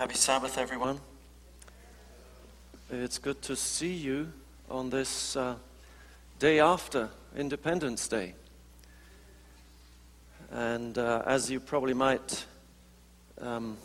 Happy 0.00 0.14
Sabbath, 0.14 0.56
everyone. 0.56 0.98
It's 2.90 3.18
good 3.18 3.42
to 3.42 3.54
see 3.54 3.92
you 3.92 4.32
on 4.70 4.88
this 4.88 5.36
uh, 5.36 5.56
day 6.38 6.58
after 6.58 7.10
Independence 7.36 8.08
Day. 8.08 8.32
And 10.50 10.96
uh, 10.96 11.22
as 11.26 11.50
you 11.50 11.60
probably 11.60 11.92
might 11.92 12.46
um, 13.42 13.76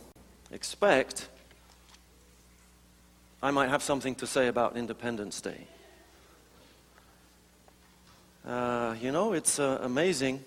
expect, 0.54 1.28
I 3.44 3.52
might 3.52 3.68
have 3.68 3.84
something 3.84 4.16
to 4.16 4.26
say 4.26 4.48
about 4.48 4.78
Independence 4.78 5.42
Day. 5.42 5.68
Uh, 8.48 8.96
you 9.02 9.12
know, 9.12 9.34
it's 9.34 9.60
uh, 9.60 9.80
amazing 9.82 10.46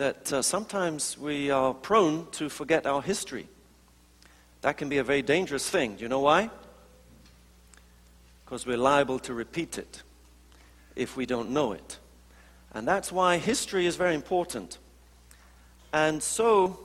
that 0.00 0.32
uh, 0.32 0.40
sometimes 0.40 1.18
we 1.18 1.50
are 1.50 1.74
prone 1.74 2.26
to 2.30 2.48
forget 2.48 2.86
our 2.86 3.02
history. 3.02 3.46
That 4.62 4.78
can 4.78 4.88
be 4.88 4.96
a 4.96 5.04
very 5.04 5.20
dangerous 5.20 5.68
thing. 5.68 5.96
Do 5.96 6.02
you 6.02 6.08
know 6.08 6.20
why? 6.20 6.48
Because 8.42 8.64
we're 8.64 8.78
liable 8.78 9.18
to 9.18 9.34
repeat 9.34 9.76
it 9.76 10.02
if 10.96 11.18
we 11.18 11.26
don't 11.26 11.50
know 11.50 11.72
it. 11.72 11.98
And 12.72 12.88
that's 12.88 13.12
why 13.12 13.36
history 13.36 13.84
is 13.84 13.96
very 13.96 14.14
important. 14.14 14.78
And 15.92 16.22
so 16.22 16.80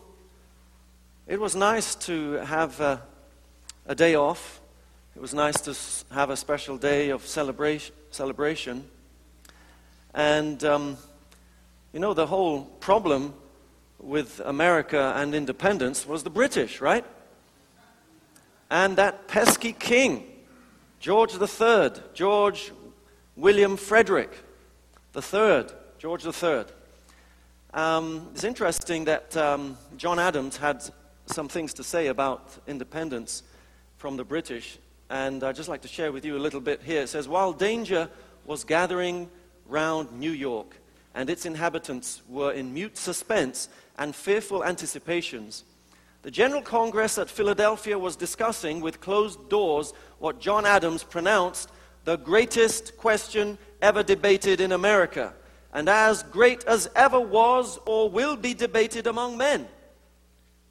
it 1.25 1.39
was 1.39 1.55
nice 1.55 1.95
to 2.07 2.33
have 2.33 2.81
a, 2.81 3.01
a 3.85 3.95
day 3.95 4.15
off. 4.15 4.59
It 5.15 5.21
was 5.21 5.33
nice 5.33 5.61
to 5.61 6.13
have 6.13 6.31
a 6.31 6.35
special 6.35 6.77
day 6.77 7.11
of 7.11 7.25
celebration. 7.25 7.95
celebration. 8.11 8.83
And 10.13 10.61
um, 10.65 10.97
you 11.95 12.01
know, 12.01 12.13
the 12.13 12.27
whole 12.27 12.63
problem 12.81 13.33
with 13.99 14.41
America 14.43 15.13
and 15.15 15.33
independence 15.33 16.05
was 16.05 16.23
the 16.23 16.29
British, 16.29 16.81
right? 16.81 17.05
And 18.69 18.97
that 18.97 19.29
pesky 19.29 19.71
king, 19.71 20.25
George 20.99 21.35
III, 21.35 21.91
George 22.13 22.73
William 23.37 23.77
Frederick 23.77 24.37
III, 25.15 25.67
George 25.97 26.25
III. 26.25 26.65
Um, 27.73 28.27
it's 28.33 28.43
interesting 28.43 29.05
that 29.05 29.37
um, 29.37 29.77
John 29.95 30.19
Adams 30.19 30.57
had 30.57 30.83
some 31.27 31.47
things 31.47 31.73
to 31.75 31.83
say 31.85 32.07
about 32.07 32.57
independence 32.67 33.41
from 33.95 34.17
the 34.17 34.25
British, 34.25 34.79
and 35.09 35.41
I'd 35.45 35.55
just 35.55 35.69
like 35.69 35.83
to 35.83 35.87
share 35.87 36.11
with 36.11 36.25
you 36.25 36.35
a 36.35 36.43
little 36.43 36.59
bit 36.59 36.81
here. 36.83 37.03
It 37.03 37.07
says, 37.07 37.29
While 37.29 37.53
danger 37.53 38.09
was 38.43 38.65
gathering 38.65 39.29
round 39.69 40.11
New 40.19 40.31
York, 40.31 40.75
and 41.15 41.29
its 41.29 41.45
inhabitants 41.45 42.21
were 42.27 42.51
in 42.51 42.73
mute 42.73 42.97
suspense 42.97 43.69
and 43.97 44.13
fearful 44.13 44.63
anticipations. 44.63 45.63
The 46.21 46.31
General 46.31 46.61
Congress 46.61 47.17
at 47.17 47.29
Philadelphia 47.29 47.97
was 47.97 48.17
discussing 48.17 48.81
with 48.81 48.99
closed 48.99 49.49
doors 49.49 49.93
what 50.19 50.41
John 50.41 50.65
Adams 50.65 51.03
pronounced 51.03 51.69
the 52.03 52.17
greatest 52.17 52.97
question 52.97 53.57
ever 53.81 54.03
debated 54.03 54.59
in 54.59 54.73
America, 54.73 55.33
and 55.73 55.87
as 55.87 56.21
great 56.23 56.63
as 56.65 56.89
ever 56.95 57.19
was 57.19 57.79
or 57.85 58.09
will 58.09 58.35
be 58.35 58.53
debated 58.53 59.07
among 59.07 59.37
men. 59.37 59.67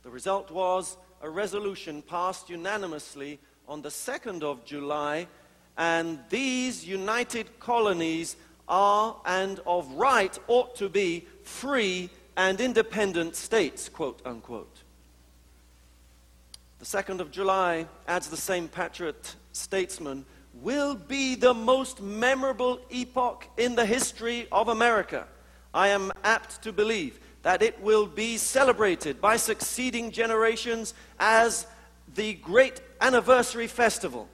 The 0.02 0.10
result 0.10 0.50
was 0.50 0.96
a 1.22 1.30
resolution 1.30 2.02
passed 2.02 2.50
unanimously 2.50 3.40
on 3.66 3.80
the 3.80 3.88
2nd 3.88 4.42
of 4.42 4.64
July, 4.64 5.26
and 5.78 6.18
these 6.28 6.86
united 6.86 7.58
colonies 7.58 8.36
are 8.68 9.20
and 9.24 9.60
of 9.66 9.90
right 9.92 10.38
ought 10.48 10.76
to 10.76 10.88
be 10.88 11.26
free 11.42 12.10
and 12.36 12.60
independent 12.60 13.36
states, 13.36 13.88
quote 13.88 14.20
unquote. 14.24 14.82
The 16.78 16.84
2nd 16.84 17.20
of 17.20 17.30
July, 17.30 17.86
adds 18.06 18.28
the 18.28 18.36
same 18.36 18.68
patriot 18.68 19.36
statesman, 19.52 20.26
will 20.54 20.94
be 20.94 21.34
the 21.34 21.54
most 21.54 22.00
memorable 22.00 22.80
epoch 22.90 23.46
in 23.56 23.74
the 23.74 23.86
history 23.86 24.46
of 24.52 24.68
America. 24.68 25.26
I 25.72 25.88
am 25.88 26.12
apt 26.22 26.62
to 26.62 26.72
believe 26.72 27.18
that 27.42 27.62
it 27.62 27.80
will 27.80 28.06
be 28.06 28.36
celebrated 28.36 29.20
by 29.20 29.36
succeeding 29.36 30.10
generations 30.10 30.94
as 31.18 31.66
the 32.14 32.34
great 32.34 32.80
anniversary 33.00 33.66
festival 33.66 34.28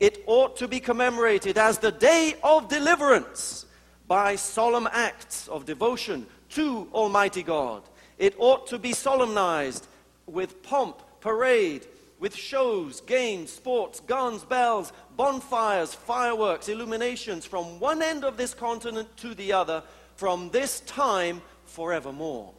it 0.00 0.22
ought 0.26 0.56
to 0.56 0.68
be 0.68 0.80
commemorated 0.80 1.58
as 1.58 1.78
the 1.78 1.92
day 1.92 2.34
of 2.42 2.68
deliverance 2.68 3.66
by 4.06 4.36
solemn 4.36 4.88
acts 4.92 5.48
of 5.48 5.64
devotion 5.64 6.26
to 6.50 6.88
Almighty 6.92 7.42
God. 7.42 7.82
It 8.18 8.34
ought 8.38 8.66
to 8.68 8.78
be 8.78 8.92
solemnized 8.92 9.86
with 10.26 10.62
pomp, 10.62 11.00
parade, 11.20 11.86
with 12.20 12.34
shows, 12.34 13.00
games, 13.00 13.52
sports, 13.52 14.00
guns, 14.00 14.44
bells, 14.44 14.92
bonfires, 15.16 15.94
fireworks, 15.94 16.68
illuminations 16.68 17.44
from 17.44 17.80
one 17.80 18.02
end 18.02 18.24
of 18.24 18.36
this 18.36 18.54
continent 18.54 19.14
to 19.18 19.34
the 19.34 19.52
other, 19.52 19.82
from 20.16 20.50
this 20.50 20.80
time 20.80 21.42
forevermore. 21.66 22.52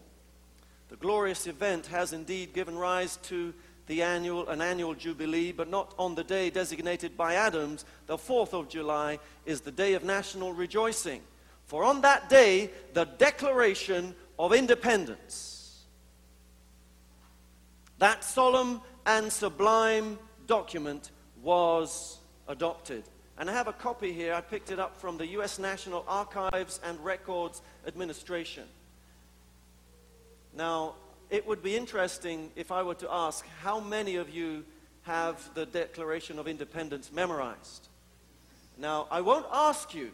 The 0.89 0.97
glorious 0.97 1.47
event 1.47 1.87
has 1.87 2.13
indeed 2.13 2.53
given 2.53 2.77
rise 2.77 3.17
to 3.23 3.53
the 3.87 4.01
annual, 4.01 4.47
an 4.49 4.61
annual 4.61 4.93
jubilee, 4.93 5.51
but 5.51 5.69
not 5.69 5.93
on 5.97 6.15
the 6.15 6.23
day 6.23 6.49
designated 6.49 7.15
by 7.15 7.35
Adams, 7.35 7.85
the 8.07 8.17
4th 8.17 8.53
of 8.53 8.67
July, 8.69 9.19
is 9.45 9.61
the 9.61 9.71
day 9.71 9.93
of 9.93 10.03
national 10.03 10.53
rejoicing. 10.53 11.21
For 11.65 11.83
on 11.83 12.01
that 12.01 12.29
day, 12.29 12.71
the 12.93 13.05
Declaration 13.05 14.15
of 14.37 14.53
Independence, 14.53 15.83
that 17.99 18.23
solemn 18.23 18.81
and 19.05 19.31
sublime 19.31 20.19
document, 20.47 21.11
was 21.41 22.17
adopted. 22.47 23.03
And 23.37 23.49
I 23.49 23.53
have 23.53 23.67
a 23.67 23.73
copy 23.73 24.13
here. 24.13 24.33
I 24.33 24.41
picked 24.41 24.71
it 24.71 24.79
up 24.79 24.97
from 24.97 25.17
the 25.17 25.27
U.S. 25.27 25.59
National 25.59 26.05
Archives 26.07 26.79
and 26.83 26.99
Records 27.03 27.61
Administration. 27.85 28.63
Now, 30.55 30.95
it 31.29 31.47
would 31.47 31.63
be 31.63 31.75
interesting 31.75 32.51
if 32.55 32.71
I 32.71 32.83
were 32.83 32.95
to 32.95 33.11
ask 33.11 33.45
how 33.61 33.79
many 33.79 34.15
of 34.15 34.29
you 34.29 34.63
have 35.03 35.53
the 35.53 35.65
Declaration 35.65 36.39
of 36.39 36.47
Independence 36.47 37.11
memorized? 37.11 37.87
Now, 38.77 39.07
I 39.09 39.21
won't 39.21 39.45
ask 39.51 39.93
you 39.93 40.11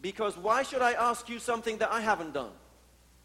because 0.00 0.36
why 0.36 0.62
should 0.62 0.82
I 0.82 0.92
ask 0.92 1.28
you 1.28 1.38
something 1.38 1.78
that 1.78 1.92
I 1.92 2.00
haven't 2.00 2.34
done? 2.34 2.52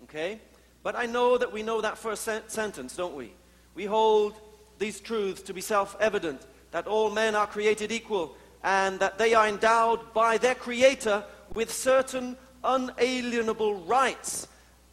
Okay? 0.03 0.40
But 0.84 0.96
I 0.96 1.06
know 1.06 1.38
that 1.38 1.52
we 1.52 1.64
know 1.64 1.81
that 1.81 1.97
first 1.97 2.24
sen- 2.24 2.47
sentence, 2.47 2.96
don't 2.96 3.16
we? 3.16 3.34
We 3.74 3.85
hold 3.85 4.35
these 4.78 5.00
truths 5.00 5.41
to 5.44 5.53
be 5.53 5.62
self 5.62 5.96
evident 6.00 6.41
that 6.72 6.88
all 6.88 7.09
men 7.09 7.35
are 7.35 7.47
created 7.47 7.91
equal 7.91 8.35
and 8.64 9.00
that 9.00 9.18
they 9.18 9.34
are 9.34 9.47
endowed 9.47 10.14
by 10.14 10.38
their 10.38 10.56
Creator 10.56 11.24
with 11.53 11.72
certain 11.72 12.35
unalienable 12.64 13.85
rights. 13.85 14.47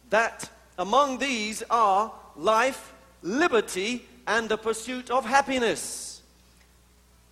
That 0.09 0.49
among 0.77 1.17
these 1.17 1.63
are 1.69 2.11
life, 2.35 2.93
liberty, 3.21 4.05
and 4.27 4.49
the 4.49 4.57
pursuit 4.57 5.09
of 5.09 5.25
happiness. 5.25 6.21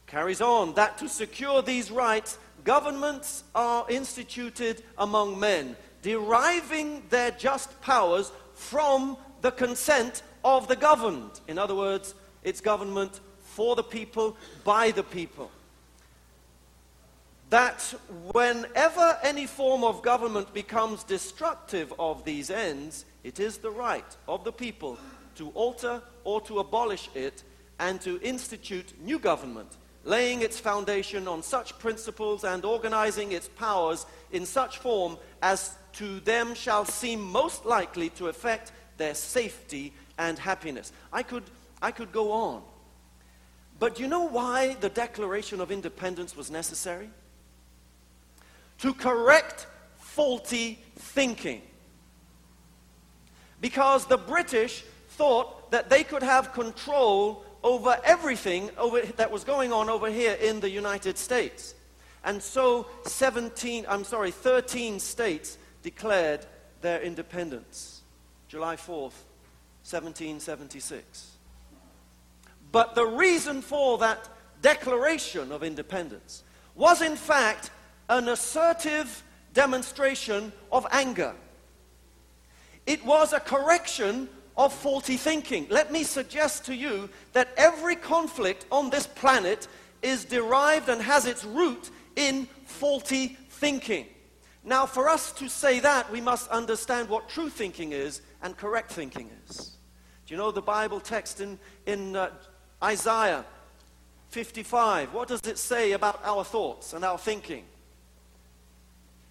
Carries 0.07 0.41
on 0.41 0.73
that 0.73 0.97
to 0.97 1.07
secure 1.07 1.61
these 1.61 1.89
rights, 1.89 2.37
governments 2.63 3.43
are 3.55 3.85
instituted 3.89 4.83
among 4.97 5.39
men, 5.39 5.75
deriving 6.01 7.03
their 7.09 7.31
just 7.31 7.79
powers 7.81 8.31
from 8.53 9.17
the 9.41 9.51
consent 9.51 10.23
of 10.43 10.67
the 10.67 10.75
governed. 10.75 11.39
In 11.47 11.57
other 11.57 11.75
words, 11.75 12.13
it's 12.43 12.61
government 12.61 13.19
for 13.39 13.75
the 13.75 13.83
people, 13.83 14.35
by 14.63 14.91
the 14.91 15.03
people. 15.03 15.51
That 17.49 17.81
whenever 18.31 19.17
any 19.23 19.45
form 19.45 19.83
of 19.83 20.01
government 20.01 20.53
becomes 20.53 21.03
destructive 21.03 21.93
of 21.99 22.23
these 22.23 22.49
ends, 22.49 23.05
it 23.23 23.39
is 23.39 23.57
the 23.57 23.71
right 23.71 24.17
of 24.27 24.43
the 24.43 24.51
people 24.51 24.97
to 25.35 25.49
alter 25.49 26.01
or 26.23 26.41
to 26.41 26.59
abolish 26.59 27.09
it 27.15 27.43
and 27.79 28.01
to 28.01 28.19
institute 28.21 28.93
new 29.01 29.19
government, 29.19 29.77
laying 30.03 30.41
its 30.41 30.59
foundation 30.59 31.27
on 31.27 31.41
such 31.41 31.77
principles 31.79 32.43
and 32.43 32.65
organizing 32.65 33.31
its 33.31 33.47
powers 33.47 34.05
in 34.31 34.45
such 34.45 34.77
form 34.79 35.17
as 35.41 35.75
to 35.93 36.19
them 36.21 36.53
shall 36.53 36.85
seem 36.85 37.21
most 37.21 37.65
likely 37.65 38.09
to 38.09 38.27
affect 38.27 38.71
their 38.97 39.13
safety 39.13 39.93
and 40.17 40.37
happiness. 40.37 40.91
I 41.11 41.23
could, 41.23 41.43
I 41.81 41.91
could 41.91 42.11
go 42.11 42.31
on. 42.31 42.61
But 43.79 43.95
do 43.95 44.03
you 44.03 44.07
know 44.07 44.27
why 44.27 44.75
the 44.79 44.89
Declaration 44.89 45.59
of 45.59 45.71
Independence 45.71 46.35
was 46.35 46.51
necessary? 46.51 47.09
To 48.79 48.93
correct 48.93 49.65
faulty 49.97 50.79
thinking 50.95 51.63
because 53.61 54.05
the 54.05 54.17
British 54.17 54.83
thought 55.09 55.71
that 55.71 55.89
they 55.89 56.03
could 56.03 56.23
have 56.23 56.51
control 56.51 57.45
over 57.63 57.97
everything 58.03 58.71
over, 58.77 59.01
that 59.01 59.31
was 59.31 59.43
going 59.43 59.71
on 59.71 59.89
over 59.89 60.09
here 60.09 60.33
in 60.41 60.59
the 60.59 60.69
United 60.69 61.17
States. 61.17 61.75
And 62.23 62.41
so 62.41 62.87
17, 63.05 63.85
I'm 63.87 64.03
sorry, 64.03 64.31
13 64.31 64.99
states 64.99 65.57
declared 65.83 66.45
their 66.81 67.01
independence. 67.01 68.01
July 68.47 68.75
4th, 68.75 69.23
1776. 69.83 71.31
But 72.71 72.95
the 72.95 73.05
reason 73.05 73.61
for 73.61 73.97
that 73.99 74.29
declaration 74.61 75.51
of 75.51 75.63
independence 75.63 76.43
was, 76.75 77.01
in 77.01 77.15
fact, 77.15 77.71
an 78.09 78.29
assertive 78.29 79.23
demonstration 79.53 80.51
of 80.71 80.85
anger. 80.91 81.33
It 82.85 83.05
was 83.05 83.33
a 83.33 83.39
correction 83.39 84.29
of 84.57 84.73
faulty 84.73 85.17
thinking. 85.17 85.67
Let 85.69 85.91
me 85.91 86.03
suggest 86.03 86.65
to 86.65 86.75
you 86.75 87.09
that 87.33 87.49
every 87.57 87.95
conflict 87.95 88.65
on 88.71 88.89
this 88.89 89.07
planet 89.07 89.67
is 90.01 90.25
derived 90.25 90.89
and 90.89 91.01
has 91.01 91.25
its 91.25 91.43
root 91.45 91.89
in 92.15 92.47
faulty 92.65 93.37
thinking. 93.49 94.07
Now, 94.63 94.85
for 94.85 95.09
us 95.09 95.31
to 95.33 95.49
say 95.49 95.79
that, 95.79 96.11
we 96.11 96.21
must 96.21 96.49
understand 96.49 97.09
what 97.09 97.29
true 97.29 97.49
thinking 97.49 97.93
is 97.93 98.21
and 98.41 98.55
correct 98.55 98.91
thinking 98.91 99.29
is. 99.47 99.77
Do 100.25 100.33
you 100.33 100.37
know 100.37 100.51
the 100.51 100.61
Bible 100.61 100.99
text 100.99 101.41
in, 101.41 101.57
in 101.85 102.15
uh, 102.15 102.29
Isaiah 102.83 103.43
55? 104.29 105.13
What 105.13 105.27
does 105.27 105.41
it 105.45 105.57
say 105.57 105.93
about 105.93 106.21
our 106.23 106.43
thoughts 106.43 106.93
and 106.93 107.03
our 107.03 107.17
thinking? 107.17 107.59
It 107.59 107.65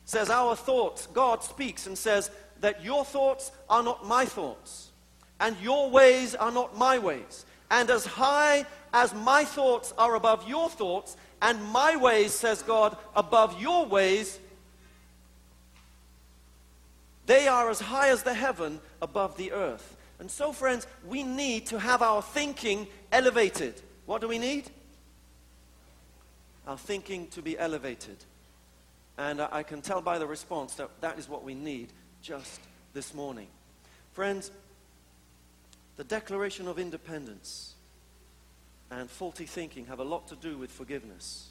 says, 0.05 0.31
Our 0.31 0.57
thoughts, 0.57 1.07
God 1.07 1.45
speaks 1.45 1.87
and 1.87 1.97
says 1.97 2.31
that 2.61 2.85
your 2.85 3.05
thoughts 3.05 3.53
are 3.69 3.83
not 3.83 4.07
my 4.07 4.25
thoughts, 4.25 4.91
and 5.39 5.57
your 5.63 5.91
ways 5.91 6.35
are 6.35 6.53
not 6.53 6.77
my 6.77 6.99
ways. 6.99 7.45
And 7.71 7.91
as 7.91 8.05
high 8.05 8.67
as 8.93 9.15
my 9.15 9.45
thoughts 9.45 9.95
are 9.97 10.15
above 10.15 10.49
your 10.49 10.69
thoughts, 10.69 11.17
and 11.43 11.63
my 11.65 11.97
ways, 11.97 12.33
says 12.33 12.63
God, 12.63 12.97
above 13.17 13.61
your 13.61 13.87
ways, 13.87 14.39
they 17.27 17.49
are 17.49 17.71
as 17.71 17.81
high 17.81 18.09
as 18.11 18.23
the 18.23 18.35
heaven 18.35 18.81
above 19.01 19.37
the 19.37 19.53
earth. 19.53 19.97
And 20.19 20.31
so, 20.31 20.53
friends, 20.53 20.87
we 21.07 21.23
need 21.23 21.67
to 21.67 21.79
have 21.79 22.03
our 22.03 22.21
thinking 22.21 22.87
elevated. 23.11 23.81
What 24.05 24.21
do 24.21 24.29
we 24.29 24.39
need? 24.39 24.69
Our 26.67 26.77
thinking 26.77 27.29
to 27.29 27.41
be 27.41 27.59
elevated. 27.59 28.17
And 29.17 29.41
I 29.41 29.63
can 29.63 29.81
tell 29.81 30.03
by 30.03 30.19
the 30.19 30.27
response 30.27 30.75
that 30.75 30.91
that 31.01 31.19
is 31.19 31.29
what 31.29 31.45
we 31.45 31.55
need 31.55 31.93
just 32.23 32.61
this 32.93 33.15
morning. 33.15 33.47
Friends, 34.13 34.51
the 35.97 36.05
Declaration 36.05 36.69
of 36.69 36.79
Independence 36.79 37.75
and 38.91 39.09
faulty 39.09 39.47
thinking 39.47 39.87
have 39.87 40.01
a 40.01 40.05
lot 40.05 40.29
to 40.29 40.37
do 40.37 40.59
with 40.59 40.71
forgiveness. 40.71 41.49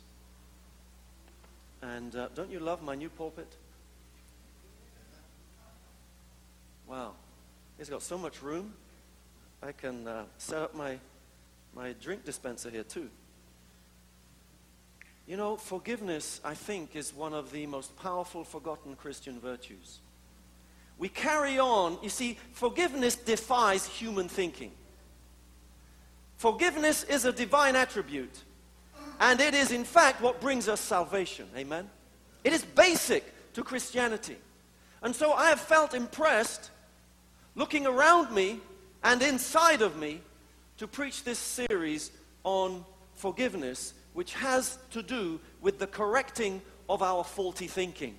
And 1.82 2.16
uh, 2.16 2.28
don't 2.36 2.52
you 2.52 2.60
love 2.60 2.82
my 2.82 2.96
new 2.96 3.10
pulpit? 3.10 3.48
Wow. 6.88 7.14
It's 7.78 7.90
got 7.90 8.02
so 8.02 8.18
much 8.18 8.42
room. 8.42 8.74
I 9.64 9.72
can 9.72 10.08
uh, 10.08 10.24
set 10.38 10.62
up 10.62 10.76
my, 10.76 10.98
my 11.76 11.94
drink 12.02 12.26
dispenser 12.26 12.70
here 12.70 12.84
too. 12.84 13.10
You 15.28 15.38
know, 15.38 15.58
forgiveness, 15.58 16.42
I 16.44 16.56
think, 16.56 16.96
is 16.96 17.14
one 17.14 17.34
of 17.34 17.52
the 17.52 17.68
most 17.68 17.96
powerful 17.98 18.44
forgotten 18.44 18.96
Christian 18.96 19.40
virtues. 19.40 20.00
We 21.00 21.10
carry 21.10 21.58
on. 21.58 21.98
You 22.04 22.10
see, 22.10 22.38
forgiveness 22.52 23.16
defies 23.16 23.86
human 23.86 24.28
thinking. 24.28 24.72
Forgiveness 26.36 27.04
is 27.06 27.26
a 27.26 27.32
divine 27.32 27.76
attribute. 27.76 28.44
And 29.20 29.40
it 29.40 29.54
is, 29.54 29.72
in 29.72 29.86
fact, 29.86 30.22
what 30.22 30.40
brings 30.40 30.68
us 30.68 30.80
salvation. 30.80 31.48
Amen? 31.58 31.90
It 32.44 32.54
is 32.54 32.64
basic 32.64 33.24
to 33.54 33.64
Christianity. 33.64 34.38
And 35.02 35.16
so 35.16 35.34
I 35.34 35.50
have 35.50 35.60
felt 35.60 35.94
impressed, 35.94 36.70
looking 37.56 37.88
around 37.88 38.34
me 38.34 38.60
and 39.04 39.22
inside 39.22 39.82
of 39.82 39.98
me, 39.98 40.22
to 40.78 40.88
preach 40.88 41.24
this 41.24 41.40
series 41.40 42.12
on 42.44 42.86
forgiveness, 43.14 43.94
which 44.14 44.34
has 44.34 44.78
to 44.92 45.02
do 45.02 45.40
with 45.62 45.80
the 45.80 45.88
correcting 45.88 46.62
of 46.90 47.02
our 47.02 47.24
faulty 47.24 47.68
thinking. 47.68 48.16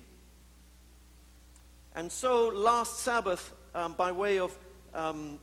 And 1.95 2.11
so 2.11 2.47
last 2.47 2.99
Sabbath, 2.99 3.53
um, 3.75 3.93
by 3.93 4.11
way 4.11 4.39
of 4.39 4.57
um, 4.93 5.39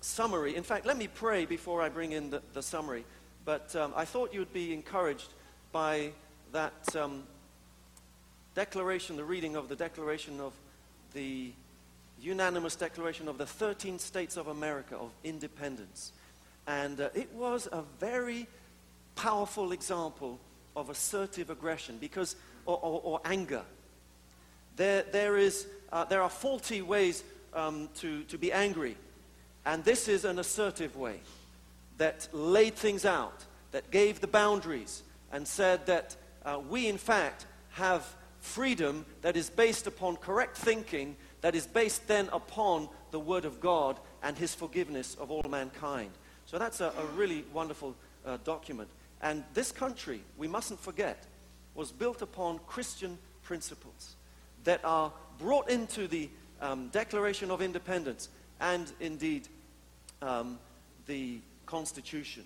summary. 0.00 0.56
In 0.56 0.62
fact, 0.62 0.86
let 0.86 0.96
me 0.96 1.08
pray 1.08 1.44
before 1.44 1.82
I 1.82 1.88
bring 1.88 2.12
in 2.12 2.30
the, 2.30 2.42
the 2.54 2.62
summary. 2.62 3.04
But 3.44 3.74
um, 3.76 3.92
I 3.96 4.04
thought 4.04 4.34
you'd 4.34 4.52
be 4.52 4.72
encouraged 4.72 5.28
by 5.72 6.12
that 6.52 6.96
um, 6.96 7.24
declaration, 8.54 9.16
the 9.16 9.24
reading 9.24 9.56
of 9.56 9.68
the 9.68 9.76
declaration 9.76 10.40
of 10.40 10.52
the 11.14 11.52
unanimous 12.20 12.76
declaration 12.76 13.28
of 13.28 13.38
the 13.38 13.46
13 13.46 13.98
states 13.98 14.36
of 14.36 14.48
America 14.48 14.96
of 14.96 15.10
independence. 15.24 16.12
And 16.66 17.00
uh, 17.00 17.08
it 17.14 17.32
was 17.32 17.68
a 17.70 17.82
very 17.98 18.46
powerful 19.14 19.72
example 19.72 20.38
of 20.76 20.90
assertive 20.90 21.50
aggression 21.50 21.98
because, 21.98 22.36
or, 22.66 22.78
or, 22.78 23.00
or 23.02 23.20
anger. 23.24 23.62
There, 24.78 25.02
there, 25.02 25.36
is, 25.36 25.66
uh, 25.92 26.04
there 26.04 26.22
are 26.22 26.30
faulty 26.30 26.82
ways 26.82 27.24
um, 27.52 27.88
to, 27.96 28.22
to 28.24 28.38
be 28.38 28.52
angry. 28.52 28.96
And 29.66 29.84
this 29.84 30.06
is 30.06 30.24
an 30.24 30.38
assertive 30.38 30.96
way 30.96 31.18
that 31.96 32.28
laid 32.32 32.76
things 32.76 33.04
out, 33.04 33.44
that 33.72 33.90
gave 33.90 34.20
the 34.20 34.28
boundaries, 34.28 35.02
and 35.32 35.46
said 35.46 35.84
that 35.86 36.14
uh, 36.44 36.60
we, 36.70 36.86
in 36.86 36.96
fact, 36.96 37.46
have 37.70 38.06
freedom 38.38 39.04
that 39.22 39.36
is 39.36 39.50
based 39.50 39.88
upon 39.88 40.14
correct 40.14 40.56
thinking, 40.56 41.16
that 41.40 41.56
is 41.56 41.66
based 41.66 42.06
then 42.06 42.28
upon 42.32 42.88
the 43.10 43.18
Word 43.18 43.44
of 43.44 43.60
God 43.60 43.98
and 44.22 44.38
His 44.38 44.54
forgiveness 44.54 45.16
of 45.16 45.32
all 45.32 45.42
mankind. 45.50 46.12
So 46.46 46.56
that's 46.56 46.80
a, 46.80 46.92
a 46.96 47.04
really 47.16 47.44
wonderful 47.52 47.96
uh, 48.24 48.38
document. 48.44 48.90
And 49.22 49.42
this 49.54 49.72
country, 49.72 50.20
we 50.36 50.46
mustn't 50.46 50.78
forget, 50.78 51.26
was 51.74 51.90
built 51.90 52.22
upon 52.22 52.60
Christian 52.68 53.18
principles 53.42 54.14
that 54.64 54.84
are 54.84 55.12
brought 55.38 55.70
into 55.70 56.08
the 56.08 56.28
um, 56.60 56.88
Declaration 56.88 57.50
of 57.50 57.62
Independence 57.62 58.28
and 58.60 58.90
indeed 59.00 59.48
um, 60.22 60.58
the 61.06 61.40
Constitution. 61.66 62.44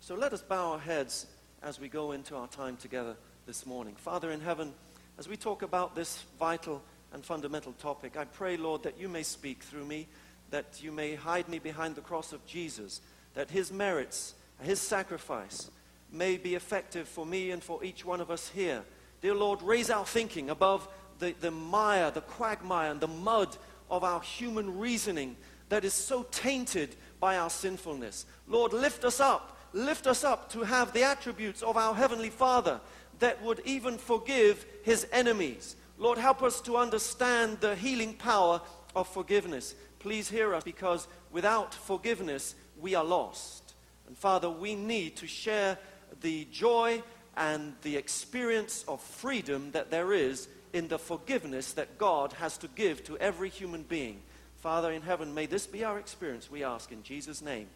So 0.00 0.14
let 0.14 0.32
us 0.32 0.42
bow 0.42 0.72
our 0.72 0.78
heads 0.78 1.26
as 1.62 1.78
we 1.78 1.88
go 1.88 2.12
into 2.12 2.36
our 2.36 2.48
time 2.48 2.76
together 2.76 3.16
this 3.46 3.66
morning. 3.66 3.94
Father 3.96 4.30
in 4.30 4.40
heaven, 4.40 4.72
as 5.18 5.28
we 5.28 5.36
talk 5.36 5.62
about 5.62 5.94
this 5.94 6.24
vital 6.38 6.82
and 7.12 7.24
fundamental 7.24 7.72
topic, 7.74 8.16
I 8.16 8.24
pray, 8.24 8.56
Lord, 8.56 8.82
that 8.84 8.98
you 8.98 9.08
may 9.08 9.22
speak 9.22 9.62
through 9.62 9.84
me, 9.84 10.08
that 10.50 10.82
you 10.82 10.92
may 10.92 11.14
hide 11.14 11.48
me 11.48 11.58
behind 11.58 11.94
the 11.94 12.00
cross 12.00 12.32
of 12.32 12.44
Jesus, 12.46 13.02
that 13.34 13.50
his 13.50 13.70
merits, 13.70 14.34
his 14.62 14.80
sacrifice, 14.80 15.70
may 16.10 16.36
be 16.36 16.54
effective 16.54 17.06
for 17.08 17.26
me 17.26 17.50
and 17.50 17.62
for 17.62 17.84
each 17.84 18.04
one 18.04 18.20
of 18.20 18.30
us 18.30 18.48
here. 18.48 18.82
Dear 19.20 19.34
Lord, 19.34 19.60
raise 19.62 19.90
our 19.90 20.06
thinking 20.06 20.48
above 20.48 20.88
the, 21.20 21.34
the 21.40 21.50
mire, 21.50 22.10
the 22.10 22.22
quagmire, 22.22 22.90
and 22.90 23.00
the 23.00 23.06
mud 23.06 23.56
of 23.90 24.02
our 24.02 24.20
human 24.20 24.78
reasoning 24.78 25.36
that 25.68 25.84
is 25.84 25.94
so 25.94 26.24
tainted 26.30 26.96
by 27.20 27.36
our 27.36 27.50
sinfulness. 27.50 28.26
Lord, 28.48 28.72
lift 28.72 29.04
us 29.04 29.20
up. 29.20 29.56
Lift 29.72 30.08
us 30.08 30.24
up 30.24 30.50
to 30.50 30.62
have 30.62 30.92
the 30.92 31.04
attributes 31.04 31.62
of 31.62 31.76
our 31.76 31.94
Heavenly 31.94 32.30
Father 32.30 32.80
that 33.20 33.40
would 33.42 33.60
even 33.64 33.98
forgive 33.98 34.66
his 34.82 35.06
enemies. 35.12 35.76
Lord, 35.96 36.18
help 36.18 36.42
us 36.42 36.60
to 36.62 36.76
understand 36.76 37.60
the 37.60 37.76
healing 37.76 38.14
power 38.14 38.60
of 38.96 39.06
forgiveness. 39.06 39.74
Please 40.00 40.28
hear 40.28 40.54
us 40.54 40.64
because 40.64 41.06
without 41.30 41.74
forgiveness, 41.74 42.54
we 42.80 42.94
are 42.94 43.04
lost. 43.04 43.74
And 44.08 44.16
Father, 44.16 44.50
we 44.50 44.74
need 44.74 45.16
to 45.18 45.26
share 45.26 45.78
the 46.20 46.48
joy 46.50 47.02
and 47.36 47.74
the 47.82 47.96
experience 47.96 48.84
of 48.88 49.00
freedom 49.00 49.70
that 49.70 49.90
there 49.90 50.12
is 50.12 50.48
in 50.72 50.88
the 50.88 50.98
forgiveness 50.98 51.72
that 51.72 51.98
God 51.98 52.32
has 52.34 52.56
to 52.58 52.68
give 52.68 53.02
to 53.04 53.16
every 53.18 53.48
human 53.48 53.82
being. 53.82 54.20
Father 54.58 54.92
in 54.92 55.02
heaven, 55.02 55.34
may 55.34 55.46
this 55.46 55.66
be 55.66 55.84
our 55.84 55.98
experience, 55.98 56.50
we 56.50 56.62
ask 56.62 56.92
in 56.92 57.02
Jesus' 57.02 57.42
name. 57.42 57.66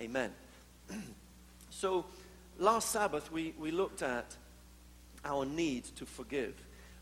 Amen. 0.00 0.32
so, 1.70 2.04
last 2.58 2.90
Sabbath, 2.90 3.32
we, 3.32 3.54
we 3.58 3.70
looked 3.70 4.02
at 4.02 4.36
our 5.24 5.44
need 5.44 5.84
to 5.96 6.04
forgive. 6.04 6.54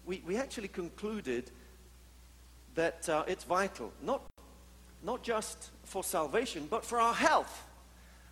We, 0.07 0.23
we 0.27 0.37
actually 0.37 0.69
concluded 0.69 1.51
that 2.75 3.09
uh, 3.09 3.25
it's 3.27 3.45
vital, 3.45 3.93
not, 4.03 4.23
not 5.03 5.23
just 5.23 5.71
for 5.85 6.03
salvation, 6.05 6.67
but 6.71 6.85
for 6.85 7.01
our 7.01 7.15
health. 7.15 7.67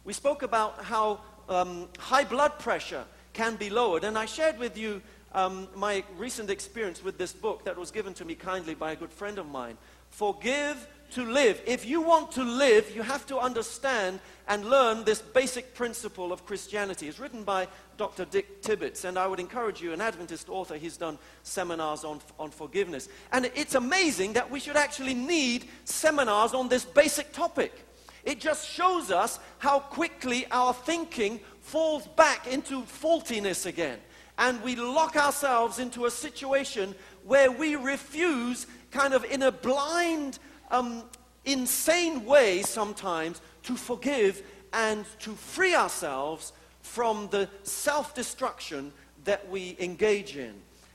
We 0.05 0.13
spoke 0.13 0.43
about 0.43 0.85
how 0.85 1.21
um, 1.49 1.89
high 1.99 2.25
blood 2.25 2.59
pressure 2.59 3.05
can 3.33 3.57
be 3.57 3.71
lowered, 3.71 4.05
and 4.05 4.17
I 4.17 4.27
shared 4.27 4.59
with 4.59 4.79
you 4.79 5.03
um, 5.33 5.69
my 5.75 6.05
recent 6.17 6.51
experience 6.51 7.03
with 7.03 7.19
this 7.19 7.33
book 7.33 7.65
that 7.65 7.77
was 7.77 7.91
given 7.91 8.15
to 8.15 8.25
me 8.25 8.35
kindly 8.35 8.75
by 8.75 8.93
a 8.93 8.97
good 8.97 9.13
friend 9.13 9.39
of 9.39 9.49
mine. 9.49 9.77
Forgive 10.11 10.89
to 11.13 11.25
live. 11.25 11.61
If 11.67 11.87
you 11.87 12.01
want 12.01 12.33
to 12.33 12.43
live, 12.43 12.95
you 12.95 13.03
have 13.03 13.27
to 13.27 13.39
understand 13.39 14.21
and 14.49 14.65
learn 14.65 15.05
this 15.05 15.21
basic 15.21 15.75
principle 15.75 16.33
of 16.33 16.47
Christianity. 16.47 17.09
It's 17.09 17.19
written 17.19 17.45
by 17.45 17.69
Dr. 17.97 18.25
Dick 18.25 18.63
Tibbits, 18.63 19.05
and 19.05 19.19
I 19.19 19.27
would 19.27 19.41
encourage 19.41 19.81
you, 19.81 19.93
an 19.93 20.01
Adventist 20.01 20.49
author, 20.49 20.77
he's 20.77 20.97
done 20.97 21.19
seminars 21.43 22.05
on, 22.05 22.21
on 22.39 22.51
forgiveness. 22.51 23.09
And 23.33 23.51
it's 23.55 23.75
amazing 23.75 24.35
that 24.35 24.51
we 24.51 24.61
should 24.61 24.77
actually 24.77 25.15
need 25.15 25.67
seminars 25.85 26.55
on 26.55 26.69
this 26.69 26.85
basic 26.85 27.33
topic. 27.33 27.87
It 28.25 28.39
just 28.41 28.69
shows 28.69 29.11
us 29.11 29.39
how 29.59 29.81
quickly 29.81 30.47
our 30.51 30.75
thinking 30.75 31.41
falls 31.61 32.07
back 32.07 32.47
into 32.47 32.83
faultiness 32.83 33.67
again. 33.67 33.99
And 34.41 34.63
we 34.63 34.75
lock 34.75 35.17
ourselves 35.17 35.79
into 35.79 36.07
a 36.07 36.11
situation 36.11 36.95
where 37.25 37.53
we 37.53 37.77
refuse, 37.77 38.67
kind 38.91 39.13
of 39.13 39.23
in 39.27 39.43
a 39.43 39.53
blind, 39.53 40.39
um, 40.71 41.05
insane 41.45 42.25
way 42.25 42.63
sometimes, 42.63 43.43
to 43.65 43.77
forgive 43.77 44.43
and 44.73 45.05
to 45.19 45.33
free 45.33 45.75
ourselves 45.75 46.55
from 46.81 47.29
the 47.31 47.51
self 47.65 48.15
destruction 48.15 48.93
that 49.25 49.47
we 49.51 49.77
engage 49.79 50.39
in. 50.39 50.55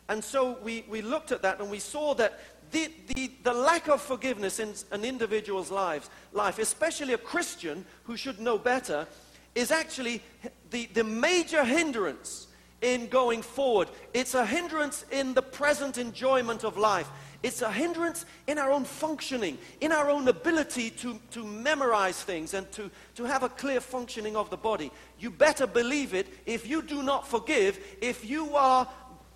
And 0.09 0.23
so 0.23 0.57
we, 0.63 0.83
we 0.89 1.03
looked 1.03 1.31
at 1.31 1.43
that 1.43 1.59
and 1.59 1.69
we 1.69 1.79
saw 1.79 2.15
that 2.15 2.39
the, 2.71 2.89
the, 3.13 3.31
the 3.43 3.53
lack 3.53 3.87
of 3.89 4.01
forgiveness 4.01 4.59
in 4.59 4.73
an 4.91 5.05
individual's 5.05 5.69
lives, 5.69 6.09
life, 6.33 6.57
especially 6.57 7.13
a 7.13 7.19
Christian 7.19 7.85
who 8.05 8.17
should 8.17 8.39
know 8.39 8.57
better, 8.57 9.05
is 9.53 9.69
actually 9.69 10.23
the, 10.71 10.87
the 10.95 11.03
major 11.03 11.63
hindrance 11.63 12.47
in 12.82 13.08
going 13.08 13.41
forward. 13.41 13.89
It's 14.13 14.34
a 14.34 14.46
hindrance 14.46 15.05
in 15.12 15.34
the 15.34 15.41
present 15.41 15.98
enjoyment 15.98 16.63
of 16.63 16.77
life. 16.77 17.10
It's 17.44 17.62
a 17.62 17.72
hindrance 17.72 18.25
in 18.48 18.58
our 18.58 18.72
own 18.72 18.86
functioning, 18.86 19.58
in 19.79 19.91
our 19.91 20.10
own 20.10 20.27
ability 20.27 20.89
to, 20.91 21.20
to 21.32 21.44
memorize 21.44 22.22
things 22.24 22.53
and 22.53 22.72
to, 22.72 22.89
to 23.15 23.24
have 23.25 23.44
a 23.44 23.50
clear 23.50 23.79
functioning 23.79 24.36
of 24.36 24.50
the 24.50 24.58
body. 24.58 24.91
You 25.20 25.29
better 25.29 25.67
believe 25.67 26.13
it. 26.13 26.27
If 26.46 26.67
you 26.67 26.82
do 26.82 27.03
not 27.03 27.27
forgive, 27.27 27.79
if 28.01 28.27
you 28.27 28.55
are 28.55 28.88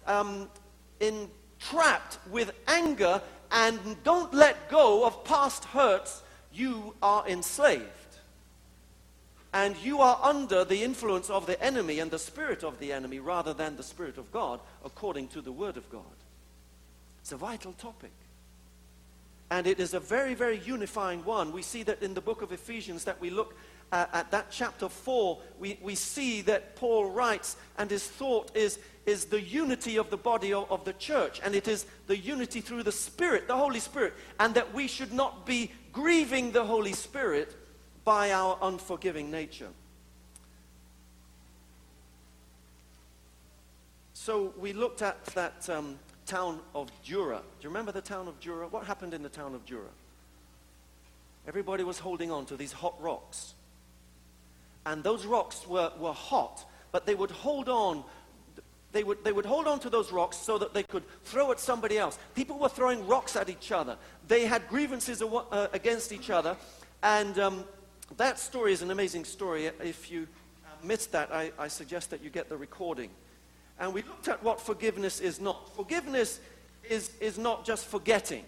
um, 0.07 0.49
entrapped 0.99 2.17
with 2.31 2.51
anger 2.67 3.21
and 3.51 3.79
don't 4.03 4.33
let 4.33 4.69
go 4.69 5.05
of 5.05 5.23
past 5.23 5.65
hurts, 5.65 6.23
you 6.51 6.95
are 7.01 7.27
enslaved. 7.27 7.85
And 9.53 9.75
you 9.77 9.99
are 9.99 10.19
under 10.21 10.63
the 10.63 10.83
influence 10.83 11.29
of 11.29 11.47
the 11.47 11.61
enemy 11.63 11.99
and 11.99 12.11
the 12.11 12.19
spirit 12.19 12.63
of 12.63 12.79
the 12.79 12.93
enemy 12.93 13.19
rather 13.19 13.53
than 13.53 13.75
the 13.75 13.83
spirit 13.83 14.17
of 14.17 14.31
God, 14.31 14.59
according 14.85 15.29
to 15.29 15.41
the 15.41 15.51
word 15.51 15.75
of 15.75 15.89
God. 15.89 16.03
It's 17.21 17.31
a 17.31 17.37
vital 17.37 17.73
topic. 17.73 18.11
And 19.51 19.65
it 19.65 19.79
is 19.79 19.95
a 19.95 19.99
very, 19.99 20.35
very 20.35 20.59
unifying 20.59 21.25
one. 21.25 21.51
We 21.51 21.63
see 21.63 21.81
that 21.83 22.03
in 22.03 22.13
the 22.13 22.21
book 22.21 22.43
of 22.43 22.51
Ephesians 22.51 23.05
that 23.05 23.19
we 23.19 23.31
look 23.31 23.55
at, 23.91 24.13
at 24.13 24.31
that 24.31 24.51
chapter 24.51 24.87
4, 24.87 25.39
we, 25.57 25.79
we 25.81 25.95
see 25.95 26.41
that 26.41 26.75
Paul 26.75 27.09
writes, 27.09 27.57
and 27.79 27.89
his 27.89 28.03
thought 28.03 28.55
is, 28.55 28.77
is 29.07 29.25
the 29.25 29.41
unity 29.41 29.97
of 29.97 30.11
the 30.11 30.17
body 30.17 30.53
of, 30.53 30.71
of 30.71 30.85
the 30.85 30.93
church. 30.93 31.41
And 31.43 31.55
it 31.55 31.67
is 31.67 31.87
the 32.05 32.17
unity 32.17 32.61
through 32.61 32.83
the 32.83 32.91
Spirit, 32.91 33.47
the 33.47 33.57
Holy 33.57 33.79
Spirit. 33.79 34.13
And 34.39 34.53
that 34.53 34.71
we 34.75 34.87
should 34.87 35.13
not 35.13 35.47
be 35.47 35.71
grieving 35.91 36.51
the 36.51 36.65
Holy 36.65 36.93
Spirit 36.93 37.55
by 38.09 38.31
our 38.31 38.57
unforgiving 38.63 39.29
nature. 39.29 39.69
So 44.15 44.51
we 44.57 44.73
looked 44.73 45.03
at 45.03 45.23
that 45.35 45.69
um, 45.69 45.99
town 46.25 46.59
of 46.73 46.89
Dura. 47.03 47.37
Do 47.37 47.43
you 47.61 47.69
remember 47.69 47.91
the 47.91 48.01
town 48.01 48.27
of 48.27 48.39
Dura? 48.39 48.67
What 48.67 48.87
happened 48.87 49.13
in 49.13 49.21
the 49.21 49.29
town 49.29 49.53
of 49.53 49.63
Dura? 49.63 49.91
Everybody 51.47 51.83
was 51.83 51.99
holding 51.99 52.31
on 52.31 52.47
to 52.47 52.57
these 52.57 52.71
hot 52.71 52.99
rocks. 52.99 53.53
And 54.87 55.03
those 55.03 55.27
rocks 55.27 55.67
were, 55.67 55.91
were 55.99 56.13
hot, 56.13 56.65
but 56.91 57.05
they 57.05 57.13
would 57.13 57.29
hold 57.29 57.69
on. 57.69 58.03
They 58.91 59.03
would, 59.03 59.23
they 59.23 59.31
would 59.31 59.45
hold 59.45 59.67
on 59.67 59.79
to 59.81 59.89
those 59.91 60.11
rocks 60.11 60.37
so 60.37 60.57
that 60.57 60.73
they 60.73 60.81
could 60.81 61.03
throw 61.25 61.51
at 61.51 61.59
somebody 61.59 61.99
else. 61.99 62.17
People 62.33 62.57
were 62.57 62.69
throwing 62.69 63.05
rocks 63.05 63.35
at 63.35 63.49
each 63.49 63.71
other. 63.71 63.97
They 64.27 64.47
had 64.47 64.67
grievances 64.67 65.21
uh, 65.21 65.67
against 65.73 66.11
each 66.11 66.31
other. 66.31 66.57
And 67.03 67.37
um, 67.37 67.65
that 68.17 68.39
story 68.39 68.73
is 68.73 68.81
an 68.81 68.91
amazing 68.91 69.25
story. 69.25 69.65
If 69.65 70.11
you 70.11 70.27
missed 70.83 71.11
that, 71.11 71.31
I, 71.31 71.51
I 71.57 71.67
suggest 71.67 72.09
that 72.09 72.23
you 72.23 72.29
get 72.29 72.49
the 72.49 72.57
recording 72.57 73.09
and 73.79 73.93
we 73.93 74.01
looked 74.03 74.27
at 74.27 74.43
what 74.43 74.59
forgiveness 74.59 75.19
is 75.19 75.39
not. 75.39 75.73
Forgiveness 75.75 76.39
is, 76.83 77.11
is 77.21 77.37
not 77.37 77.65
just 77.65 77.85
forgetting. 77.85 78.43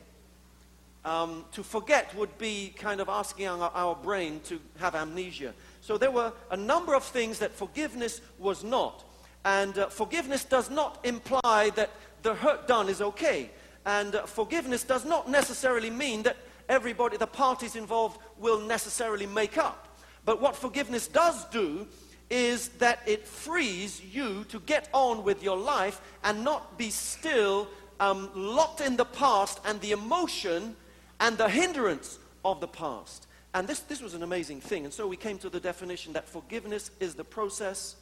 Um, 1.03 1.45
to 1.53 1.63
forget 1.63 2.13
would 2.15 2.37
be 2.37 2.73
kind 2.77 3.01
of 3.01 3.09
asking 3.09 3.47
our, 3.47 3.71
our 3.73 3.95
brain 3.95 4.41
to 4.45 4.59
have 4.77 4.93
amnesia. 4.93 5.53
So 5.79 5.97
there 5.97 6.11
were 6.11 6.31
a 6.51 6.57
number 6.57 6.93
of 6.93 7.03
things 7.03 7.39
that 7.39 7.53
forgiveness 7.53 8.21
was 8.37 8.63
not. 8.63 9.03
And 9.43 9.77
uh, 9.77 9.87
forgiveness 9.87 10.43
does 10.43 10.69
not 10.69 10.99
imply 11.03 11.71
that 11.71 11.89
the 12.21 12.35
hurt 12.35 12.67
done 12.67 12.87
is 12.87 13.01
okay. 13.01 13.49
And 13.85 14.13
uh, 14.13 14.25
forgiveness 14.25 14.83
does 14.83 15.05
not 15.05 15.27
necessarily 15.27 15.89
mean 15.89 16.23
that 16.23 16.37
everybody, 16.71 17.17
the 17.17 17.27
parties 17.27 17.75
involved, 17.75 18.19
will 18.39 18.59
necessarily 18.61 19.27
make 19.27 19.57
up. 19.57 19.99
But 20.25 20.41
what 20.41 20.55
forgiveness 20.55 21.07
does 21.07 21.45
do 21.45 21.87
is 22.29 22.69
that 22.79 22.99
it 23.05 23.27
frees 23.27 24.01
you 24.01 24.45
to 24.45 24.59
get 24.61 24.87
on 24.93 25.23
with 25.23 25.43
your 25.43 25.57
life 25.57 26.01
and 26.23 26.43
not 26.43 26.77
be 26.77 26.89
still 26.89 27.67
um, 27.99 28.29
locked 28.33 28.81
in 28.81 28.95
the 28.95 29.05
past 29.05 29.59
and 29.65 29.79
the 29.81 29.91
emotion 29.91 30.75
and 31.19 31.37
the 31.37 31.49
hindrance 31.49 32.17
of 32.45 32.61
the 32.61 32.67
past. 32.67 33.27
And 33.53 33.67
this, 33.67 33.81
this 33.81 34.01
was 34.01 34.13
an 34.13 34.23
amazing 34.23 34.61
thing. 34.61 34.85
And 34.85 34.93
so 34.93 35.07
we 35.07 35.17
came 35.17 35.37
to 35.39 35.49
the 35.49 35.59
definition 35.59 36.13
that 36.13 36.27
forgiveness 36.27 36.89
is 37.01 37.15
the 37.15 37.25
process 37.25 37.97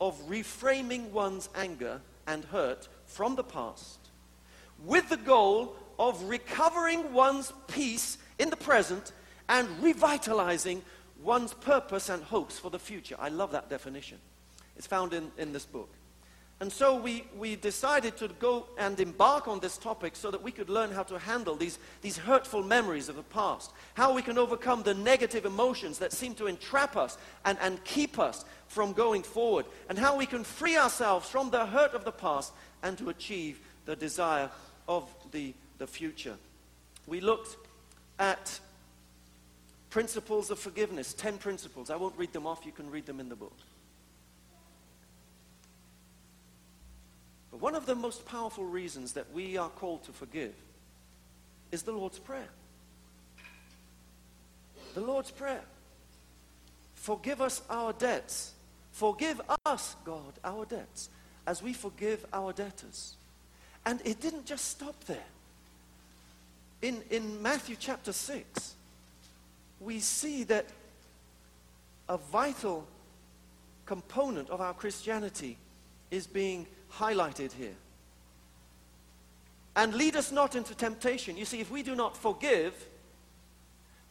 of 0.00 0.18
reframing 0.26 1.10
one's 1.10 1.50
anger 1.54 2.00
and 2.26 2.46
hurt 2.46 2.88
from 3.04 3.36
the 3.36 3.44
past 3.44 3.98
with 4.84 5.08
the 5.08 5.16
goal 5.16 5.76
of 5.98 6.22
recovering 6.24 7.12
one's 7.12 7.52
peace 7.68 8.18
in 8.38 8.50
the 8.50 8.56
present 8.56 9.12
and 9.48 9.68
revitalizing 9.82 10.82
one's 11.22 11.54
purpose 11.54 12.08
and 12.08 12.22
hopes 12.22 12.58
for 12.58 12.70
the 12.70 12.78
future. 12.78 13.16
I 13.18 13.28
love 13.28 13.52
that 13.52 13.70
definition. 13.70 14.18
It's 14.76 14.86
found 14.86 15.12
in, 15.12 15.30
in 15.38 15.52
this 15.52 15.64
book. 15.64 15.88
And 16.60 16.72
so 16.72 16.96
we, 16.96 17.24
we 17.36 17.56
decided 17.56 18.16
to 18.18 18.28
go 18.28 18.66
and 18.78 18.98
embark 19.00 19.48
on 19.48 19.58
this 19.58 19.76
topic 19.76 20.14
so 20.14 20.30
that 20.30 20.42
we 20.42 20.52
could 20.52 20.70
learn 20.70 20.92
how 20.92 21.02
to 21.02 21.18
handle 21.18 21.56
these, 21.56 21.78
these 22.00 22.16
hurtful 22.16 22.62
memories 22.62 23.08
of 23.08 23.16
the 23.16 23.22
past, 23.24 23.72
how 23.94 24.14
we 24.14 24.22
can 24.22 24.38
overcome 24.38 24.82
the 24.82 24.94
negative 24.94 25.46
emotions 25.46 25.98
that 25.98 26.12
seem 26.12 26.34
to 26.36 26.46
entrap 26.46 26.96
us 26.96 27.18
and, 27.44 27.58
and 27.60 27.82
keep 27.84 28.18
us 28.18 28.44
from 28.68 28.92
going 28.92 29.22
forward, 29.22 29.66
and 29.88 29.98
how 29.98 30.16
we 30.16 30.26
can 30.26 30.44
free 30.44 30.76
ourselves 30.76 31.28
from 31.28 31.50
the 31.50 31.66
hurt 31.66 31.92
of 31.92 32.04
the 32.04 32.12
past 32.12 32.52
and 32.82 32.96
to 32.98 33.10
achieve 33.10 33.60
the 33.84 33.96
desire 33.96 34.48
of 34.88 35.12
the, 35.32 35.54
the 35.78 35.86
future. 35.86 36.36
We 37.06 37.20
looked 37.20 37.56
at 38.18 38.60
Principles 39.94 40.50
of 40.50 40.58
forgiveness, 40.58 41.14
10 41.14 41.38
principles. 41.38 41.88
I 41.88 41.94
won't 41.94 42.18
read 42.18 42.32
them 42.32 42.48
off, 42.48 42.66
you 42.66 42.72
can 42.72 42.90
read 42.90 43.06
them 43.06 43.20
in 43.20 43.28
the 43.28 43.36
book. 43.36 43.56
But 47.52 47.60
one 47.60 47.76
of 47.76 47.86
the 47.86 47.94
most 47.94 48.26
powerful 48.26 48.64
reasons 48.64 49.12
that 49.12 49.32
we 49.32 49.56
are 49.56 49.68
called 49.68 50.02
to 50.06 50.12
forgive 50.12 50.52
is 51.70 51.84
the 51.84 51.92
Lord's 51.92 52.18
Prayer. 52.18 52.48
The 54.94 55.00
Lord's 55.00 55.30
Prayer. 55.30 55.62
Forgive 56.96 57.40
us 57.40 57.62
our 57.70 57.92
debts. 57.92 58.50
Forgive 58.90 59.40
us, 59.64 59.94
God, 60.04 60.32
our 60.42 60.64
debts, 60.64 61.08
as 61.46 61.62
we 61.62 61.72
forgive 61.72 62.26
our 62.32 62.52
debtors. 62.52 63.14
And 63.86 64.00
it 64.04 64.20
didn't 64.20 64.44
just 64.44 64.72
stop 64.72 65.04
there. 65.04 65.30
In, 66.82 67.02
in 67.10 67.40
Matthew 67.42 67.76
chapter 67.78 68.12
6, 68.12 68.74
we 69.80 70.00
see 70.00 70.44
that 70.44 70.66
a 72.08 72.16
vital 72.16 72.86
component 73.86 74.50
of 74.50 74.60
our 74.60 74.74
Christianity 74.74 75.56
is 76.10 76.26
being 76.26 76.66
highlighted 76.92 77.52
here. 77.52 77.74
And 79.76 79.94
lead 79.94 80.16
us 80.16 80.30
not 80.30 80.54
into 80.54 80.74
temptation. 80.74 81.36
You 81.36 81.44
see, 81.44 81.60
if 81.60 81.70
we 81.70 81.82
do 81.82 81.94
not 81.94 82.16
forgive, 82.16 82.74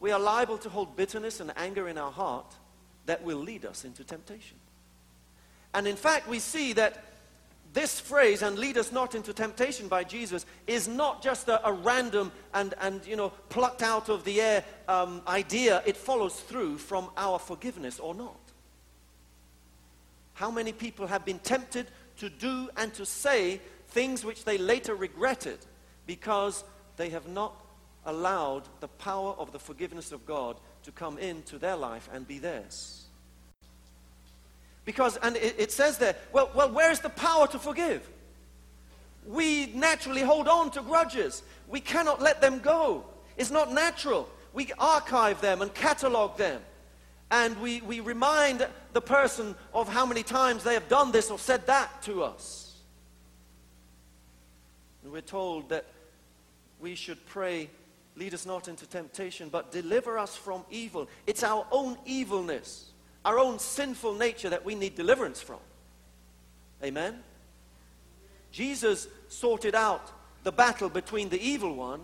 we 0.00 0.10
are 0.10 0.20
liable 0.20 0.58
to 0.58 0.68
hold 0.68 0.96
bitterness 0.96 1.40
and 1.40 1.52
anger 1.56 1.88
in 1.88 1.96
our 1.96 2.12
heart 2.12 2.54
that 3.06 3.22
will 3.22 3.38
lead 3.38 3.64
us 3.64 3.84
into 3.84 4.04
temptation. 4.04 4.58
And 5.72 5.86
in 5.86 5.96
fact, 5.96 6.28
we 6.28 6.38
see 6.38 6.72
that 6.74 7.04
this 7.74 7.98
phrase, 7.98 8.42
and 8.42 8.56
lead 8.56 8.78
us 8.78 8.92
not 8.92 9.14
into 9.16 9.32
temptation 9.32 9.88
by 9.88 10.04
Jesus, 10.04 10.46
is 10.66 10.86
not 10.86 11.22
just 11.22 11.48
a, 11.48 11.66
a 11.66 11.72
random 11.72 12.30
and, 12.54 12.72
and, 12.80 13.04
you 13.04 13.16
know, 13.16 13.30
plucked 13.48 13.82
out 13.82 14.08
of 14.08 14.24
the 14.24 14.40
air 14.40 14.64
um, 14.88 15.20
idea. 15.26 15.82
It 15.84 15.96
follows 15.96 16.38
through 16.40 16.78
from 16.78 17.10
our 17.16 17.38
forgiveness 17.38 17.98
or 17.98 18.14
not. 18.14 18.38
How 20.34 20.52
many 20.52 20.72
people 20.72 21.08
have 21.08 21.24
been 21.24 21.40
tempted 21.40 21.88
to 22.18 22.30
do 22.30 22.70
and 22.76 22.94
to 22.94 23.04
say 23.04 23.60
things 23.88 24.24
which 24.24 24.44
they 24.44 24.56
later 24.56 24.94
regretted 24.94 25.58
because 26.06 26.62
they 26.96 27.10
have 27.10 27.28
not 27.28 27.54
allowed 28.06 28.62
the 28.80 28.88
power 28.88 29.34
of 29.36 29.50
the 29.50 29.58
forgiveness 29.58 30.12
of 30.12 30.24
God 30.26 30.56
to 30.84 30.92
come 30.92 31.18
into 31.18 31.58
their 31.58 31.76
life 31.76 32.08
and 32.12 32.26
be 32.26 32.38
theirs? 32.38 33.03
Because, 34.84 35.16
and 35.18 35.36
it, 35.36 35.54
it 35.58 35.72
says 35.72 35.98
there, 35.98 36.16
well, 36.32 36.50
well, 36.54 36.70
where's 36.70 37.00
the 37.00 37.08
power 37.08 37.46
to 37.48 37.58
forgive? 37.58 38.08
We 39.26 39.66
naturally 39.66 40.20
hold 40.20 40.48
on 40.48 40.70
to 40.72 40.82
grudges. 40.82 41.42
We 41.68 41.80
cannot 41.80 42.20
let 42.20 42.40
them 42.40 42.58
go. 42.58 43.04
It's 43.36 43.50
not 43.50 43.72
natural. 43.72 44.28
we 44.54 44.70
archive 44.78 45.40
them 45.40 45.60
and 45.60 45.74
catalog 45.74 46.38
them. 46.38 46.62
And 47.30 47.60
we, 47.60 47.80
we 47.80 48.00
remind 48.00 48.66
the 48.92 49.00
person 49.00 49.56
of 49.72 49.88
how 49.88 50.06
many 50.06 50.22
times 50.22 50.62
they 50.62 50.74
have 50.74 50.88
done 50.88 51.10
this 51.10 51.30
or 51.30 51.38
said 51.38 51.66
that 51.66 52.02
to 52.02 52.22
us. 52.22 52.74
And 55.02 55.12
we're 55.12 55.20
told 55.20 55.68
that 55.70 55.84
we 56.80 56.94
should 56.94 57.24
pray, 57.26 57.68
lead 58.14 58.34
us 58.34 58.46
not 58.46 58.68
into 58.68 58.86
temptation, 58.86 59.48
but 59.48 59.72
deliver 59.72 60.18
us 60.18 60.36
from 60.36 60.64
evil. 60.70 61.08
It's 61.26 61.42
our 61.42 61.66
own 61.72 61.98
evilness, 62.04 62.90
our 63.24 63.38
own 63.38 63.58
sinful 63.58 64.14
nature 64.14 64.50
that 64.50 64.64
we 64.64 64.74
need 64.74 64.94
deliverance 64.94 65.40
from. 65.40 65.60
Amen? 66.82 67.22
Jesus 68.52 69.08
sorted 69.28 69.74
out 69.74 70.12
the 70.42 70.52
battle 70.52 70.88
between 70.88 71.28
the 71.28 71.40
evil 71.40 71.74
one. 71.74 72.00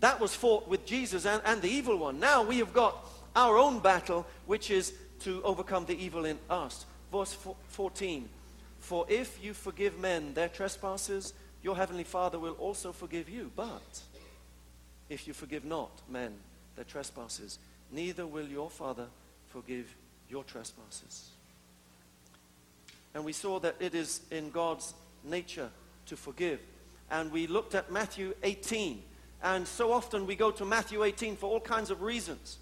That 0.00 0.20
was 0.20 0.34
fought 0.34 0.68
with 0.68 0.86
Jesus 0.86 1.26
and, 1.26 1.42
and 1.44 1.60
the 1.60 1.68
evil 1.68 1.96
one. 1.96 2.20
Now 2.20 2.42
we 2.42 2.58
have 2.58 2.72
got 2.72 2.96
our 3.34 3.58
own 3.58 3.80
battle, 3.80 4.26
which 4.46 4.70
is 4.70 4.94
to 5.20 5.42
overcome 5.42 5.84
the 5.86 5.98
evil 5.98 6.24
in 6.24 6.38
us. 6.48 6.86
Verse 7.12 7.36
14 7.68 8.28
For 8.78 9.04
if 9.08 9.42
you 9.42 9.54
forgive 9.54 9.98
men 9.98 10.34
their 10.34 10.48
trespasses, 10.48 11.34
your 11.62 11.76
heavenly 11.76 12.04
Father 12.04 12.38
will 12.38 12.52
also 12.52 12.92
forgive 12.92 13.28
you. 13.28 13.50
But 13.56 14.00
if 15.08 15.26
you 15.26 15.34
forgive 15.34 15.64
not 15.64 15.90
men 16.08 16.34
their 16.76 16.84
trespasses, 16.84 17.58
neither 17.90 18.26
will 18.26 18.46
your 18.46 18.70
Father 18.70 19.06
forgive 19.48 19.94
your 20.28 20.44
trespasses. 20.44 21.30
And 23.14 23.24
we 23.24 23.32
saw 23.32 23.58
that 23.60 23.76
it 23.80 23.94
is 23.94 24.20
in 24.30 24.50
God's 24.50 24.94
nature 25.24 25.70
to 26.06 26.16
forgive. 26.16 26.60
And 27.10 27.32
we 27.32 27.46
looked 27.46 27.74
at 27.74 27.90
Matthew 27.90 28.34
18. 28.42 29.02
And 29.42 29.66
so 29.66 29.92
often 29.92 30.26
we 30.26 30.36
go 30.36 30.50
to 30.50 30.64
Matthew 30.64 31.04
18 31.04 31.36
for 31.36 31.50
all 31.50 31.60
kinds 31.60 31.90
of 31.90 32.02
reasons. 32.02 32.58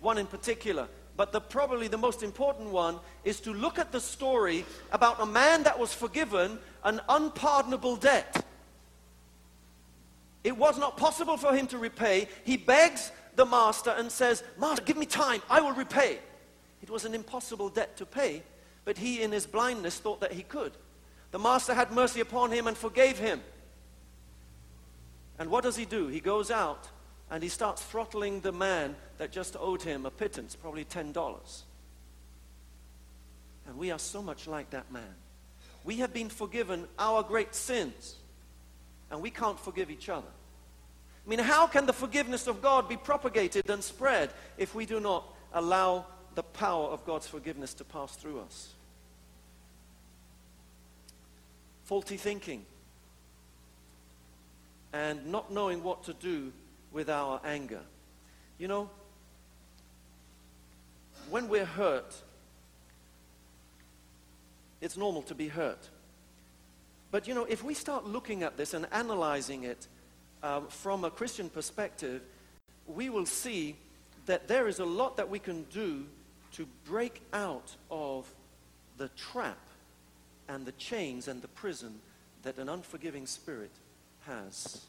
One 0.00 0.18
in 0.18 0.26
particular. 0.26 0.88
But 1.16 1.32
the, 1.32 1.40
probably 1.40 1.88
the 1.88 1.96
most 1.96 2.22
important 2.22 2.70
one 2.70 2.98
is 3.24 3.40
to 3.40 3.52
look 3.52 3.78
at 3.78 3.92
the 3.92 4.00
story 4.00 4.64
about 4.92 5.20
a 5.20 5.26
man 5.26 5.62
that 5.62 5.78
was 5.78 5.94
forgiven 5.94 6.58
an 6.84 7.00
unpardonable 7.08 7.96
debt. 7.96 8.44
It 10.44 10.56
was 10.56 10.78
not 10.78 10.96
possible 10.96 11.36
for 11.36 11.54
him 11.54 11.66
to 11.68 11.78
repay. 11.78 12.28
He 12.44 12.56
begs 12.56 13.10
the 13.34 13.46
master 13.46 13.94
and 13.96 14.10
says, 14.10 14.42
Master, 14.58 14.84
give 14.84 14.96
me 14.96 15.06
time, 15.06 15.42
I 15.48 15.60
will 15.60 15.72
repay. 15.72 16.18
It 16.82 16.90
was 16.90 17.04
an 17.04 17.14
impossible 17.14 17.68
debt 17.68 17.96
to 17.96 18.06
pay, 18.06 18.42
but 18.84 18.98
he, 18.98 19.22
in 19.22 19.32
his 19.32 19.46
blindness, 19.46 19.98
thought 19.98 20.20
that 20.20 20.32
he 20.32 20.42
could. 20.42 20.72
The 21.30 21.38
master 21.38 21.74
had 21.74 21.90
mercy 21.90 22.20
upon 22.20 22.52
him 22.52 22.66
and 22.66 22.76
forgave 22.76 23.18
him. 23.18 23.40
And 25.38 25.50
what 25.50 25.64
does 25.64 25.76
he 25.76 25.84
do? 25.84 26.06
He 26.08 26.20
goes 26.20 26.50
out 26.50 26.88
and 27.30 27.42
he 27.42 27.48
starts 27.48 27.82
throttling 27.82 28.40
the 28.40 28.52
man 28.52 28.94
that 29.18 29.32
just 29.32 29.56
owed 29.58 29.82
him 29.82 30.06
a 30.06 30.10
pittance, 30.10 30.54
probably 30.54 30.84
$10. 30.84 31.62
And 33.66 33.76
we 33.76 33.90
are 33.90 33.98
so 33.98 34.22
much 34.22 34.46
like 34.46 34.70
that 34.70 34.92
man. 34.92 35.14
We 35.84 35.96
have 35.96 36.12
been 36.12 36.28
forgiven 36.28 36.86
our 36.98 37.22
great 37.22 37.54
sins, 37.54 38.16
and 39.10 39.20
we 39.20 39.30
can't 39.30 39.58
forgive 39.58 39.90
each 39.90 40.08
other. 40.08 40.26
I 41.24 41.28
mean, 41.28 41.38
how 41.40 41.66
can 41.66 41.86
the 41.86 41.92
forgiveness 41.92 42.46
of 42.46 42.62
God 42.62 42.88
be 42.88 42.96
propagated 42.96 43.68
and 43.68 43.82
spread 43.82 44.30
if 44.58 44.74
we 44.74 44.86
do 44.86 45.00
not 45.00 45.24
allow 45.52 46.06
the 46.36 46.44
power 46.44 46.86
of 46.88 47.04
God's 47.04 47.26
forgiveness 47.26 47.74
to 47.74 47.84
pass 47.84 48.14
through 48.14 48.40
us? 48.40 48.68
Faulty 51.84 52.16
thinking 52.16 52.64
and 54.92 55.26
not 55.26 55.52
knowing 55.52 55.82
what 55.82 56.04
to 56.04 56.12
do 56.12 56.52
with 56.92 57.10
our 57.10 57.40
anger. 57.44 57.80
You 58.58 58.68
know, 58.68 58.90
when 61.28 61.48
we're 61.48 61.64
hurt, 61.64 62.14
it's 64.80 64.96
normal 64.96 65.22
to 65.22 65.34
be 65.34 65.48
hurt. 65.48 65.88
But 67.10 67.26
you 67.26 67.34
know, 67.34 67.44
if 67.44 67.64
we 67.64 67.74
start 67.74 68.06
looking 68.06 68.42
at 68.42 68.56
this 68.56 68.74
and 68.74 68.86
analyzing 68.92 69.64
it 69.64 69.86
um, 70.42 70.68
from 70.68 71.04
a 71.04 71.10
Christian 71.10 71.48
perspective, 71.48 72.22
we 72.86 73.08
will 73.08 73.26
see 73.26 73.76
that 74.26 74.48
there 74.48 74.68
is 74.68 74.80
a 74.80 74.84
lot 74.84 75.16
that 75.16 75.28
we 75.28 75.38
can 75.38 75.64
do 75.72 76.04
to 76.52 76.66
break 76.84 77.22
out 77.32 77.74
of 77.90 78.32
the 78.96 79.08
trap 79.10 79.58
and 80.48 80.64
the 80.64 80.72
chains 80.72 81.28
and 81.28 81.42
the 81.42 81.48
prison 81.48 82.00
that 82.42 82.58
an 82.58 82.68
unforgiving 82.68 83.26
spirit 83.26 83.72
has. 84.20 84.86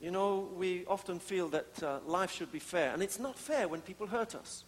You 0.00 0.10
know, 0.10 0.48
we 0.56 0.84
often 0.86 1.18
feel 1.18 1.48
that 1.48 1.82
uh, 1.82 1.98
life 2.06 2.30
should 2.32 2.52
be 2.52 2.58
fair, 2.58 2.92
and 2.92 3.02
it's 3.02 3.18
not 3.18 3.38
fair 3.38 3.68
when 3.68 3.80
people 3.80 4.06
hurt 4.06 4.34
us, 4.34 4.64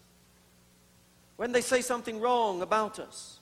when 1.36 1.52
they 1.52 1.60
say 1.60 1.82
something 1.82 2.20
wrong 2.20 2.62
about 2.62 2.98
us. 2.98 3.38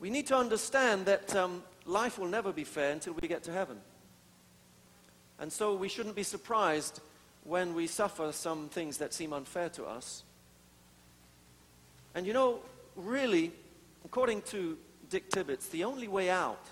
We 0.00 0.10
need 0.10 0.28
to 0.28 0.36
understand 0.36 1.06
that 1.06 1.34
um, 1.34 1.62
life 1.84 2.18
will 2.18 2.28
never 2.28 2.52
be 2.52 2.64
fair 2.64 2.92
until 2.92 3.14
we 3.14 3.26
get 3.26 3.42
to 3.44 3.52
heaven. 3.52 3.78
And 5.40 5.52
so 5.52 5.74
we 5.74 5.88
shouldn't 5.88 6.14
be 6.14 6.22
surprised 6.22 7.00
when 7.48 7.74
we 7.74 7.86
suffer 7.86 8.30
some 8.30 8.68
things 8.68 8.98
that 8.98 9.14
seem 9.14 9.32
unfair 9.32 9.70
to 9.70 9.86
us. 9.86 10.22
And 12.14 12.26
you 12.26 12.34
know, 12.34 12.60
really, 12.94 13.52
according 14.04 14.42
to 14.42 14.76
Dick 15.08 15.30
Tibbits, 15.30 15.70
the 15.70 15.84
only 15.84 16.08
way 16.08 16.28
out 16.28 16.66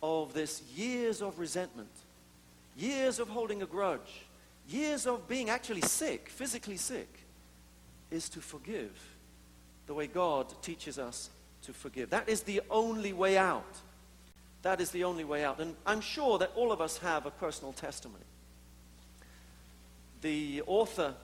of 0.00 0.32
this 0.32 0.62
years 0.76 1.20
of 1.20 1.40
resentment, 1.40 1.90
years 2.76 3.18
of 3.18 3.28
holding 3.28 3.62
a 3.62 3.66
grudge, 3.66 4.26
years 4.68 5.06
of 5.06 5.26
being 5.26 5.50
actually 5.50 5.80
sick, 5.80 6.28
physically 6.28 6.76
sick, 6.76 7.08
is 8.12 8.28
to 8.28 8.40
forgive 8.40 8.92
the 9.88 9.94
way 9.94 10.06
God 10.06 10.54
teaches 10.62 11.00
us 11.00 11.30
to 11.62 11.72
forgive. 11.72 12.10
That 12.10 12.28
is 12.28 12.42
the 12.42 12.60
only 12.70 13.12
way 13.12 13.36
out. 13.36 13.76
That 14.62 14.80
is 14.80 14.92
the 14.92 15.02
only 15.02 15.24
way 15.24 15.44
out. 15.44 15.60
And 15.60 15.74
I'm 15.84 16.00
sure 16.00 16.38
that 16.38 16.52
all 16.54 16.70
of 16.70 16.80
us 16.80 16.98
have 16.98 17.26
a 17.26 17.30
personal 17.30 17.72
testimony. 17.72 18.24
The 20.20 20.62
author 20.66 21.14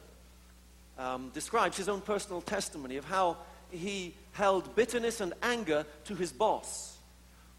um, 0.98 1.30
describes 1.34 1.76
his 1.76 1.88
own 1.88 2.00
personal 2.00 2.40
testimony 2.40 2.96
of 2.96 3.04
how 3.04 3.38
he 3.70 4.14
held 4.32 4.74
bitterness 4.76 5.20
and 5.20 5.32
anger 5.42 5.84
to 6.04 6.14
his 6.14 6.32
boss, 6.32 6.96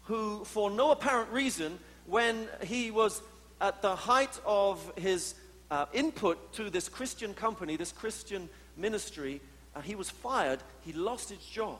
who, 0.04 0.44
for 0.44 0.70
no 0.70 0.90
apparent 0.90 1.30
reason, 1.30 1.78
when 2.06 2.48
he 2.62 2.90
was 2.90 3.22
at 3.60 3.82
the 3.82 3.96
height 3.96 4.40
of 4.44 4.92
his 4.96 5.34
uh, 5.70 5.86
input 5.92 6.52
to 6.54 6.70
this 6.70 6.88
Christian 6.88 7.34
company, 7.34 7.76
this 7.76 7.92
Christian 7.92 8.48
ministry, 8.76 9.40
uh, 9.74 9.80
he 9.80 9.94
was 9.94 10.08
fired, 10.10 10.60
he 10.82 10.92
lost 10.92 11.30
his 11.30 11.44
job. 11.44 11.78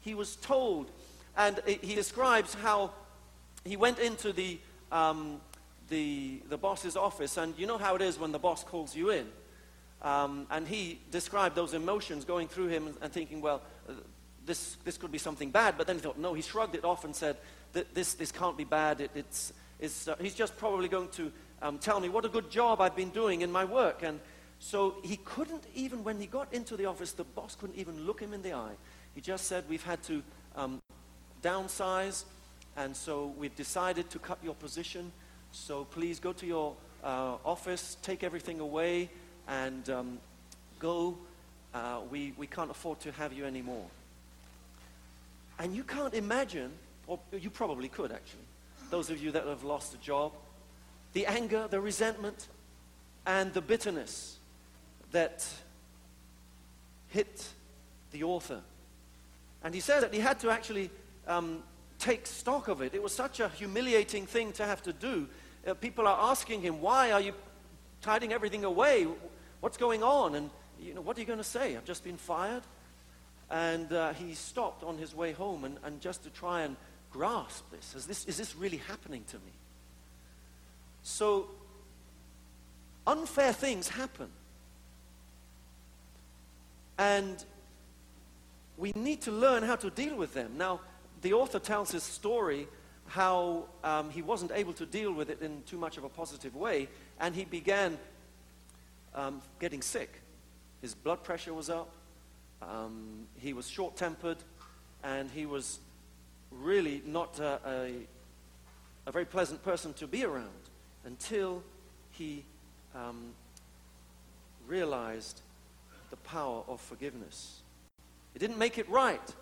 He 0.00 0.14
was 0.14 0.36
told, 0.36 0.90
and 1.36 1.60
he 1.66 1.94
describes 1.94 2.54
how 2.54 2.92
he 3.64 3.76
went 3.76 3.98
into 3.98 4.32
the, 4.32 4.58
um, 4.90 5.40
the, 5.88 6.42
the 6.48 6.56
boss's 6.56 6.96
office, 6.96 7.36
and 7.36 7.54
you 7.58 7.66
know 7.66 7.78
how 7.78 7.94
it 7.94 8.02
is 8.02 8.18
when 8.18 8.32
the 8.32 8.38
boss 8.38 8.64
calls 8.64 8.94
you 8.94 9.10
in. 9.10 9.26
Um, 10.02 10.46
and 10.50 10.68
he 10.68 11.00
described 11.10 11.54
those 11.56 11.74
emotions 11.74 12.24
going 12.24 12.48
through 12.48 12.68
him 12.68 12.94
and, 13.00 13.12
thinking, 13.12 13.40
well, 13.40 13.62
uh, 13.88 13.92
this, 14.44 14.76
this 14.84 14.98
could 14.98 15.10
be 15.10 15.18
something 15.18 15.50
bad. 15.50 15.76
But 15.78 15.86
then 15.86 15.96
he 15.96 16.02
thought, 16.02 16.18
no, 16.18 16.34
he 16.34 16.42
shrugged 16.42 16.74
it 16.74 16.84
off 16.84 17.04
and 17.04 17.16
said, 17.16 17.36
this, 17.72 18.14
this 18.14 18.30
can't 18.30 18.56
be 18.56 18.64
bad. 18.64 19.00
It, 19.00 19.10
it's, 19.14 19.52
it's, 19.80 20.08
uh, 20.08 20.16
he's 20.20 20.34
just 20.34 20.56
probably 20.56 20.88
going 20.88 21.08
to 21.10 21.32
um, 21.62 21.78
tell 21.78 21.98
me 22.00 22.08
what 22.08 22.24
a 22.24 22.28
good 22.28 22.50
job 22.50 22.80
I've 22.80 22.96
been 22.96 23.10
doing 23.10 23.40
in 23.40 23.50
my 23.50 23.64
work. 23.64 24.02
And 24.02 24.20
so 24.58 24.96
he 25.02 25.16
couldn't 25.18 25.64
even, 25.74 26.04
when 26.04 26.20
he 26.20 26.26
got 26.26 26.52
into 26.52 26.76
the 26.76 26.86
office, 26.86 27.12
the 27.12 27.24
boss 27.24 27.54
couldn't 27.54 27.76
even 27.76 28.06
look 28.06 28.20
him 28.20 28.32
in 28.32 28.42
the 28.42 28.52
eye. 28.52 28.74
He 29.14 29.20
just 29.20 29.46
said, 29.46 29.64
we've 29.68 29.84
had 29.84 30.02
to 30.04 30.22
um, 30.54 30.80
downsize, 31.42 32.24
and 32.76 32.94
so 32.94 33.32
we've 33.38 33.56
decided 33.56 34.10
to 34.10 34.18
cut 34.18 34.38
your 34.44 34.54
position. 34.54 35.10
So 35.52 35.84
please 35.84 36.20
go 36.20 36.32
to 36.32 36.46
your 36.46 36.74
uh, 37.02 37.36
office, 37.44 37.96
take 38.02 38.22
everything 38.22 38.60
away, 38.60 39.10
and 39.48 39.88
um, 39.90 40.18
go. 40.78 41.16
Uh, 41.74 42.00
we, 42.10 42.32
we 42.36 42.46
can't 42.46 42.70
afford 42.70 43.00
to 43.00 43.12
have 43.12 43.32
you 43.32 43.44
anymore. 43.44 43.86
And 45.58 45.74
you 45.74 45.84
can't 45.84 46.14
imagine, 46.14 46.70
or 47.06 47.18
you 47.32 47.50
probably 47.50 47.88
could 47.88 48.12
actually, 48.12 48.44
those 48.90 49.10
of 49.10 49.22
you 49.22 49.30
that 49.32 49.46
have 49.46 49.64
lost 49.64 49.94
a 49.94 49.98
job, 49.98 50.32
the 51.12 51.26
anger, 51.26 51.66
the 51.68 51.80
resentment, 51.80 52.48
and 53.26 53.52
the 53.54 53.60
bitterness 53.60 54.36
that 55.12 55.46
hit 57.08 57.48
the 58.12 58.22
author. 58.22 58.60
And 59.64 59.74
he 59.74 59.80
said 59.80 60.00
that 60.00 60.12
he 60.12 60.20
had 60.20 60.38
to 60.40 60.50
actually 60.50 60.90
um, 61.26 61.62
take 61.98 62.26
stock 62.26 62.68
of 62.68 62.80
it. 62.82 62.94
It 62.94 63.02
was 63.02 63.14
such 63.14 63.40
a 63.40 63.48
humiliating 63.48 64.26
thing 64.26 64.52
to 64.52 64.64
have 64.64 64.82
to 64.82 64.92
do. 64.92 65.28
Uh, 65.66 65.74
people 65.74 66.06
are 66.06 66.30
asking 66.30 66.62
him, 66.62 66.80
Why 66.80 67.12
are 67.12 67.20
you 67.20 67.32
tidying 68.00 68.32
everything 68.32 68.64
away? 68.64 69.06
What's 69.60 69.76
going 69.76 70.02
on? 70.02 70.34
And, 70.34 70.50
you 70.80 70.94
know, 70.94 71.00
what 71.00 71.16
are 71.16 71.20
you 71.20 71.26
going 71.26 71.38
to 71.38 71.44
say? 71.44 71.76
I've 71.76 71.84
just 71.84 72.04
been 72.04 72.16
fired. 72.16 72.62
And 73.50 73.92
uh, 73.92 74.12
he 74.12 74.34
stopped 74.34 74.82
on 74.82 74.98
his 74.98 75.14
way 75.14 75.32
home 75.32 75.64
and, 75.64 75.78
and 75.84 76.00
just 76.00 76.24
to 76.24 76.30
try 76.30 76.62
and 76.62 76.76
grasp 77.12 77.70
this. 77.70 77.94
Is, 77.94 78.06
this. 78.06 78.24
is 78.26 78.36
this 78.36 78.56
really 78.56 78.78
happening 78.78 79.24
to 79.28 79.36
me? 79.36 79.52
So, 81.02 81.48
unfair 83.06 83.52
things 83.52 83.88
happen. 83.88 84.28
And 86.98 87.44
we 88.76 88.92
need 88.94 89.22
to 89.22 89.30
learn 89.30 89.62
how 89.62 89.76
to 89.76 89.90
deal 89.90 90.16
with 90.16 90.34
them. 90.34 90.52
Now, 90.56 90.80
the 91.26 91.32
author 91.32 91.58
tells 91.58 91.90
his 91.90 92.04
story 92.04 92.68
how 93.08 93.64
um, 93.82 94.10
he 94.10 94.22
wasn't 94.22 94.52
able 94.54 94.72
to 94.74 94.86
deal 94.86 95.12
with 95.12 95.28
it 95.28 95.42
in 95.42 95.60
too 95.64 95.76
much 95.76 95.96
of 95.96 96.04
a 96.04 96.08
positive 96.08 96.54
way, 96.54 96.86
and 97.18 97.34
he 97.34 97.44
began 97.44 97.98
um, 99.12 99.42
getting 99.58 99.82
sick. 99.82 100.20
His 100.80 100.94
blood 100.94 101.24
pressure 101.24 101.52
was 101.52 101.68
up, 101.68 101.92
um, 102.62 103.26
he 103.40 103.54
was 103.54 103.68
short 103.68 103.96
tempered, 103.96 104.36
and 105.02 105.28
he 105.28 105.46
was 105.46 105.80
really 106.52 107.02
not 107.04 107.40
a, 107.40 107.58
a, 107.66 107.92
a, 109.08 109.10
very 109.10 109.24
pleasant 109.24 109.64
person 109.64 109.92
to 109.94 110.06
be 110.06 110.24
around 110.24 110.70
until 111.04 111.60
he 112.12 112.44
um, 112.94 113.32
realized 114.68 115.40
the 116.10 116.16
power 116.18 116.62
of 116.68 116.80
forgiveness. 116.80 117.62
It 118.36 118.38
didn't 118.38 118.58
make 118.58 118.78
it 118.78 118.88
right, 118.88 119.34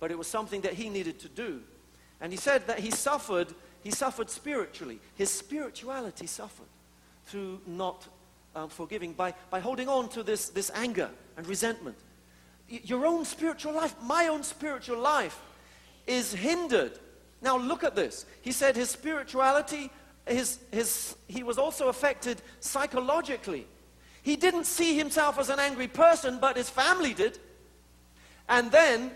but 0.00 0.10
it 0.10 0.18
was 0.18 0.26
something 0.26 0.60
that 0.62 0.74
he 0.74 0.88
needed 0.88 1.18
to 1.20 1.28
do. 1.28 1.60
And 2.20 2.32
he 2.32 2.38
said 2.38 2.66
that 2.66 2.80
he 2.80 2.90
suffered, 2.90 3.48
he 3.82 3.90
suffered 3.90 4.30
spiritually. 4.30 5.00
His 5.14 5.30
spirituality 5.30 6.26
suffered 6.26 6.66
through 7.26 7.60
not 7.66 8.06
um, 8.56 8.68
forgiving, 8.68 9.12
by, 9.12 9.34
by 9.50 9.60
holding 9.60 9.88
on 9.88 10.08
to 10.10 10.22
this, 10.22 10.48
this 10.48 10.70
anger 10.74 11.10
and 11.36 11.46
resentment. 11.46 11.96
Y- 12.70 12.80
your 12.84 13.06
own 13.06 13.24
spiritual 13.24 13.72
life, 13.72 13.94
my 14.02 14.28
own 14.28 14.42
spiritual 14.42 14.98
life, 14.98 15.40
is 16.06 16.32
hindered. 16.32 16.98
Now 17.40 17.56
look 17.56 17.84
at 17.84 17.94
this. 17.94 18.26
He 18.42 18.52
said 18.52 18.74
his 18.76 18.90
spirituality, 18.90 19.90
his, 20.26 20.58
his, 20.72 21.16
he 21.28 21.42
was 21.42 21.58
also 21.58 21.88
affected 21.88 22.42
psychologically. 22.60 23.66
He 24.22 24.36
didn't 24.36 24.64
see 24.64 24.96
himself 24.96 25.38
as 25.38 25.48
an 25.48 25.60
angry 25.60 25.88
person, 25.88 26.38
but 26.40 26.56
his 26.56 26.68
family 26.68 27.14
did. 27.14 27.38
And 28.48 28.70
then 28.72 29.12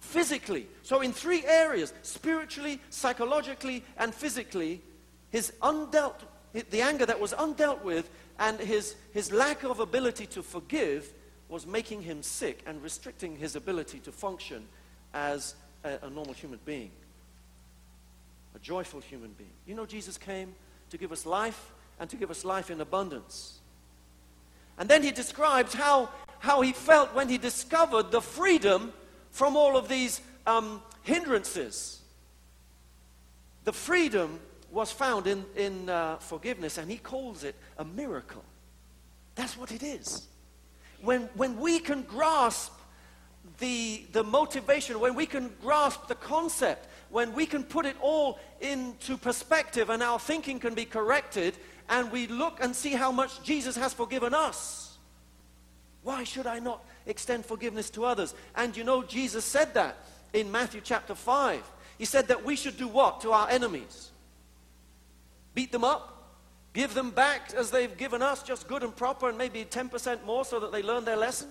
physically. 0.00 0.66
So, 0.82 1.02
in 1.02 1.12
three 1.12 1.44
areas 1.44 1.92
spiritually, 2.02 2.80
psychologically, 2.90 3.84
and 3.96 4.14
physically 4.14 4.82
his 5.30 5.52
undealt, 5.62 6.16
the 6.52 6.82
anger 6.82 7.06
that 7.06 7.20
was 7.20 7.32
undealt 7.32 7.82
with, 7.82 8.10
and 8.38 8.58
his, 8.58 8.96
his 9.12 9.30
lack 9.30 9.62
of 9.62 9.78
ability 9.78 10.26
to 10.26 10.42
forgive 10.42 11.12
was 11.48 11.66
making 11.66 12.02
him 12.02 12.22
sick 12.22 12.62
and 12.66 12.82
restricting 12.82 13.36
his 13.36 13.54
ability 13.54 13.98
to 14.00 14.12
function 14.12 14.66
as 15.14 15.54
a, 15.84 15.98
a 16.02 16.10
normal 16.10 16.32
human 16.32 16.58
being, 16.64 16.90
a 18.54 18.58
joyful 18.58 19.00
human 19.00 19.32
being. 19.32 19.50
You 19.66 19.74
know, 19.74 19.86
Jesus 19.86 20.16
came 20.16 20.54
to 20.90 20.98
give 20.98 21.12
us 21.12 21.26
life 21.26 21.72
and 21.98 22.08
to 22.10 22.16
give 22.16 22.30
us 22.30 22.44
life 22.44 22.70
in 22.70 22.80
abundance. 22.80 23.58
And 24.78 24.88
then 24.88 25.02
he 25.02 25.10
describes 25.10 25.74
how, 25.74 26.08
how 26.38 26.62
he 26.62 26.72
felt 26.72 27.14
when 27.14 27.28
he 27.28 27.36
discovered 27.36 28.10
the 28.10 28.22
freedom 28.22 28.92
from 29.30 29.56
all 29.56 29.76
of 29.76 29.88
these 29.88 30.20
um, 30.46 30.82
hindrances. 31.02 32.00
The 33.64 33.72
freedom 33.72 34.40
was 34.70 34.92
found 34.92 35.26
in, 35.26 35.44
in 35.56 35.88
uh, 35.88 36.16
forgiveness, 36.18 36.78
and 36.78 36.90
he 36.90 36.98
calls 36.98 37.44
it 37.44 37.54
a 37.78 37.84
miracle. 37.84 38.44
That's 39.34 39.56
what 39.56 39.72
it 39.72 39.82
is. 39.82 40.26
When, 41.02 41.22
when 41.34 41.58
we 41.58 41.78
can 41.78 42.02
grasp 42.02 42.72
the, 43.58 44.04
the 44.12 44.22
motivation, 44.22 45.00
when 45.00 45.14
we 45.14 45.26
can 45.26 45.50
grasp 45.60 46.08
the 46.08 46.14
concept, 46.14 46.86
when 47.10 47.32
we 47.32 47.46
can 47.46 47.64
put 47.64 47.86
it 47.86 47.96
all 48.00 48.38
into 48.60 49.16
perspective 49.16 49.90
and 49.90 50.02
our 50.02 50.18
thinking 50.18 50.60
can 50.60 50.74
be 50.74 50.84
corrected, 50.84 51.56
and 51.88 52.10
we 52.12 52.26
look 52.28 52.62
and 52.62 52.74
see 52.74 52.92
how 52.92 53.10
much 53.10 53.42
Jesus 53.42 53.76
has 53.76 53.92
forgiven 53.92 54.32
us, 54.34 54.98
why 56.02 56.24
should 56.24 56.46
I 56.46 56.60
not 56.60 56.84
extend 57.06 57.46
forgiveness 57.46 57.90
to 57.90 58.04
others. 58.04 58.34
And 58.54 58.76
you 58.76 58.84
know, 58.84 59.02
Jesus 59.02 59.44
said 59.44 59.74
that 59.74 59.96
in 60.32 60.50
Matthew 60.50 60.80
chapter 60.82 61.14
5. 61.14 61.62
He 61.98 62.04
said 62.04 62.28
that 62.28 62.44
we 62.44 62.56
should 62.56 62.76
do 62.76 62.88
what 62.88 63.20
to 63.22 63.32
our 63.32 63.48
enemies? 63.50 64.10
Beat 65.54 65.72
them 65.72 65.84
up? 65.84 66.16
Give 66.72 66.94
them 66.94 67.10
back 67.10 67.52
as 67.54 67.70
they've 67.70 67.96
given 67.96 68.22
us, 68.22 68.42
just 68.42 68.68
good 68.68 68.82
and 68.82 68.94
proper, 68.94 69.28
and 69.28 69.36
maybe 69.36 69.64
10% 69.64 70.24
more 70.24 70.44
so 70.44 70.60
that 70.60 70.72
they 70.72 70.82
learn 70.82 71.04
their 71.04 71.16
lesson? 71.16 71.48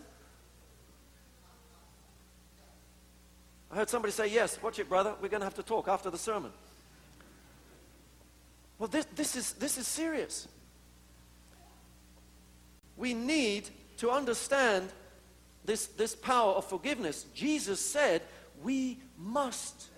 I 3.71 3.75
heard 3.75 3.89
somebody 3.89 4.11
say, 4.11 4.27
Yes, 4.27 4.61
watch 4.61 4.79
it, 4.79 4.89
brother. 4.89 5.13
We're 5.21 5.27
going 5.27 5.41
to 5.41 5.45
have 5.45 5.55
to 5.55 5.63
talk 5.63 5.87
after 5.87 6.09
the 6.09 6.17
sermon. 6.17 6.51
Well, 8.79 8.87
this, 8.87 9.05
this, 9.13 9.35
is, 9.35 9.53
this 9.53 9.77
is 9.77 9.87
serious. 9.87 10.47
We 12.95 13.13
need 13.13 13.69
to 13.97 14.09
understand 14.09 14.89
this, 15.69 15.85
this 15.85 16.15
power 16.15 16.53
of 16.53 16.65
forgiveness, 16.65 17.27
Jesus 17.35 17.79
said 17.79 18.23
we 18.63 18.97
must 19.19 19.89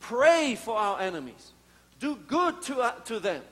pray 0.00 0.54
for 0.54 0.76
our 0.76 1.00
enemies, 1.00 1.52
do 1.98 2.14
good 2.14 2.60
to, 2.62 2.80
uh, 2.80 2.92
to 3.06 3.18
them, 3.18 3.42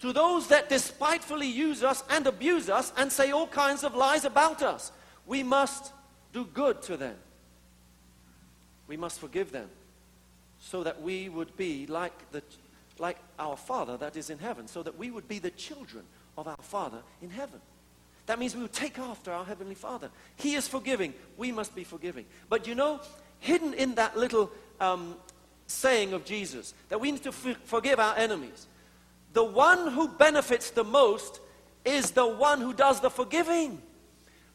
to 0.00 0.12
those 0.12 0.48
that 0.48 0.68
despitefully 0.68 1.46
use 1.46 1.84
us 1.84 2.02
and 2.10 2.26
abuse 2.26 2.68
us 2.68 2.92
and 2.96 3.12
say 3.12 3.30
all 3.30 3.46
kinds 3.46 3.84
of 3.84 3.94
lies 3.94 4.24
about 4.24 4.62
us. 4.62 4.90
We 5.26 5.44
must 5.44 5.92
do 6.32 6.44
good 6.44 6.82
to 6.82 6.96
them. 6.96 7.14
We 8.88 8.96
must 8.96 9.20
forgive 9.20 9.52
them 9.52 9.68
so 10.58 10.82
that 10.82 11.00
we 11.00 11.28
would 11.28 11.56
be 11.56 11.86
like, 11.86 12.32
the, 12.32 12.42
like 12.98 13.18
our 13.38 13.56
Father 13.56 13.96
that 13.98 14.16
is 14.16 14.28
in 14.28 14.40
heaven, 14.40 14.66
so 14.66 14.82
that 14.82 14.98
we 14.98 15.12
would 15.12 15.28
be 15.28 15.38
the 15.38 15.50
children 15.50 16.02
of 16.36 16.48
our 16.48 16.62
Father 16.62 17.02
in 17.22 17.30
heaven. 17.30 17.60
That 18.26 18.38
means 18.38 18.54
we 18.54 18.62
will 18.62 18.68
take 18.68 18.98
after 18.98 19.32
our 19.32 19.44
Heavenly 19.44 19.74
Father. 19.74 20.10
He 20.36 20.54
is 20.54 20.68
forgiving. 20.68 21.12
We 21.36 21.50
must 21.50 21.74
be 21.74 21.84
forgiving. 21.84 22.26
But 22.48 22.66
you 22.66 22.74
know, 22.74 23.00
hidden 23.40 23.74
in 23.74 23.96
that 23.96 24.16
little 24.16 24.50
um, 24.80 25.16
saying 25.66 26.12
of 26.12 26.24
Jesus, 26.24 26.74
that 26.88 27.00
we 27.00 27.10
need 27.10 27.22
to 27.24 27.30
f- 27.30 27.56
forgive 27.64 27.98
our 27.98 28.16
enemies, 28.16 28.66
the 29.32 29.44
one 29.44 29.90
who 29.90 30.08
benefits 30.08 30.70
the 30.70 30.84
most 30.84 31.40
is 31.84 32.12
the 32.12 32.26
one 32.26 32.60
who 32.60 32.72
does 32.72 33.00
the 33.00 33.10
forgiving. 33.10 33.80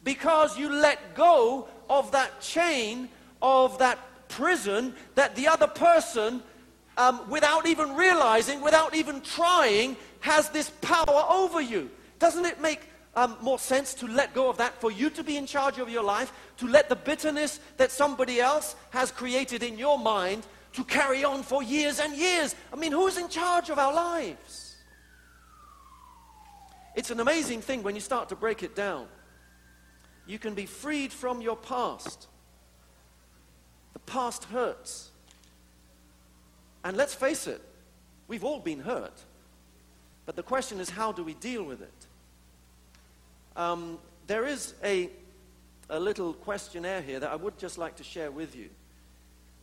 Because 0.02 0.56
you 0.58 0.72
let 0.72 1.14
go 1.14 1.68
of 1.90 2.12
that 2.12 2.40
chain, 2.40 3.08
of 3.42 3.78
that 3.78 3.98
prison 4.28 4.94
that 5.14 5.34
the 5.34 5.48
other 5.48 5.66
person, 5.66 6.42
um, 6.96 7.28
without 7.28 7.66
even 7.66 7.96
realizing, 7.96 8.60
without 8.60 8.94
even 8.94 9.20
trying, 9.20 9.96
has 10.20 10.48
this 10.50 10.70
power 10.80 11.24
over 11.30 11.60
you. 11.60 11.90
Doesn't 12.18 12.44
it 12.44 12.60
make 12.60 12.80
um, 13.18 13.36
more 13.40 13.58
sense 13.58 13.94
to 13.94 14.06
let 14.06 14.32
go 14.32 14.48
of 14.48 14.58
that, 14.58 14.80
for 14.80 14.92
you 14.92 15.10
to 15.10 15.24
be 15.24 15.36
in 15.36 15.44
charge 15.44 15.78
of 15.78 15.90
your 15.90 16.04
life, 16.04 16.32
to 16.58 16.68
let 16.68 16.88
the 16.88 16.94
bitterness 16.94 17.58
that 17.76 17.90
somebody 17.90 18.40
else 18.40 18.76
has 18.90 19.10
created 19.10 19.64
in 19.64 19.76
your 19.76 19.98
mind 19.98 20.46
to 20.74 20.84
carry 20.84 21.24
on 21.24 21.42
for 21.42 21.60
years 21.60 21.98
and 21.98 22.16
years. 22.16 22.54
I 22.72 22.76
mean, 22.76 22.92
who's 22.92 23.18
in 23.18 23.28
charge 23.28 23.70
of 23.70 23.78
our 23.78 23.92
lives? 23.92 24.76
It's 26.94 27.10
an 27.10 27.18
amazing 27.18 27.60
thing 27.60 27.82
when 27.82 27.96
you 27.96 28.00
start 28.00 28.28
to 28.28 28.36
break 28.36 28.62
it 28.62 28.76
down. 28.76 29.08
You 30.26 30.38
can 30.38 30.54
be 30.54 30.66
freed 30.66 31.12
from 31.12 31.40
your 31.42 31.56
past. 31.56 32.28
The 33.94 33.98
past 34.00 34.44
hurts. 34.44 35.10
And 36.84 36.96
let's 36.96 37.14
face 37.14 37.48
it, 37.48 37.60
we've 38.28 38.44
all 38.44 38.60
been 38.60 38.80
hurt. 38.80 39.24
But 40.24 40.36
the 40.36 40.44
question 40.44 40.78
is, 40.78 40.90
how 40.90 41.10
do 41.10 41.24
we 41.24 41.34
deal 41.34 41.64
with 41.64 41.82
it? 41.82 41.97
Um, 43.58 43.98
there 44.28 44.46
is 44.46 44.74
a, 44.84 45.10
a 45.90 45.98
little 45.98 46.32
questionnaire 46.32 47.02
here 47.02 47.18
that 47.18 47.30
I 47.30 47.34
would 47.34 47.58
just 47.58 47.76
like 47.76 47.96
to 47.96 48.04
share 48.04 48.30
with 48.30 48.54
you 48.54 48.68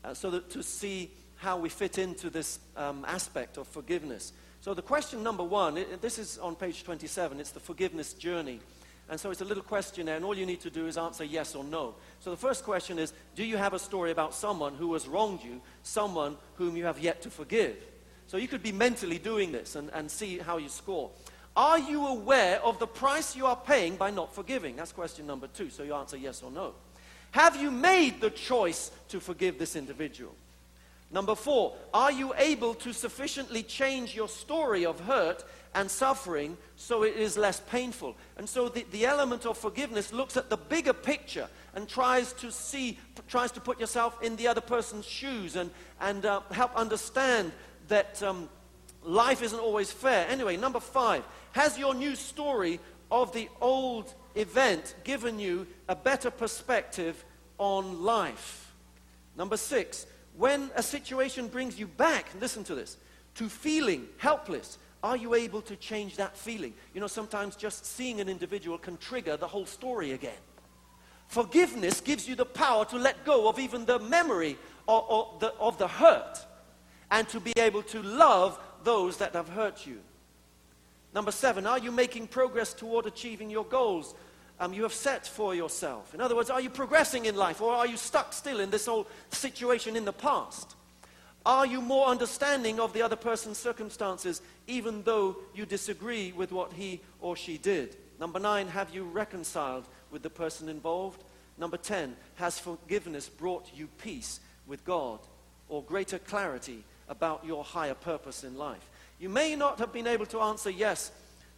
uh, 0.03 0.13
so 0.13 0.29
that 0.31 0.49
to 0.49 0.61
see 0.61 1.09
how 1.37 1.57
we 1.57 1.69
fit 1.69 1.97
into 1.97 2.29
this 2.29 2.59
um, 2.75 3.05
aspect 3.07 3.57
of 3.57 3.67
forgiveness. 3.69 4.33
So, 4.59 4.73
the 4.73 4.81
question 4.81 5.23
number 5.23 5.43
one, 5.43 5.77
it, 5.77 6.01
this 6.01 6.19
is 6.19 6.37
on 6.39 6.55
page 6.55 6.83
27, 6.83 7.39
it's 7.39 7.51
the 7.51 7.59
forgiveness 7.61 8.13
journey. 8.13 8.59
And 9.07 9.19
so 9.19 9.29
it's 9.29 9.41
a 9.41 9.45
little 9.45 9.61
questionnaire, 9.61 10.15
and 10.15 10.25
all 10.25 10.35
you 10.35 10.47
need 10.47 10.61
to 10.61 10.71
do 10.71 10.87
is 10.87 10.97
answer 10.97 11.23
yes 11.23 11.53
or 11.53 11.63
no. 11.63 11.93
So 12.21 12.31
the 12.31 12.37
first 12.37 12.63
question 12.63 12.97
is 12.97 13.13
Do 13.35 13.45
you 13.45 13.55
have 13.55 13.73
a 13.73 13.79
story 13.79 14.09
about 14.09 14.33
someone 14.33 14.73
who 14.73 14.91
has 14.93 15.07
wronged 15.07 15.43
you, 15.43 15.61
someone 15.83 16.37
whom 16.55 16.75
you 16.75 16.85
have 16.85 16.97
yet 16.97 17.21
to 17.21 17.29
forgive? 17.29 17.77
So 18.25 18.37
you 18.37 18.47
could 18.47 18.63
be 18.63 18.71
mentally 18.71 19.19
doing 19.19 19.51
this 19.51 19.75
and, 19.75 19.91
and 19.93 20.09
see 20.09 20.39
how 20.39 20.57
you 20.57 20.69
score. 20.69 21.11
Are 21.55 21.79
you 21.79 22.07
aware 22.07 22.61
of 22.63 22.79
the 22.79 22.87
price 22.87 23.35
you 23.35 23.45
are 23.45 23.55
paying 23.55 23.95
by 23.95 24.11
not 24.11 24.35
forgiving? 24.35 24.75
That's 24.75 24.91
question 24.91 25.25
number 25.25 25.47
two. 25.47 25.69
So 25.69 25.83
you 25.83 25.93
answer 25.93 26.17
yes 26.17 26.43
or 26.43 26.51
no. 26.51 26.73
Have 27.31 27.55
you 27.55 27.71
made 27.71 28.21
the 28.21 28.29
choice 28.29 28.91
to 29.09 29.19
forgive 29.19 29.57
this 29.57 29.75
individual? 29.75 30.33
Number 31.11 31.35
four, 31.35 31.73
are 31.93 32.11
you 32.11 32.33
able 32.37 32.73
to 32.75 32.93
sufficiently 32.93 33.63
change 33.63 34.15
your 34.15 34.27
story 34.27 34.85
of 34.85 34.99
hurt 35.01 35.43
and 35.73 35.89
suffering 35.89 36.57
so 36.75 37.03
it 37.03 37.15
is 37.15 37.37
less 37.37 37.59
painful? 37.59 38.15
And 38.37 38.49
so 38.49 38.69
the, 38.69 38.85
the 38.91 39.05
element 39.05 39.45
of 39.45 39.57
forgiveness 39.57 40.11
looks 40.11 40.35
at 40.35 40.49
the 40.49 40.57
bigger 40.57 40.93
picture 40.93 41.47
and 41.73 41.87
tries 41.87 42.33
to 42.33 42.51
see, 42.51 42.97
tries 43.27 43.51
to 43.53 43.61
put 43.61 43.79
yourself 43.79 44.21
in 44.21 44.35
the 44.35 44.47
other 44.47 44.61
person's 44.61 45.05
shoes 45.05 45.55
and, 45.55 45.69
and 46.01 46.25
uh, 46.25 46.41
help 46.51 46.75
understand 46.75 47.51
that 47.87 48.21
um, 48.23 48.49
life 49.03 49.41
isn't 49.41 49.59
always 49.59 49.91
fair. 49.91 50.27
Anyway, 50.27 50.57
number 50.57 50.79
five, 50.79 51.23
has 51.55 51.77
your 51.77 51.95
new 51.95 52.17
story 52.17 52.81
of 53.09 53.31
the 53.31 53.47
old 53.61 54.13
event 54.35 54.93
given 55.05 55.39
you 55.39 55.65
a 55.87 55.95
better 55.95 56.29
perspective 56.29 57.23
on 57.57 58.03
life? 58.03 58.73
Number 59.37 59.55
six, 59.55 60.05
when 60.35 60.69
a 60.75 60.83
situation 60.83 61.47
brings 61.47 61.79
you 61.79 61.87
back, 61.87 62.25
listen 62.41 62.65
to 62.65 62.75
this, 62.75 62.97
to 63.35 63.47
feeling 63.47 64.05
helpless, 64.17 64.77
are 65.01 65.15
you 65.15 65.33
able 65.33 65.61
to 65.61 65.77
change 65.77 66.17
that 66.17 66.35
feeling? 66.35 66.73
You 66.93 66.99
know, 66.99 67.07
sometimes 67.07 67.55
just 67.55 67.85
seeing 67.85 68.19
an 68.19 68.27
individual 68.27 68.77
can 68.77 68.97
trigger 68.97 69.37
the 69.37 69.47
whole 69.47 69.65
story 69.65 70.11
again. 70.11 70.43
Forgiveness 71.29 72.01
gives 72.01 72.27
you 72.27 72.35
the 72.35 72.45
power 72.45 72.83
to 72.83 72.97
let 72.97 73.23
go 73.23 73.47
of 73.47 73.59
even 73.59 73.85
the 73.85 73.99
memory 73.99 74.57
of, 74.89 75.39
the, 75.39 75.53
of 75.57 75.77
the 75.77 75.87
hurt 75.87 76.37
and 77.11 77.29
to 77.29 77.39
be 77.39 77.53
able 77.55 77.83
to 77.83 78.03
love 78.03 78.59
those 78.83 79.15
that 79.17 79.31
have 79.31 79.47
hurt 79.47 79.87
you. 79.87 80.01
Number 81.15 81.31
seven, 81.31 81.65
are 81.65 81.79
you 81.79 81.93
making 81.93 82.27
progress 82.27 82.73
toward 82.73 83.05
achieving 83.05 83.49
your 83.49 83.63
goals 83.63 84.13
um, 84.59 84.73
you 84.73 84.83
have 84.83 84.93
set 84.93 85.25
for 85.25 85.55
yourself? 85.55 86.13
In 86.13 86.19
other 86.19 86.35
words, 86.35 86.49
are 86.49 86.59
you 86.59 86.69
progressing 86.69 87.23
in 87.23 87.37
life 87.37 87.61
or 87.61 87.73
are 87.73 87.87
you 87.87 87.95
stuck 87.95 88.33
still 88.33 88.59
in 88.59 88.69
this 88.69 88.85
whole 88.85 89.07
situation 89.29 89.95
in 89.95 90.03
the 90.03 90.11
past? 90.11 90.75
Are 91.45 91.65
you 91.65 91.79
more 91.79 92.07
understanding 92.07 92.81
of 92.81 92.91
the 92.91 93.01
other 93.01 93.15
person's 93.15 93.57
circumstances 93.57 94.41
even 94.67 95.03
though 95.03 95.37
you 95.53 95.65
disagree 95.65 96.33
with 96.33 96.51
what 96.51 96.73
he 96.73 96.99
or 97.21 97.37
she 97.37 97.57
did? 97.57 97.95
Number 98.19 98.39
nine, 98.39 98.67
have 98.67 98.93
you 98.93 99.05
reconciled 99.05 99.85
with 100.11 100.21
the 100.21 100.29
person 100.29 100.67
involved? 100.67 101.23
Number 101.57 101.77
10, 101.77 102.13
has 102.35 102.59
forgiveness 102.59 103.29
brought 103.29 103.71
you 103.73 103.87
peace 103.99 104.41
with 104.67 104.83
God 104.83 105.19
or 105.69 105.81
greater 105.81 106.19
clarity 106.19 106.83
about 107.07 107.45
your 107.45 107.63
higher 107.63 107.93
purpose 107.93 108.43
in 108.43 108.57
life? 108.57 108.89
You 109.19 109.29
may 109.29 109.55
not 109.55 109.79
have 109.79 109.93
been 109.93 110.07
able 110.07 110.25
to 110.27 110.41
answer 110.41 110.69
yes 110.69 111.11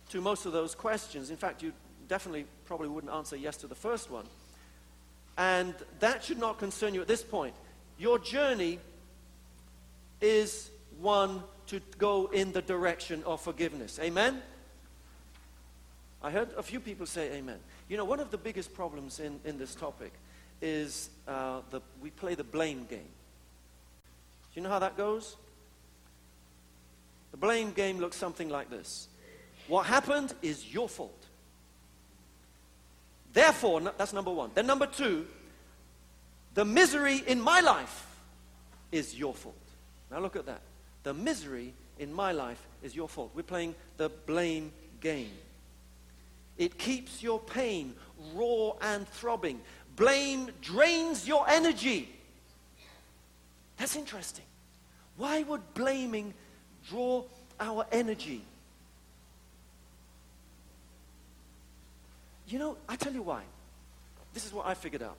to 0.10 0.22
most 0.22 0.46
of 0.46 0.54
those 0.54 0.76
questions. 0.76 1.30
In 1.30 1.38
fact, 1.38 1.64
you 1.64 1.74
definitely 2.08 2.46
probably 2.66 2.88
wouldn't 2.88 3.12
answer 3.14 3.36
yes 3.36 3.58
to 3.58 3.68
the 3.68 3.76
first 3.76 4.10
one. 4.10 4.26
And 5.38 5.74
that 6.00 6.24
should 6.24 6.40
not 6.40 6.60
concern 6.60 6.94
you 6.94 7.02
at 7.02 7.08
this 7.08 7.24
point. 7.24 7.54
Your 7.98 8.20
journey 8.20 8.80
is 10.22 10.70
one 11.00 11.44
to 11.68 11.82
go 11.98 12.28
in 12.28 12.52
the 12.54 12.62
direction 12.62 13.24
of 13.26 13.42
forgiveness. 13.42 14.00
Amen? 14.02 14.42
I 16.24 16.32
heard 16.32 16.50
a 16.58 16.64
few 16.64 16.80
people 16.80 17.06
say 17.06 17.34
amen. 17.34 17.60
You 17.90 17.98
know, 17.98 18.06
one 18.06 18.20
of 18.20 18.32
the 18.32 18.38
biggest 18.38 18.74
problems 18.74 19.20
in, 19.20 19.40
in 19.46 19.58
this 19.58 19.76
topic 19.76 20.12
is 20.62 21.10
uh, 21.28 21.62
the, 21.70 21.82
we 22.02 22.10
play 22.10 22.36
the 22.36 22.44
blame 22.44 22.86
game. 22.90 23.00
Do 23.00 24.56
you 24.56 24.62
know 24.62 24.70
how 24.70 24.80
that 24.80 24.98
goes? 24.98 25.36
The 27.38 27.46
blame 27.46 27.72
game 27.72 28.00
looks 28.00 28.18
something 28.18 28.50
like 28.50 28.70
this 28.72 29.08
What 29.68 29.86
happened 29.86 30.34
is 30.42 30.74
your 30.74 30.90
fault. 30.90 31.26
Therefore, 33.34 33.80
that's 33.98 34.14
number 34.14 34.32
one. 34.32 34.50
Then, 34.56 34.66
number 34.66 34.88
two, 34.88 35.28
the 36.56 36.66
misery 36.66 37.22
in 37.28 37.40
my 37.40 37.60
life 37.60 38.08
is 38.92 39.14
your 39.14 39.36
fault. 39.36 39.56
Now, 40.10 40.20
look 40.20 40.36
at 40.36 40.48
that. 40.48 40.62
The 41.04 41.14
misery 41.14 41.74
in 42.00 42.12
my 42.12 42.32
life 42.32 42.66
is 42.82 42.96
your 42.96 43.08
fault. 43.08 43.32
We're 43.36 43.44
playing 43.44 43.76
the 43.98 44.10
blame 44.10 44.72
game. 45.00 45.32
It 46.58 46.80
keeps 46.80 47.22
your 47.22 47.40
pain 47.40 47.94
raw 48.34 48.72
and 48.82 49.08
throbbing. 49.10 49.62
Blame 49.96 50.50
drains 50.62 51.28
your 51.28 51.48
energy. 51.48 52.10
That's 53.78 53.96
interesting. 53.96 54.46
Why 55.18 55.44
would 55.44 55.76
blaming 55.76 56.34
draw 56.90 57.24
our 57.60 57.86
energy? 57.92 58.42
You 62.48 62.60
know, 62.60 62.78
I 62.88 62.96
tell 62.96 63.14
you 63.14 63.22
why. 63.22 63.44
This 64.34 64.46
is 64.46 64.54
what 64.54 64.66
I 64.66 64.74
figured 64.74 65.04
out. 65.04 65.18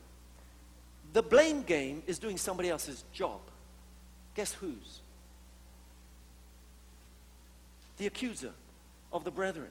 The 1.13 1.23
blame 1.23 1.63
game 1.63 2.03
is 2.07 2.19
doing 2.19 2.37
somebody 2.37 2.69
else's 2.69 3.05
job. 3.13 3.41
Guess 4.35 4.55
whose? 4.55 5.01
The 7.99 8.07
accuser 8.07 8.53
of 9.13 9.25
the 9.25 9.31
brethren. 9.31 9.69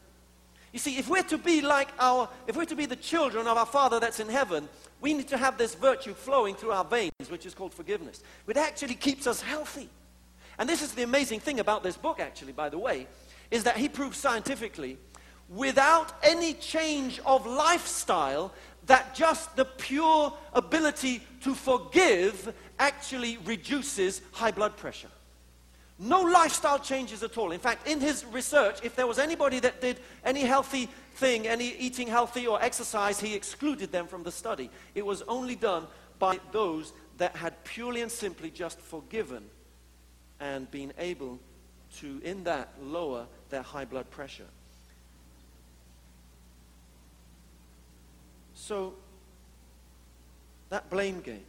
You 0.74 0.80
see, 0.80 0.98
if 0.98 1.08
we're 1.08 1.24
to 1.24 1.38
be 1.38 1.62
like 1.62 1.90
our, 1.98 2.28
if 2.46 2.56
we're 2.56 2.66
to 2.66 2.76
be 2.76 2.86
the 2.86 2.96
children 2.96 3.48
of 3.48 3.58
our 3.58 3.66
Father 3.66 4.00
that's 4.00 4.20
in 4.20 4.28
heaven, 4.28 4.68
we 5.00 5.14
need 5.14 5.30
to 5.30 5.38
have 5.38 5.58
this 5.58 5.76
virtue 5.76 6.14
flowing 6.14 6.56
through 6.56 6.72
our 6.72 6.84
veins, 6.84 7.30
which 7.30 7.46
is 7.46 7.54
called 7.54 7.74
forgiveness. 7.74 8.22
It 8.48 8.58
actually 8.58 8.96
keeps 8.96 9.28
us 9.28 9.42
healthy. 9.42 9.90
And 10.60 10.67
this 10.67 10.82
is 10.82 10.93
the 10.93 11.04
amazing 11.04 11.39
thing 11.39 11.60
about 11.60 11.84
this 11.84 11.98
book, 11.98 12.20
actually, 12.20 12.54
by 12.54 12.70
the 12.70 12.80
way, 12.80 13.08
is 13.52 13.63
that 13.63 13.78
he 13.78 13.88
proves 13.88 14.17
scientifically, 14.17 14.98
without 15.50 16.13
any 16.24 16.54
change 16.54 17.20
of 17.26 17.46
lifestyle, 17.46 18.54
that 18.88 19.13
just 19.13 19.56
the 19.56 19.65
pure 19.65 20.34
ability 20.54 21.22
to 21.41 21.54
forgive 21.54 22.54
actually 22.80 23.38
reduces 23.46 24.22
high 24.32 24.52
blood 24.52 24.76
pressure. 24.78 25.10
No 26.00 26.22
lifestyle 26.22 26.80
changes 26.80 27.24
at 27.24 27.38
all. 27.38 27.52
In 27.52 27.60
fact, 27.60 27.88
in 27.88 28.00
his 28.00 28.24
research, 28.26 28.80
if 28.84 28.96
there 28.96 29.08
was 29.08 29.20
anybody 29.20 29.60
that 29.60 29.82
did 29.82 30.00
any 30.24 30.41
healthy 30.41 30.89
thing, 31.15 31.48
any 31.48 31.76
eating 31.78 32.08
healthy 32.08 32.46
or 32.46 32.62
exercise, 32.62 33.20
he 33.20 33.34
excluded 33.34 33.91
them 33.91 34.08
from 34.08 34.24
the 34.24 34.32
study. 34.32 34.70
It 34.93 35.06
was 35.06 35.24
only 35.24 35.56
done 35.56 35.88
by 36.20 36.39
those 36.52 36.93
that 37.17 37.36
had 37.36 37.63
purely 37.63 38.02
and 38.02 38.12
simply 38.12 38.52
just 38.52 38.80
forgiven 38.80 39.50
and 40.39 40.69
being 40.71 40.91
able 40.97 41.39
to, 41.97 42.21
in 42.23 42.43
that, 42.43 42.69
lower 42.82 43.26
their 43.50 43.62
high 43.62 43.86
blood 43.86 44.10
pressure. 44.12 44.47
So, 48.54 48.93
that 50.69 50.89
blame 50.89 51.21
game 51.21 51.45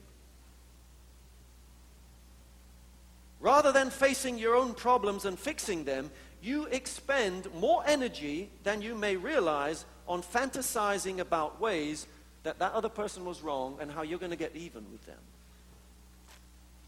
Rather 3.40 3.70
than 3.70 3.90
facing 3.90 4.38
your 4.38 4.56
own 4.56 4.74
problems 4.74 5.24
and 5.24 5.38
fixing 5.38 5.84
them, 5.84 6.10
you 6.42 6.66
expend 6.66 7.52
more 7.54 7.82
energy 7.86 8.50
than 8.64 8.82
you 8.82 8.94
may 8.94 9.16
realize 9.16 9.84
on 10.06 10.22
fantasizing 10.22 11.18
about 11.18 11.60
ways 11.60 12.06
that 12.42 12.58
that 12.58 12.72
other 12.72 12.88
person 12.88 13.24
was 13.24 13.40
wrong 13.40 13.76
and 13.80 13.90
how 13.90 14.02
you're 14.02 14.18
going 14.18 14.30
to 14.30 14.36
get 14.36 14.56
even 14.56 14.84
with 14.90 15.04
them. 15.06 15.18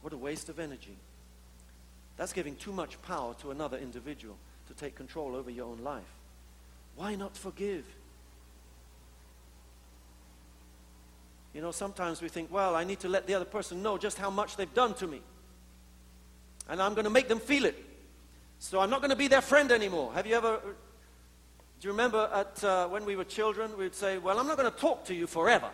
What 0.02 0.12
a 0.12 0.16
waste 0.16 0.48
of 0.48 0.58
energy. 0.58 0.96
That's 2.20 2.34
giving 2.34 2.54
too 2.56 2.72
much 2.72 3.00
power 3.00 3.34
to 3.40 3.50
another 3.50 3.78
individual 3.78 4.36
to 4.68 4.74
take 4.74 4.94
control 4.94 5.34
over 5.34 5.50
your 5.50 5.64
own 5.64 5.78
life. 5.82 6.04
Why 6.94 7.14
not 7.14 7.34
forgive? 7.34 7.86
You 11.54 11.62
know, 11.62 11.70
sometimes 11.70 12.20
we 12.20 12.28
think, 12.28 12.52
well, 12.52 12.76
I 12.76 12.84
need 12.84 13.00
to 13.00 13.08
let 13.08 13.26
the 13.26 13.32
other 13.32 13.46
person 13.46 13.82
know 13.82 13.96
just 13.96 14.18
how 14.18 14.28
much 14.28 14.56
they've 14.56 14.74
done 14.74 14.92
to 14.96 15.06
me 15.06 15.22
and 16.68 16.82
I'm 16.82 16.92
going 16.92 17.04
to 17.04 17.10
make 17.10 17.26
them 17.26 17.40
feel 17.40 17.64
it. 17.64 17.82
So 18.58 18.80
I'm 18.80 18.90
not 18.90 19.00
going 19.00 19.12
to 19.12 19.16
be 19.16 19.28
their 19.28 19.40
friend 19.40 19.72
anymore. 19.72 20.12
Have 20.12 20.26
you 20.26 20.34
ever, 20.34 20.60
do 20.60 21.88
you 21.88 21.90
remember 21.90 22.28
at, 22.34 22.62
uh, 22.62 22.86
when 22.88 23.06
we 23.06 23.16
were 23.16 23.24
children, 23.24 23.74
we'd 23.78 23.94
say, 23.94 24.18
well, 24.18 24.38
I'm 24.38 24.46
not 24.46 24.58
going 24.58 24.70
to 24.70 24.78
talk 24.78 25.06
to 25.06 25.14
you 25.14 25.26
forever. 25.26 25.70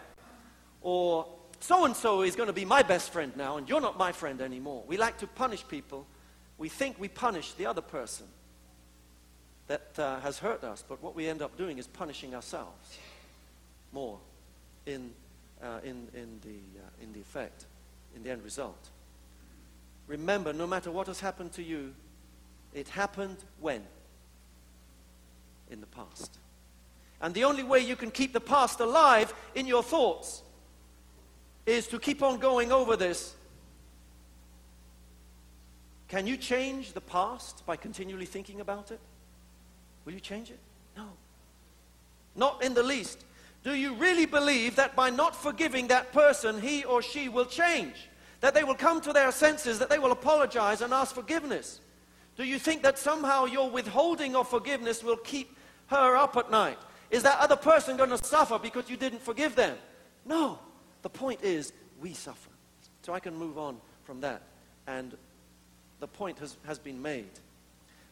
Or 0.80 1.26
so-and-so 1.58 2.22
is 2.22 2.36
going 2.36 2.46
to 2.46 2.52
be 2.52 2.64
my 2.64 2.84
best 2.84 3.12
friend 3.12 3.32
now, 3.36 3.56
and 3.56 3.68
you're 3.68 3.80
not 3.80 3.98
my 3.98 4.12
friend 4.12 4.40
anymore. 4.40 4.84
We 4.86 4.96
like 4.96 5.18
to 5.18 5.26
punish 5.26 5.66
people. 5.66 6.06
We 6.58 6.68
think 6.68 6.98
we 6.98 7.08
punish 7.08 7.52
the 7.52 7.66
other 7.66 7.82
person 7.82 8.26
that 9.68 9.98
uh, 9.98 10.20
has 10.20 10.38
hurt 10.38 10.64
us, 10.64 10.84
but 10.88 11.02
what 11.02 11.14
we 11.14 11.28
end 11.28 11.42
up 11.42 11.56
doing 11.56 11.78
is 11.78 11.86
punishing 11.86 12.34
ourselves 12.34 12.98
more 13.92 14.18
in, 14.86 15.10
uh, 15.62 15.80
in, 15.82 16.08
in, 16.14 16.40
the, 16.42 16.80
uh, 16.80 17.02
in 17.02 17.12
the 17.12 17.20
effect, 17.20 17.64
in 18.14 18.22
the 18.22 18.30
end 18.30 18.42
result. 18.44 18.90
Remember, 20.06 20.52
no 20.52 20.66
matter 20.66 20.90
what 20.90 21.08
has 21.08 21.20
happened 21.20 21.52
to 21.52 21.62
you, 21.62 21.94
it 22.72 22.88
happened 22.88 23.38
when? 23.60 23.82
In 25.70 25.80
the 25.80 25.86
past. 25.86 26.38
And 27.20 27.34
the 27.34 27.44
only 27.44 27.62
way 27.62 27.80
you 27.80 27.96
can 27.96 28.10
keep 28.10 28.32
the 28.32 28.40
past 28.40 28.80
alive 28.80 29.34
in 29.54 29.66
your 29.66 29.82
thoughts 29.82 30.42
is 31.64 31.88
to 31.88 31.98
keep 31.98 32.22
on 32.22 32.38
going 32.38 32.70
over 32.70 32.96
this. 32.96 33.34
Can 36.08 36.26
you 36.26 36.36
change 36.36 36.92
the 36.92 37.00
past 37.00 37.64
by 37.66 37.76
continually 37.76 38.26
thinking 38.26 38.60
about 38.60 38.90
it? 38.90 39.00
Will 40.04 40.12
you 40.12 40.20
change 40.20 40.50
it? 40.50 40.58
No. 40.96 41.08
Not 42.34 42.62
in 42.62 42.74
the 42.74 42.82
least. 42.82 43.24
Do 43.64 43.74
you 43.74 43.94
really 43.94 44.26
believe 44.26 44.76
that 44.76 44.94
by 44.94 45.10
not 45.10 45.34
forgiving 45.34 45.88
that 45.88 46.12
person, 46.12 46.60
he 46.60 46.84
or 46.84 47.02
she 47.02 47.28
will 47.28 47.46
change? 47.46 48.08
that 48.40 48.54
they 48.54 48.64
will 48.64 48.74
come 48.74 49.00
to 49.00 49.12
their 49.12 49.32
senses, 49.32 49.78
that 49.78 49.88
they 49.88 49.98
will 49.98 50.12
apologize 50.12 50.80
and 50.80 50.92
ask 50.92 51.14
forgiveness? 51.14 51.80
Do 52.36 52.44
you 52.44 52.58
think 52.58 52.82
that 52.82 52.98
somehow 52.98 53.46
your 53.46 53.70
withholding 53.70 54.36
of 54.36 54.48
forgiveness 54.48 55.02
will 55.02 55.16
keep 55.16 55.56
her 55.86 56.16
up 56.16 56.36
at 56.36 56.50
night? 56.50 56.78
Is 57.10 57.22
that 57.22 57.40
other 57.40 57.56
person 57.56 57.96
going 57.96 58.10
to 58.10 58.22
suffer 58.22 58.58
because 58.58 58.90
you 58.90 58.96
didn't 58.96 59.22
forgive 59.22 59.54
them? 59.56 59.76
No. 60.24 60.58
The 61.02 61.08
point 61.08 61.42
is, 61.42 61.72
we 62.00 62.12
suffer. 62.14 62.50
So 63.02 63.12
I 63.12 63.20
can 63.20 63.34
move 63.34 63.58
on 63.58 63.78
from 64.04 64.20
that. 64.20 64.42
And 64.86 65.16
the 66.00 66.06
point 66.06 66.38
has, 66.38 66.56
has 66.66 66.78
been 66.78 67.00
made. 67.00 67.30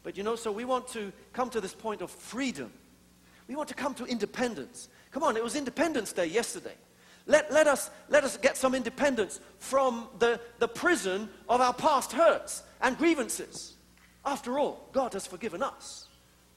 But 0.03 0.16
you 0.16 0.23
know, 0.23 0.37
so 0.37 0.53
we 0.53 0.64
want 0.64 0.88
to 0.88 1.12
come 1.33 1.51
to 1.51 1.61
this 1.61 1.75
point 1.75 2.03
of 2.03 2.11
freedom. 2.11 2.70
We 3.49 3.57
want 3.57 3.68
to 3.68 3.75
come 3.75 3.94
to 3.94 4.05
independence. 4.05 4.88
Come 5.11 5.23
on, 5.23 5.37
it 5.37 5.44
was 5.44 5.57
Independence 5.57 6.12
Day 6.12 6.27
yesterday. 6.27 6.75
Let, 7.27 7.53
let, 7.53 7.66
us, 7.66 7.90
let 8.09 8.25
us 8.25 8.37
get 8.37 8.57
some 8.57 8.75
independence 8.75 9.40
from 9.59 10.09
the, 10.18 10.40
the 10.59 10.68
prison 10.68 11.29
of 11.49 11.61
our 11.61 11.73
past 11.73 12.12
hurts 12.12 12.62
and 12.83 12.99
grievances. 12.99 13.75
After 14.27 14.59
all, 14.59 14.88
God 14.92 15.12
has 15.14 15.27
forgiven 15.27 15.62
us. 15.62 16.07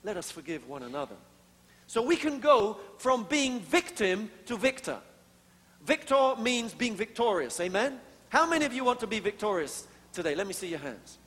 Let 0.04 0.18
us 0.18 0.30
forgive 0.32 0.68
one 0.68 0.84
another. 0.84 1.16
So 1.88 2.02
we 2.02 2.18
can 2.18 2.40
go 2.40 2.78
from 2.98 3.24
being 3.24 3.60
victim 3.62 4.30
to 4.48 4.58
victor. 4.58 4.98
Victor 5.86 6.36
means 6.38 6.74
being 6.74 6.96
victorious. 6.96 7.60
Amen? 7.62 8.00
How 8.30 8.46
many 8.46 8.66
of 8.66 8.74
you 8.74 8.84
want 8.84 9.00
to 9.00 9.08
be 9.08 9.20
victorious 9.20 9.88
today? 10.18 10.34
Let 10.34 10.48
me 10.48 10.54
see 10.54 10.68
your 10.68 10.80
hands. 10.80 11.20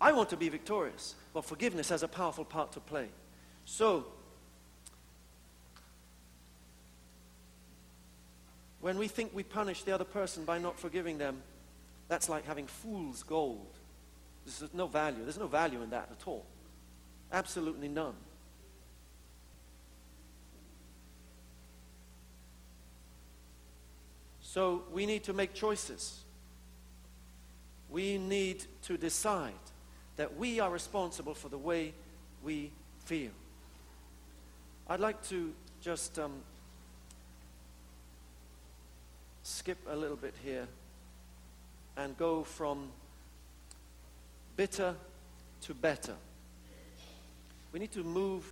I 0.00 0.12
want 0.12 0.30
to 0.30 0.36
be 0.36 0.48
victorious. 0.48 1.14
But 1.34 1.44
forgiveness 1.44 1.90
has 1.90 2.02
a 2.02 2.08
powerful 2.08 2.44
part 2.44 2.72
to 2.72 2.80
play. 2.80 3.08
So, 3.66 4.06
when 8.80 8.96
we 8.96 9.08
think 9.08 9.32
we 9.34 9.42
punish 9.42 9.82
the 9.82 9.92
other 9.92 10.04
person 10.04 10.46
by 10.46 10.58
not 10.58 10.80
forgiving 10.80 11.18
them, 11.18 11.42
that's 12.08 12.30
like 12.30 12.46
having 12.46 12.66
fool's 12.66 13.22
gold. 13.22 13.76
There's 14.46 14.72
no 14.72 14.86
value. 14.86 15.22
There's 15.22 15.38
no 15.38 15.46
value 15.46 15.82
in 15.82 15.90
that 15.90 16.08
at 16.10 16.26
all. 16.26 16.46
Absolutely 17.30 17.88
none. 17.88 18.14
So 24.40 24.84
we 24.90 25.04
need 25.04 25.24
to 25.24 25.34
make 25.34 25.52
choices. 25.52 26.24
We 27.90 28.18
need 28.18 28.64
to 28.82 28.96
decide 28.96 29.52
that 30.16 30.36
we 30.36 30.60
are 30.60 30.70
responsible 30.70 31.34
for 31.34 31.48
the 31.48 31.58
way 31.58 31.94
we 32.42 32.70
feel. 33.04 33.30
I'd 34.88 35.00
like 35.00 35.22
to 35.28 35.52
just 35.80 36.18
um, 36.18 36.32
skip 39.42 39.78
a 39.88 39.96
little 39.96 40.16
bit 40.16 40.34
here 40.44 40.66
and 41.96 42.16
go 42.16 42.44
from 42.44 42.88
bitter 44.56 44.94
to 45.62 45.74
better. 45.74 46.14
We 47.72 47.80
need 47.80 47.92
to 47.92 48.02
move 48.02 48.50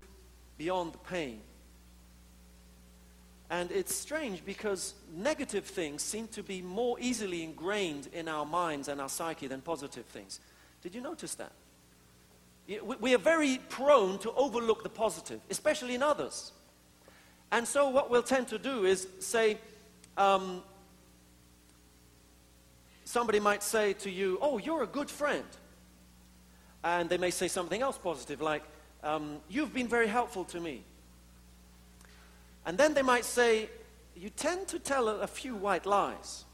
beyond 0.59 0.92
the 0.92 0.99
pain 0.99 1.40
and 3.48 3.70
it's 3.70 3.94
strange 3.94 4.44
because 4.44 4.94
negative 5.14 5.64
things 5.64 6.02
seem 6.02 6.26
to 6.28 6.42
be 6.42 6.62
more 6.62 6.98
easily 6.98 7.44
ingrained 7.44 8.09
in 8.12 8.28
our 8.28 8.44
minds 8.44 8.88
and 8.88 9.00
our 9.00 9.09
psyche 9.09 9.46
than 9.46 9.61
positive 9.61 10.04
things. 10.06 10.40
Did 10.82 10.94
you 10.94 11.00
notice 11.00 11.37
that? 11.37 11.52
We 12.98 13.14
are 13.14 13.18
very 13.18 13.61
prone 13.68 14.18
to 14.18 14.32
overlook 14.32 14.82
the 14.82 14.88
positive, 14.88 15.40
especially 15.48 15.94
in 15.94 16.02
others. 16.02 16.50
And 17.52 17.66
so, 17.66 17.88
what 17.90 18.11
we'll 18.11 18.24
tend 18.24 18.48
to 18.48 18.59
do 18.59 18.85
is 18.85 19.06
say, 19.20 19.59
um, 20.16 20.62
somebody 23.04 23.38
might 23.38 23.62
say 23.62 23.92
to 23.94 24.11
you, 24.11 24.38
Oh, 24.42 24.59
you're 24.59 24.82
a 24.82 24.88
good 24.88 25.09
friend. 25.09 25.44
And 26.82 27.09
they 27.09 27.18
may 27.18 27.30
say 27.30 27.46
something 27.46 27.82
else 27.82 27.98
positive, 27.98 28.40
like, 28.40 28.64
um, 29.04 29.38
You've 29.48 29.72
been 29.72 29.87
very 29.88 30.09
helpful 30.09 30.44
to 30.46 30.61
me. 30.61 30.82
And 32.66 32.76
then 32.76 32.92
they 32.94 33.02
might 33.02 33.24
say, 33.24 33.70
You 34.16 34.29
tend 34.29 34.66
to 34.68 34.79
tell 34.79 35.09
a, 35.09 35.26
few 35.26 35.55
white 35.55 35.87
lies. 35.87 36.44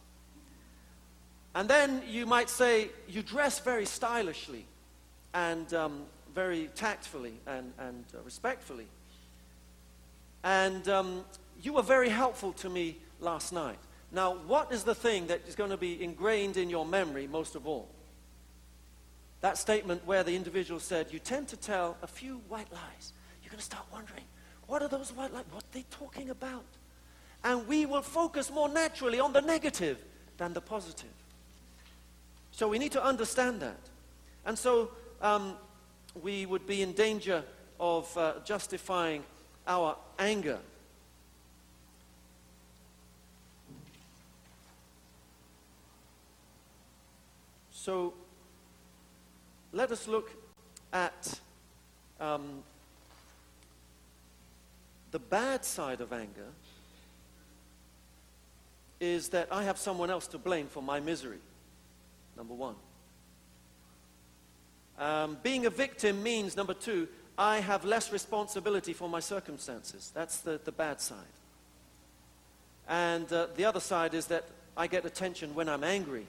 And 1.55 1.69
then 1.69 2.03
you 2.07 2.27
might 2.27 2.51
say, 2.51 2.91
You 3.09 3.23
dress 3.23 3.59
very 3.59 3.87
stylishly 3.87 4.67
and 5.35 5.73
um, 5.73 6.03
very 6.35 6.69
tactfully 6.75 7.33
and, 7.47 7.73
and 7.79 8.05
uh, 8.15 8.19
respectfully. 8.25 8.87
And 10.45 10.87
um, 10.89 11.25
you 11.63 11.73
were 11.73 11.83
very 11.83 12.11
helpful 12.11 12.53
to 12.55 12.69
me 12.69 12.99
last 13.19 13.53
night. 13.53 13.79
Now, 14.11 14.35
what 14.47 14.71
is 14.71 14.85
the 14.85 14.95
thing 14.95 15.29
that 15.29 15.41
is 15.49 15.55
going 15.55 15.71
to 15.71 15.79
be 15.79 16.03
ingrained 16.03 16.59
in 16.59 16.69
your 16.69 16.85
memory 16.85 17.27
most 17.27 17.55
of 17.55 17.67
all? 17.67 17.89
That 19.41 19.57
statement 19.57 20.07
where 20.07 20.23
the 20.23 20.37
individual 20.37 20.79
said, 20.79 21.07
You 21.11 21.19
tend 21.19 21.49
to 21.49 21.57
tell 21.57 21.97
a 22.03 22.07
few 22.07 22.43
white 22.49 22.71
lies. 22.71 23.15
You're 23.43 23.51
going 23.51 23.59
to 23.59 23.65
start 23.65 23.87
wondering, 23.91 24.25
what 24.67 24.83
are 24.83 24.89
those 24.89 25.13
white 25.13 25.33
lights? 25.33 25.53
What 25.53 25.65
are 25.65 25.73
they 25.73 25.85
talking 25.91 26.31
about? 26.31 26.65
And 27.45 27.67
we 27.67 27.87
will 27.87 28.03
focus 28.03 28.51
more 28.51 28.69
naturally 28.69 29.21
on 29.21 29.33
the 29.33 29.41
negative 29.41 29.99
than 30.39 30.53
the 30.53 30.61
positive. 30.61 31.11
So 32.53 32.69
we 32.69 32.79
need 32.79 32.93
to 32.93 33.05
understand 33.05 33.61
that. 33.61 33.81
And 34.45 34.59
so 34.59 34.91
um, 35.21 35.55
we 36.23 36.47
would 36.47 36.67
be 36.67 36.83
in 36.83 36.93
danger 36.93 37.43
of 37.81 38.17
uh, 38.17 38.35
justifying 38.45 39.25
our 39.67 39.97
anger. 40.19 40.59
So 47.73 48.15
let 49.73 49.91
us 49.91 50.07
look 50.07 50.31
at 50.93 51.41
um, 52.21 52.63
the 55.13 55.19
bad 55.19 55.65
side 55.65 56.01
of 56.01 56.13
anger 56.13 56.49
is 58.99 59.29
that 59.29 59.49
I 59.51 59.65
have 59.65 59.79
someone 59.79 60.11
else 60.11 60.27
to 60.29 60.39
blame 60.39 60.67
for 60.67 60.83
my 60.83 61.01
misery, 61.01 61.41
number 62.37 62.55
one. 62.55 62.75
Um, 64.99 65.39
being 65.43 65.67
a 65.67 65.71
victim 65.71 66.23
means, 66.23 66.57
number 66.57 66.75
two, 66.75 67.09
I 67.37 67.61
have 67.61 67.85
less 67.85 68.13
responsibility 68.13 68.93
for 68.93 69.09
my 69.09 69.21
circumstances. 69.21 70.13
That's 70.15 70.39
the, 70.39 70.61
the 70.65 70.73
bad 70.73 71.01
side. 71.01 71.19
And 72.89 73.31
uh, 73.33 73.49
the 73.57 73.65
other 73.65 73.81
side 73.81 74.15
is 74.15 74.27
that 74.27 74.45
I 74.77 74.87
get 74.87 75.05
attention 75.05 75.55
when 75.55 75.69
I'm 75.69 75.85
angry. 75.85 76.27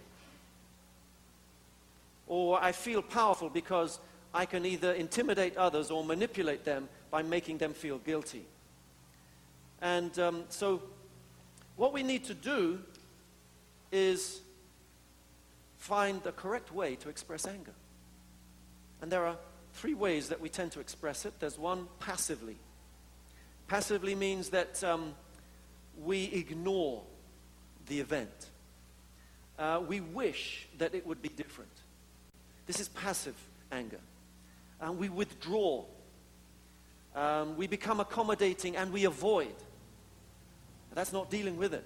Or 2.28 2.62
I 2.62 2.72
feel 2.72 3.02
powerful 3.02 3.50
because 3.50 4.00
I 4.34 4.46
can 4.46 4.66
either 4.66 4.94
intimidate 4.94 5.58
others 5.58 5.92
or 5.92 6.04
manipulate 6.04 6.66
them 6.66 6.90
by 7.12 7.22
making 7.22 7.60
them 7.60 7.74
feel 7.74 8.00
guilty. 8.00 8.46
And 9.84 10.18
um, 10.18 10.44
so, 10.48 10.82
what 11.76 11.92
we 11.92 12.04
need 12.04 12.24
to 12.26 12.34
do 12.34 12.80
is 13.92 14.40
find 15.78 16.24
the 16.24 16.32
correct 16.32 16.74
way 16.74 16.96
to 16.96 17.10
express 17.10 17.46
anger. 17.46 17.74
And 19.02 19.12
there 19.12 19.26
are 19.26 19.36
three 19.74 19.94
ways 19.94 20.30
that 20.30 20.40
we 20.40 20.48
tend 20.48 20.72
to 20.72 20.80
express 20.80 21.26
it. 21.26 21.34
There's 21.42 21.60
one 21.60 21.88
passively. 22.00 22.56
Passively 23.68 24.16
means 24.16 24.52
that 24.52 24.82
um, 24.86 25.16
we 26.02 26.26
ignore 26.32 27.02
the 27.88 28.00
event. 28.00 28.52
Uh, 29.60 29.82
we 29.86 30.00
wish 30.00 30.66
that 30.78 30.96
it 30.96 31.06
would 31.06 31.22
be 31.22 31.28
different. 31.28 31.72
This 32.68 32.80
is 32.80 32.88
passive 32.88 33.36
anger. 33.70 34.00
And 34.80 34.98
we 34.98 35.10
withdraw. 35.10 35.84
Um, 37.14 37.58
we 37.58 37.68
become 37.68 38.00
accommodating 38.00 38.78
and 38.78 38.94
we 38.94 39.04
avoid. 39.04 39.54
That's 40.96 41.14
not 41.14 41.30
dealing 41.30 41.58
with 41.58 41.74
it. 41.74 41.86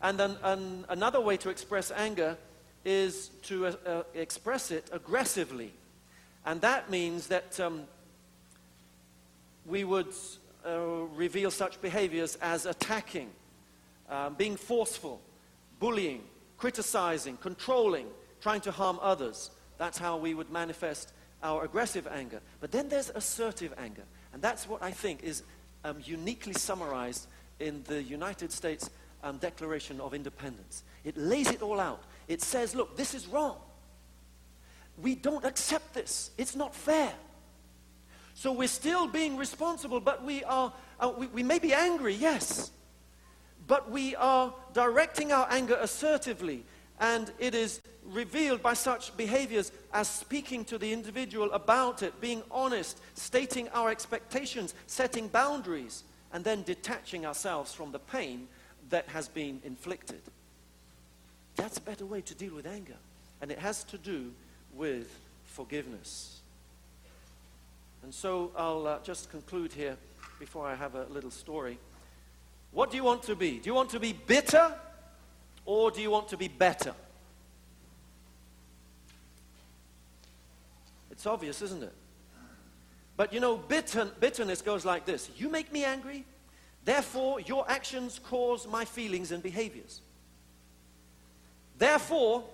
And 0.00 0.18
then 0.18 0.36
an, 0.42 0.84
another 0.88 1.20
way 1.20 1.36
to 1.38 1.50
express 1.50 1.90
anger 1.90 2.36
is 2.84 3.28
to 3.42 3.66
uh, 3.66 3.72
uh, 3.84 4.02
express 4.14 4.70
it 4.70 4.88
aggressively. 4.92 5.72
And 6.46 6.60
that 6.60 6.90
means 6.90 7.26
that 7.26 7.58
um, 7.60 7.82
we 9.66 9.84
would 9.84 10.14
uh, 10.66 10.78
reveal 11.14 11.50
such 11.50 11.80
behaviors 11.82 12.36
as 12.36 12.64
attacking, 12.64 13.30
um, 14.08 14.34
being 14.34 14.56
forceful, 14.56 15.20
bullying, 15.80 16.22
criticizing, 16.56 17.36
controlling, 17.36 18.06
trying 18.40 18.60
to 18.62 18.70
harm 18.70 18.98
others. 19.02 19.50
That's 19.78 19.98
how 19.98 20.16
we 20.16 20.34
would 20.34 20.50
manifest 20.50 21.12
our 21.42 21.64
aggressive 21.64 22.06
anger. 22.06 22.40
But 22.60 22.72
then 22.72 22.88
there's 22.88 23.10
assertive 23.10 23.74
anger. 23.78 24.04
And 24.32 24.42
that's 24.42 24.68
what 24.68 24.82
I 24.82 24.90
think 24.90 25.22
is 25.22 25.42
um, 25.84 25.96
uniquely 26.04 26.52
summarized 26.52 27.26
in 27.60 27.82
the 27.84 28.02
United 28.02 28.52
States 28.52 28.90
um, 29.22 29.38
Declaration 29.38 30.00
of 30.00 30.14
Independence. 30.14 30.84
It 31.04 31.16
lays 31.16 31.50
it 31.50 31.62
all 31.62 31.80
out. 31.80 32.02
It 32.28 32.42
says, 32.42 32.74
look, 32.74 32.96
this 32.96 33.14
is 33.14 33.26
wrong. 33.26 33.56
We 35.00 35.14
don't 35.14 35.44
accept 35.44 35.94
this. 35.94 36.30
It's 36.38 36.56
not 36.56 36.74
fair. 36.74 37.12
So 38.34 38.52
we're 38.52 38.68
still 38.68 39.08
being 39.08 39.36
responsible, 39.36 40.00
but 40.00 40.24
we 40.24 40.44
are, 40.44 40.72
uh, 41.00 41.12
we, 41.16 41.26
we 41.28 41.42
may 41.42 41.58
be 41.58 41.72
angry, 41.72 42.14
yes. 42.14 42.70
But 43.66 43.90
we 43.90 44.14
are 44.16 44.54
directing 44.72 45.32
our 45.32 45.46
anger 45.50 45.76
assertively, 45.80 46.64
and 47.00 47.32
it 47.38 47.54
is 47.54 47.80
revealed 48.04 48.62
by 48.62 48.74
such 48.74 49.16
behaviors 49.16 49.72
as 49.92 50.08
speaking 50.08 50.64
to 50.66 50.78
the 50.78 50.92
individual 50.92 51.50
about 51.52 52.02
it, 52.02 52.20
being 52.20 52.42
honest, 52.50 53.00
stating 53.14 53.68
our 53.70 53.90
expectations, 53.90 54.74
setting 54.86 55.28
boundaries 55.28 56.04
and 56.32 56.44
then 56.44 56.62
detaching 56.62 57.24
ourselves 57.24 57.72
from 57.72 57.92
the 57.92 57.98
pain 57.98 58.48
that 58.90 59.08
has 59.08 59.28
been 59.28 59.60
inflicted. 59.64 60.20
That's 61.56 61.78
a 61.78 61.80
better 61.82 62.06
way 62.06 62.20
to 62.22 62.34
deal 62.34 62.54
with 62.54 62.66
anger. 62.66 62.96
And 63.40 63.50
it 63.50 63.58
has 63.58 63.84
to 63.84 63.98
do 63.98 64.32
with 64.74 65.18
forgiveness. 65.44 66.40
And 68.02 68.14
so 68.14 68.52
I'll 68.56 68.86
uh, 68.86 68.98
just 69.02 69.30
conclude 69.30 69.72
here 69.72 69.96
before 70.38 70.66
I 70.66 70.74
have 70.74 70.94
a 70.94 71.04
little 71.10 71.30
story. 71.30 71.78
What 72.72 72.90
do 72.90 72.96
you 72.96 73.04
want 73.04 73.22
to 73.24 73.34
be? 73.34 73.58
Do 73.58 73.66
you 73.66 73.74
want 73.74 73.90
to 73.90 74.00
be 74.00 74.12
bitter 74.12 74.74
or 75.64 75.90
do 75.90 76.00
you 76.00 76.10
want 76.10 76.28
to 76.28 76.36
be 76.36 76.48
better? 76.48 76.94
It's 81.10 81.26
obvious, 81.26 81.60
isn't 81.62 81.82
it? 81.82 81.92
But 83.18 83.32
you 83.32 83.40
know, 83.40 83.56
bitter, 83.56 84.04
bitterness 84.20 84.62
goes 84.62 84.86
like 84.86 85.04
this 85.04 85.28
You 85.36 85.50
make 85.50 85.70
me 85.72 85.84
angry, 85.84 86.24
therefore 86.84 87.40
your 87.40 87.68
actions 87.68 88.20
cause 88.24 88.66
my 88.66 88.86
feelings 88.86 89.32
and 89.32 89.42
behaviors. 89.42 90.00
Therefore, 91.76 92.44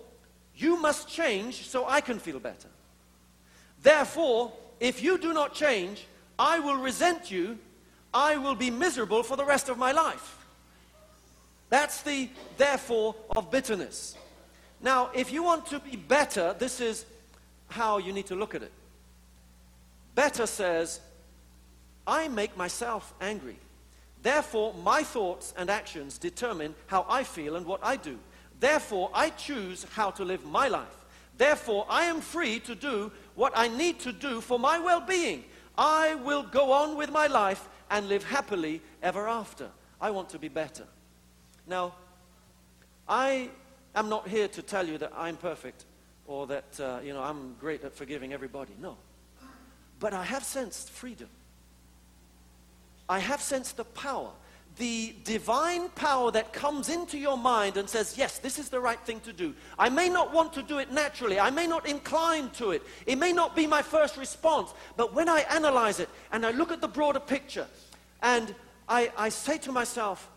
you 0.57 0.81
must 0.81 1.07
change 1.09 1.69
so 1.69 1.87
I 1.87 2.01
can 2.01 2.19
feel 2.19 2.41
better. 2.41 2.69
Therefore, 3.83 4.53
if 4.81 5.03
you 5.03 5.19
do 5.19 5.35
not 5.35 5.55
change, 5.55 6.07
I 6.39 6.59
will 6.59 6.77
resent 6.77 7.31
you. 7.31 7.59
I 8.12 8.37
will 8.37 8.55
be 8.55 8.71
miserable 8.71 9.23
for 9.23 9.37
the 9.37 9.45
rest 9.45 9.69
of 9.69 9.77
my 9.77 9.93
life. 9.93 10.39
That's 11.69 12.03
the 12.03 12.31
therefore 12.57 13.15
of 13.37 13.51
bitterness. 13.51 14.17
Now, 14.81 15.11
if 15.15 15.33
you 15.33 15.43
want 15.43 15.67
to 15.67 15.81
be 15.81 15.97
better, 15.97 16.55
this 16.59 16.81
is 16.81 17.05
how 17.69 17.99
you 17.99 18.12
need 18.12 18.27
to 18.27 18.35
look 18.35 18.55
at 18.55 18.62
it. 18.62 18.73
Better 20.15 20.47
says, 20.47 21.01
I 22.07 22.29
make 22.29 22.57
myself 22.57 23.15
angry. 23.21 23.57
Therefore, 24.23 24.75
my 24.83 25.03
thoughts 25.03 25.53
and 25.57 25.69
actions 25.69 26.19
determine 26.19 26.75
how 26.87 27.05
I 27.09 27.25
feel 27.25 27.57
and 27.57 27.67
what 27.67 27.81
I 27.83 27.97
do. 27.97 28.19
Therefore, 28.61 29.11
I 29.12 29.31
choose 29.31 29.85
how 29.93 30.11
to 30.12 30.25
live 30.25 30.45
my 30.45 30.69
life. 30.69 31.05
Therefore, 31.37 31.87
I 31.89 32.05
am 32.05 32.21
free 32.21 32.61
to 32.61 32.75
do 32.75 33.11
what 33.35 33.53
I 33.57 33.69
need 33.69 33.99
to 34.01 34.12
do 34.12 34.41
for 34.41 34.59
my 34.59 34.79
well 34.79 35.01
being. 35.01 35.45
I 35.77 36.15
will 36.15 36.45
go 36.45 36.73
on 36.73 36.97
with 36.97 37.11
my 37.11 37.27
life 37.27 37.69
and 37.91 38.09
live 38.09 38.25
happily 38.25 38.81
ever 39.03 39.29
after. 39.29 39.69
I 40.01 40.11
want 40.11 40.29
to 40.31 40.39
be 40.39 40.49
better. 40.49 40.85
Now, 41.67 41.95
I 43.09 43.51
am 43.95 44.09
not 44.09 44.29
here 44.29 44.49
to 44.49 44.62
tell 44.62 44.87
you 44.87 44.99
that 44.99 45.12
I'm 45.17 45.37
perfect 45.37 45.85
or 46.27 46.47
that, 46.47 46.81
uh, 46.81 47.01
you 47.03 47.12
know, 47.12 47.23
I'm 47.23 47.57
great 47.61 47.85
at 47.85 47.95
forgiving 47.95 48.33
everybody. 48.33 48.73
No. 48.81 48.97
But 50.05 50.13
I 50.13 50.25
have 50.25 50.45
sensed 50.45 50.91
freedom. 50.91 51.31
I 53.09 53.21
have 53.21 53.41
sensed 53.41 53.79
the 53.79 53.87
power, 53.87 54.33
the 54.77 55.15
divine 55.25 55.89
power 55.89 56.31
that 56.31 56.53
comes 56.53 56.91
into 56.91 57.17
your 57.17 57.39
mind 57.39 57.79
and 57.79 57.89
says, 57.89 58.19
yes, 58.19 58.37
this 58.39 58.59
is 58.59 58.69
the 58.69 58.79
right 58.79 59.01
thing 59.01 59.21
to 59.21 59.33
do. 59.33 59.55
I 59.79 59.89
may 59.89 60.11
not 60.11 60.31
want 60.31 60.53
to 60.53 60.63
do 60.63 60.77
it 60.77 60.93
naturally. 60.93 61.41
I 61.41 61.49
may 61.49 61.67
not 61.67 61.89
incline 61.89 62.51
to 62.51 62.73
it. 62.73 62.83
It 63.07 63.17
may 63.17 63.33
not 63.33 63.57
be 63.57 63.67
my 63.67 63.81
first 63.81 64.19
response. 64.19 64.75
But 64.99 65.15
when 65.15 65.27
I 65.27 65.41
analyze 65.49 66.01
it 66.01 66.11
and 66.33 66.45
I 66.45 66.51
look 66.51 66.71
at 66.71 66.83
the 66.83 66.89
broader 66.99 67.19
picture 67.19 67.67
and 68.21 68.55
I, 68.87 69.11
I 69.17 69.31
say 69.31 69.57
to 69.57 69.73
myself, 69.73 70.31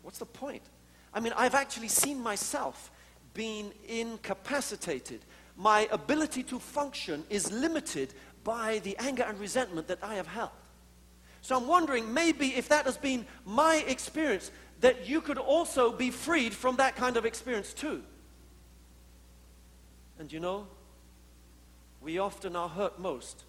what's 0.00 0.20
the 0.20 0.24
point? 0.24 0.62
I 1.12 1.20
mean, 1.20 1.34
I've 1.36 1.54
actually 1.54 1.88
seen 1.88 2.18
myself 2.18 2.90
being 3.34 3.72
incapacitated 3.86 5.20
my 5.56 5.88
ability 5.90 6.42
to 6.44 6.58
function 6.58 7.24
is 7.30 7.50
limited 7.50 8.12
by 8.44 8.78
the 8.80 8.96
anger 8.98 9.24
and 9.24 9.38
resentment 9.38 9.88
that 9.88 9.98
I 10.02 10.14
have 10.14 10.26
held. 10.26 10.50
So 11.40 11.56
I'm 11.56 11.66
wondering 11.66 12.12
maybe 12.12 12.54
if 12.54 12.68
that 12.68 12.84
has 12.84 12.96
been 12.96 13.26
my 13.44 13.84
experience, 13.86 14.50
that 14.80 15.08
you 15.08 15.20
could 15.20 15.38
also 15.38 15.92
be 15.92 16.10
freed 16.10 16.52
from 16.52 16.76
that 16.76 16.96
kind 16.96 17.16
of 17.16 17.24
experience 17.24 17.72
too. 17.72 18.02
And 20.18 20.32
you 20.32 20.40
know, 20.40 20.66
we 22.00 22.18
often 22.18 22.56
are 22.56 22.68
hurt 22.68 22.98
most 22.98 23.44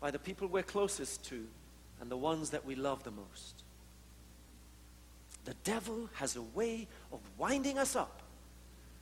by 0.00 0.10
the 0.10 0.18
people 0.18 0.48
we're 0.48 0.62
closest 0.62 1.24
to 1.26 1.46
and 2.00 2.10
the 2.10 2.16
ones 2.16 2.50
that 2.50 2.64
we 2.64 2.74
love 2.74 3.04
the 3.04 3.10
most. 3.10 3.62
The 5.44 5.54
devil 5.64 6.08
has 6.14 6.36
a 6.36 6.42
way 6.42 6.88
of 7.12 7.20
winding 7.36 7.78
us 7.78 7.94
up 7.94 8.22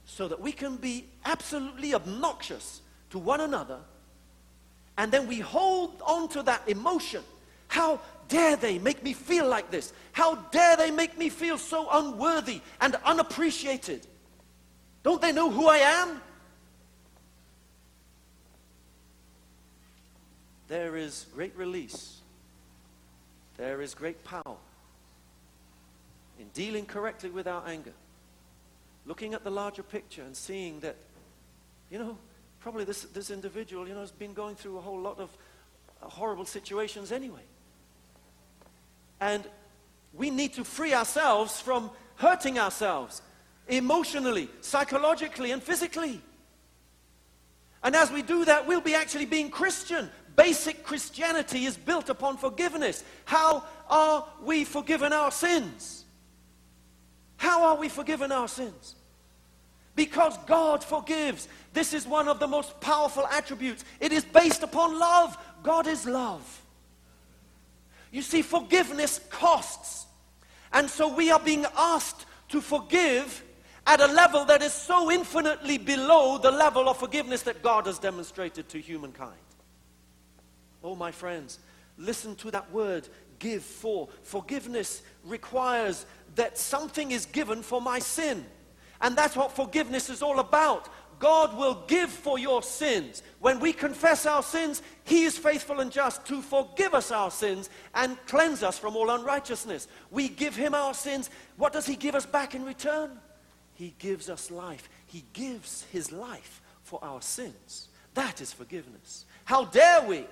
so 0.04 0.28
that 0.28 0.40
we 0.40 0.52
can 0.52 0.76
be 0.76 1.06
absolutely 1.24 1.94
obnoxious 1.94 2.80
to 3.10 3.18
one 3.18 3.40
another. 3.40 3.78
And 4.98 5.10
then 5.10 5.26
we 5.26 5.40
hold 5.40 6.02
on 6.06 6.28
to 6.30 6.42
that 6.44 6.68
emotion. 6.68 7.22
How 7.68 8.00
dare 8.28 8.56
they 8.56 8.78
make 8.78 9.02
me 9.02 9.12
feel 9.12 9.48
like 9.48 9.70
this? 9.70 9.92
How 10.12 10.34
dare 10.34 10.76
they 10.76 10.90
make 10.90 11.16
me 11.16 11.28
feel 11.28 11.56
so 11.56 11.88
unworthy 11.90 12.60
and 12.80 12.96
unappreciated? 13.04 14.06
Don't 15.02 15.20
they 15.20 15.32
know 15.32 15.50
who 15.50 15.68
I 15.68 15.78
am? 15.78 16.20
There 20.68 20.96
is 20.96 21.26
great 21.34 21.56
release. 21.56 22.20
There 23.56 23.82
is 23.82 23.94
great 23.94 24.22
power 24.24 24.56
in 26.38 26.48
dealing 26.54 26.86
correctly 26.86 27.30
with 27.30 27.46
our 27.46 27.62
anger 27.66 27.92
looking 29.06 29.34
at 29.34 29.44
the 29.44 29.50
larger 29.50 29.82
picture 29.82 30.22
and 30.22 30.36
seeing 30.36 30.80
that, 30.80 30.96
you 31.90 31.98
know, 31.98 32.16
probably 32.60 32.84
this, 32.84 33.02
this 33.02 33.30
individual, 33.30 33.88
you 33.88 33.94
know, 33.94 34.00
has 34.00 34.12
been 34.12 34.32
going 34.32 34.54
through 34.54 34.78
a 34.78 34.80
whole 34.80 35.00
lot 35.00 35.18
of 35.18 35.36
uh, 36.02 36.08
horrible 36.08 36.44
situations 36.44 37.10
anyway. 37.10 37.42
And 39.20 39.44
we 40.12 40.30
need 40.30 40.54
to 40.54 40.64
free 40.64 40.94
ourselves 40.94 41.60
from 41.60 41.90
hurting 42.16 42.58
ourselves 42.58 43.22
emotionally, 43.68 44.48
psychologically, 44.60 45.50
and 45.50 45.62
physically. 45.62 46.20
And 47.82 47.96
as 47.96 48.10
we 48.10 48.22
do 48.22 48.44
that, 48.44 48.66
we'll 48.66 48.80
be 48.80 48.94
actually 48.94 49.26
being 49.26 49.50
Christian. 49.50 50.08
Basic 50.36 50.84
Christianity 50.84 51.64
is 51.64 51.76
built 51.76 52.08
upon 52.08 52.36
forgiveness. 52.36 53.04
How 53.24 53.64
are 53.90 54.26
we 54.42 54.64
forgiven 54.64 55.12
our 55.12 55.30
sins? 55.30 56.04
How 57.42 57.64
are 57.64 57.76
we 57.76 57.88
forgiven 57.88 58.30
our 58.30 58.46
sins? 58.46 58.94
Because 59.96 60.38
God 60.46 60.84
forgives. 60.84 61.48
This 61.72 61.92
is 61.92 62.06
one 62.06 62.28
of 62.28 62.38
the 62.38 62.46
most 62.46 62.80
powerful 62.80 63.26
attributes. 63.26 63.84
It 63.98 64.12
is 64.12 64.24
based 64.24 64.62
upon 64.62 64.96
love. 64.96 65.36
God 65.64 65.88
is 65.88 66.06
love. 66.06 66.62
You 68.12 68.22
see, 68.22 68.42
forgiveness 68.42 69.18
costs. 69.28 70.06
And 70.72 70.88
so 70.88 71.12
we 71.12 71.32
are 71.32 71.40
being 71.40 71.66
asked 71.76 72.26
to 72.50 72.60
forgive 72.60 73.42
at 73.88 74.00
a 74.00 74.06
level 74.06 74.44
that 74.44 74.62
is 74.62 74.72
so 74.72 75.10
infinitely 75.10 75.78
below 75.78 76.38
the 76.38 76.52
level 76.52 76.88
of 76.88 76.96
forgiveness 76.98 77.42
that 77.42 77.60
God 77.60 77.86
has 77.86 77.98
demonstrated 77.98 78.68
to 78.68 78.78
humankind. 78.78 79.32
Oh, 80.84 80.94
my 80.94 81.10
friends, 81.10 81.58
listen 81.98 82.36
to 82.36 82.52
that 82.52 82.70
word 82.70 83.08
give 83.42 83.64
for. 83.64 84.08
Forgiveness 84.22 85.02
requires 85.24 86.06
that 86.34 86.58
something 86.58 87.10
is 87.10 87.26
given 87.26 87.62
for 87.62 87.80
my 87.80 87.98
sin. 87.98 88.44
And 89.00 89.16
that's 89.16 89.36
what 89.36 89.54
forgiveness 89.54 90.08
is 90.08 90.22
all 90.22 90.38
about. 90.38 90.88
God 91.18 91.56
will 91.56 91.84
give 91.86 92.10
for 92.10 92.36
your 92.38 92.62
sins. 92.64 93.22
When 93.38 93.60
we 93.60 93.72
confess 93.72 94.26
our 94.26 94.42
sins, 94.42 94.82
He 95.04 95.22
is 95.22 95.38
faithful 95.38 95.78
and 95.78 95.90
just 95.90 96.26
to 96.26 96.42
forgive 96.42 96.94
us 96.94 97.12
our 97.12 97.30
sins 97.30 97.70
and 97.94 98.16
cleanse 98.26 98.64
us 98.64 98.76
from 98.76 98.96
all 98.96 99.10
unrighteousness. 99.10 99.86
We 100.10 100.28
give 100.28 100.56
Him 100.56 100.74
our 100.74 100.94
sins. 100.94 101.30
What 101.56 101.72
does 101.72 101.86
He 101.86 101.94
give 101.94 102.16
us 102.16 102.26
back 102.26 102.56
in 102.56 102.64
return? 102.64 103.20
He 103.74 103.94
gives 104.00 104.28
us 104.28 104.50
life. 104.50 104.88
He 105.06 105.24
gives 105.32 105.84
His 105.92 106.10
life 106.10 106.60
for 106.82 106.98
our 107.04 107.22
sins. 107.22 107.88
That 108.14 108.40
is 108.40 108.52
forgiveness. 108.52 109.24
How 109.44 109.64
dare 109.66 110.02
we? 110.02 110.26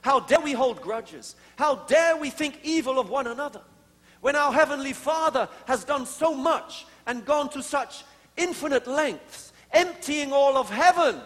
How 0.00 0.20
dare 0.20 0.40
we 0.40 0.52
hold 0.52 0.80
grudges? 0.80 1.36
How 1.56 1.76
dare 1.76 2.16
we 2.16 2.30
think 2.30 2.58
evil 2.62 2.98
of 2.98 3.10
one 3.10 3.26
another? 3.26 3.62
When 4.24 4.36
our 4.36 4.54
Heavenly 4.54 4.94
Father 4.94 5.50
has 5.66 5.84
done 5.84 6.06
so 6.06 6.34
much 6.34 6.86
and 7.06 7.26
gone 7.26 7.50
to 7.50 7.62
such 7.62 8.04
infinite 8.38 8.86
lengths, 8.86 9.52
emptying 9.70 10.32
all 10.32 10.56
of 10.56 10.70
heaven 10.70 11.20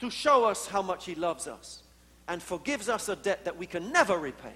to 0.00 0.10
show 0.10 0.44
us 0.44 0.66
how 0.66 0.82
much 0.82 1.06
He 1.06 1.14
loves 1.14 1.48
us 1.48 1.82
and 2.28 2.42
forgives 2.42 2.90
us 2.90 3.08
a 3.08 3.16
debt 3.16 3.46
that 3.46 3.56
we 3.56 3.64
can 3.64 3.90
never 3.92 4.18
repay. 4.18 4.52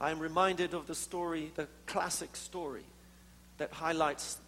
I 0.00 0.12
am 0.12 0.20
reminded 0.20 0.74
of 0.74 0.86
the 0.86 0.94
story, 0.94 1.50
the 1.56 1.66
classic 1.86 2.36
story, 2.36 2.84
that 3.56 3.72
highlights 3.72 4.38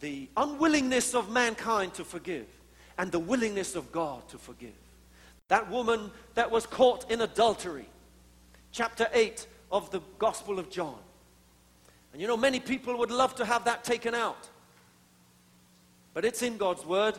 the 0.00 0.28
unwillingness 0.36 1.14
of 1.14 1.30
mankind 1.30 1.94
to 1.94 2.04
forgive 2.04 2.48
and 2.98 3.10
the 3.10 3.18
willingness 3.18 3.76
of 3.76 3.90
God 3.92 4.28
to 4.28 4.36
forgive. 4.36 4.76
That 5.48 5.70
woman 5.70 6.10
that 6.34 6.50
was 6.50 6.66
caught 6.66 7.10
in 7.10 7.22
adultery, 7.22 7.88
chapter 8.72 9.08
8, 9.14 9.46
of 9.74 9.90
the 9.90 10.00
Gospel 10.20 10.60
of 10.60 10.70
John. 10.70 10.96
And 12.12 12.22
you 12.22 12.28
know, 12.28 12.36
many 12.36 12.60
people 12.60 12.96
would 12.98 13.10
love 13.10 13.34
to 13.34 13.44
have 13.44 13.64
that 13.64 13.82
taken 13.82 14.14
out. 14.14 14.48
But 16.14 16.24
it's 16.24 16.42
in 16.42 16.56
God's 16.56 16.86
Word 16.86 17.18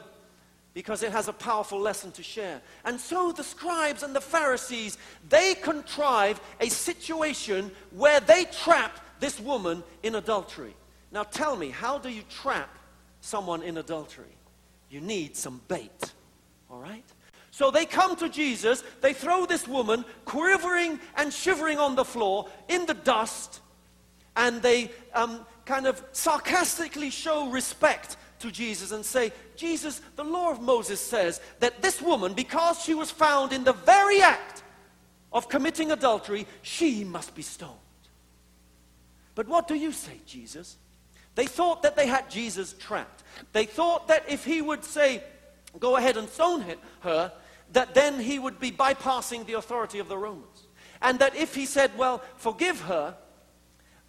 because 0.73 1.03
it 1.03 1.11
has 1.11 1.27
a 1.27 1.33
powerful 1.33 1.79
lesson 1.79 2.13
to 2.13 2.23
share. 2.23 2.61
And 2.85 2.97
so 2.97 3.33
the 3.33 3.43
scribes 3.43 4.03
and 4.03 4.15
the 4.15 4.21
Pharisees, 4.21 4.97
they 5.27 5.55
contrive 5.55 6.39
a 6.61 6.69
situation 6.69 7.71
where 7.91 8.21
they 8.21 8.45
trap 8.45 9.01
this 9.19 9.37
woman 9.37 9.83
in 10.01 10.15
adultery. 10.15 10.75
Now 11.11 11.23
tell 11.23 11.57
me, 11.57 11.71
how 11.71 11.97
do 11.97 12.07
you 12.07 12.23
trap 12.29 12.69
someone 13.19 13.63
in 13.63 13.77
adultery? 13.77 14.37
You 14.89 15.01
need 15.01 15.35
some 15.35 15.59
bait, 15.67 16.13
all 16.71 16.79
right? 16.79 17.03
So 17.55 17.71
they 17.71 17.85
come 17.85 18.17
to 18.17 18.27
Jesus, 18.27 18.83
they 18.99 19.13
throw 19.13 19.45
this 19.45 19.65
woman 19.65 20.03
quivering 20.25 20.99
and 21.15 21.31
shivering 21.31 21.77
on 21.77 21.95
the 21.95 22.03
floor 22.03 22.49
in 22.67 22.85
the 22.85 22.93
dust, 22.93 23.61
and 24.35 24.61
they 24.61 24.91
um, 25.13 25.45
kind 25.63 25.87
of 25.87 26.03
sarcastically 26.11 27.09
show 27.09 27.49
respect 27.49 28.17
to 28.39 28.51
Jesus 28.51 28.91
and 28.91 29.05
say, 29.05 29.31
Jesus, 29.55 30.01
the 30.17 30.23
law 30.25 30.51
of 30.51 30.61
Moses 30.61 30.99
says 30.99 31.39
that 31.59 31.81
this 31.81 32.01
woman, 32.01 32.33
because 32.33 32.83
she 32.83 32.93
was 32.93 33.09
found 33.09 33.53
in 33.53 33.63
the 33.63 33.71
very 33.71 34.21
act 34.21 34.63
of 35.31 35.47
committing 35.47 35.93
adultery, 35.93 36.47
she 36.61 37.05
must 37.05 37.35
be 37.35 37.41
stoned. 37.41 37.71
But 39.33 39.47
what 39.47 39.69
do 39.69 39.75
you 39.75 39.93
say, 39.93 40.19
Jesus? 40.25 40.75
They 41.35 41.45
thought 41.45 41.83
that 41.83 41.95
they 41.95 42.07
had 42.07 42.29
Jesus 42.29 42.73
trapped. 42.77 43.23
They 43.53 43.65
thought 43.65 44.09
that 44.09 44.25
if 44.27 44.43
he 44.43 44.61
would 44.61 44.83
say, 44.83 45.23
go 45.79 45.95
ahead 45.95 46.17
and 46.17 46.27
stone 46.27 46.65
her, 46.99 47.31
that 47.73 47.93
then 47.93 48.19
he 48.19 48.39
would 48.39 48.59
be 48.59 48.71
bypassing 48.71 49.45
the 49.45 49.53
authority 49.53 49.99
of 49.99 50.07
the 50.07 50.17
Romans. 50.17 50.67
And 51.01 51.19
that 51.19 51.35
if 51.35 51.55
he 51.55 51.65
said, 51.65 51.91
well, 51.97 52.23
forgive 52.37 52.81
her, 52.81 53.15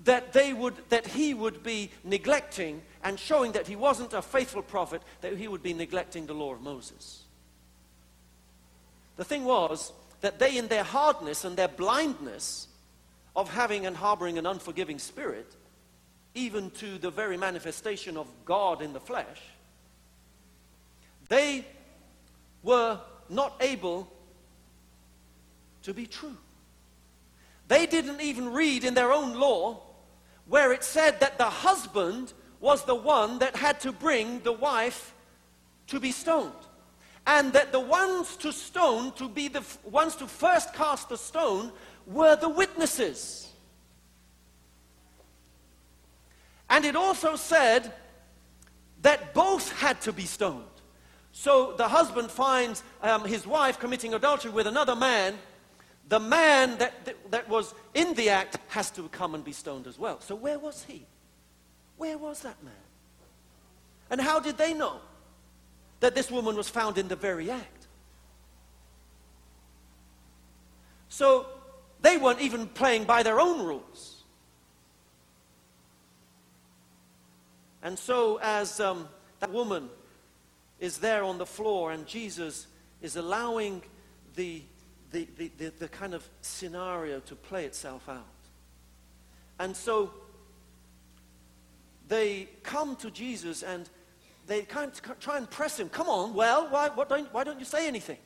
that, 0.05 0.33
they 0.33 0.53
would, 0.53 0.75
that 0.91 1.07
he 1.07 1.35
would 1.35 1.63
be 1.63 1.91
neglecting 2.05 2.83
and 3.03 3.19
showing 3.19 3.53
that 3.53 3.67
he 3.67 3.77
wasn't 3.77 4.13
a 4.13 4.23
faithful 4.23 4.63
prophet, 4.63 5.03
that 5.21 5.37
he 5.37 5.49
would 5.49 5.63
be 5.63 5.73
neglecting 5.73 6.27
the 6.27 6.35
law 6.35 6.53
of 6.53 6.61
Moses. 6.61 7.23
The 9.17 9.25
thing 9.25 9.45
was 9.45 9.93
that 10.21 10.39
they, 10.39 10.57
in 10.57 10.69
their 10.69 10.85
hardness 10.85 11.45
and 11.45 11.57
their 11.57 11.69
blindness 11.69 12.69
of 13.35 13.51
having 13.51 13.87
and 13.87 13.97
harboring 13.97 14.39
an 14.39 14.47
unforgiving 14.47 14.99
spirit, 14.99 15.55
even 16.35 16.71
to 16.73 16.99
the 16.99 17.11
very 17.11 17.37
manifestation 17.37 18.17
of 18.17 18.27
God 18.45 18.83
in 18.83 18.93
the 18.93 19.01
flesh, 19.01 19.41
they 21.29 21.65
were 22.63 23.01
not 23.29 23.55
able 23.61 24.11
to 25.83 25.95
be 25.95 26.07
true. 26.07 26.37
They 27.69 27.87
didn't 27.87 28.21
even 28.21 28.53
read 28.53 28.85
in 28.85 28.95
their 28.95 29.13
own 29.13 29.35
law 29.35 29.83
where 30.47 30.73
it 30.73 30.85
said 30.85 31.21
that 31.21 31.39
the 31.39 31.45
husband 31.45 32.33
was 32.61 32.85
the 32.85 32.95
one 32.95 33.39
that 33.41 33.57
had 33.57 33.81
to 33.81 33.93
bring 33.93 34.41
the 34.41 34.53
wife 34.53 35.15
to 35.89 36.01
be 36.01 36.13
stoned. 36.13 36.53
And 37.27 37.53
that 37.55 37.73
the 37.73 37.81
ones 37.81 38.37
to 38.39 38.53
stone, 38.53 39.13
to 39.13 39.29
be 39.29 39.49
the 39.49 39.59
f- 39.59 39.79
ones 39.85 40.15
to 40.17 40.29
first 40.29 40.73
cast 40.75 41.09
the 41.09 41.19
stone, 41.19 41.73
were 42.07 42.37
the 42.37 42.49
witnesses. 42.49 43.51
And 46.71 46.85
it 46.85 46.95
also 46.95 47.35
said 47.35 47.93
that 49.03 49.35
both 49.35 49.73
had 49.81 50.01
to 50.03 50.13
be 50.13 50.25
stoned. 50.25 50.65
So 51.39 51.75
the 51.77 51.87
husband 51.87 52.31
finds 52.31 52.83
um, 53.03 53.27
his 53.27 53.47
wife 53.47 53.79
committing 53.79 54.15
adultery 54.15 54.51
with 54.51 54.67
another 54.67 54.97
man. 54.97 55.35
The 56.09 56.19
man 56.19 56.79
that, 56.79 57.05
that, 57.05 57.31
that 57.31 57.49
was 57.51 57.75
in 57.93 58.15
the 58.15 58.31
act 58.31 58.57
has 58.69 58.91
to 58.93 59.07
come 59.11 59.35
and 59.35 59.45
be 59.45 59.53
stoned 59.53 59.87
as 59.87 59.99
well. 59.99 60.19
So 60.21 60.35
where 60.35 60.59
was 60.59 60.85
he? 60.85 61.05
Where 61.99 62.17
was 62.17 62.41
that 62.41 62.57
man? 62.65 62.73
And 64.09 64.19
how 64.19 64.41
did 64.41 64.57
they 64.57 64.73
know 64.73 64.99
that 66.01 66.15
this 66.15 66.31
woman 66.31 66.57
was 66.57 66.71
found 66.71 66.97
in 66.97 67.07
the 67.07 67.17
very 67.17 67.51
act? 67.51 67.87
So 71.11 71.49
they 72.01 72.17
weren't 72.17 72.41
even 72.41 72.67
playing 72.67 73.05
by 73.05 73.23
their 73.23 73.39
own 73.39 73.63
rules. 73.63 74.25
And 77.83 77.99
so, 77.99 78.39
as 78.43 78.81
um, 78.81 79.07
that 79.41 79.53
woman 79.53 79.91
is 80.81 80.99
there 80.99 81.25
on 81.25 81.39
the 81.39 81.47
floor, 81.47 81.93
and 81.93 82.07
Jesus 82.07 82.67
is 83.01 83.17
allowing 83.17 83.83
the, 84.35 84.63
the, 85.11 85.27
the, 85.37 85.51
the, 85.59 85.73
the 85.79 85.89
kind 85.89 86.15
of 86.15 86.29
scenario 86.43 87.21
to 87.21 87.35
play 87.35 87.65
itself 87.65 88.09
out. 88.09 88.25
And 89.59 89.77
so 89.77 90.13
they 92.09 92.49
come 92.63 92.97
to 92.97 93.11
Jesus 93.11 93.63
and 93.63 93.89
they 94.47 94.63
kind 94.63 94.93
of 94.93 95.19
try 95.19 95.39
and 95.39 95.51
press 95.51 95.79
him. 95.79 95.89
Come 95.89 96.09
on, 96.09 96.35
well, 96.35 96.69
why, 96.69 96.89
don't, 97.09 97.33
why 97.33 97.43
don't 97.43 97.59
you 97.59 97.65
say 97.65 97.89
anything? 97.89 98.19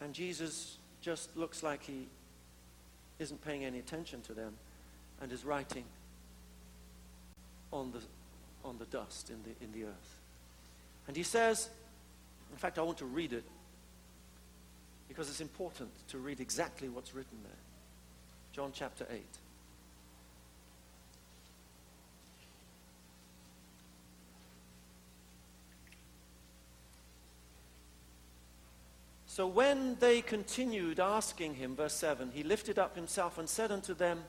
And 0.00 0.14
Jesus 0.14 0.78
just 1.00 1.36
looks 1.36 1.62
like 1.62 1.82
he 1.82 2.06
isn't 3.18 3.44
paying 3.44 3.64
any 3.64 3.78
attention 3.78 4.20
to 4.22 4.34
them 4.34 4.54
and 5.20 5.30
is 5.30 5.44
writing 5.44 5.84
on 7.72 7.92
the, 7.92 8.00
on 8.64 8.78
the 8.78 8.86
dust 8.86 9.30
in 9.30 9.42
the, 9.42 9.64
in 9.64 9.72
the 9.72 9.88
earth. 9.88 10.18
And 11.06 11.16
he 11.16 11.22
says, 11.22 11.68
in 12.50 12.56
fact, 12.56 12.78
I 12.78 12.82
want 12.82 12.98
to 12.98 13.04
read 13.04 13.32
it 13.32 13.44
because 15.08 15.28
it's 15.28 15.40
important 15.40 15.90
to 16.08 16.18
read 16.18 16.40
exactly 16.40 16.88
what's 16.88 17.14
written 17.14 17.38
there. 17.42 17.52
John 18.52 18.70
chapter 18.72 19.06
8. 19.10 19.22
So 29.26 29.48
when 29.48 29.96
they 29.98 30.20
continued 30.22 31.00
asking 31.00 31.54
him, 31.54 31.74
verse 31.74 31.94
7, 31.94 32.30
he 32.32 32.44
lifted 32.44 32.78
up 32.78 32.94
himself 32.94 33.36
and 33.36 33.48
said 33.48 33.72
unto 33.72 33.92
them, 33.92 34.22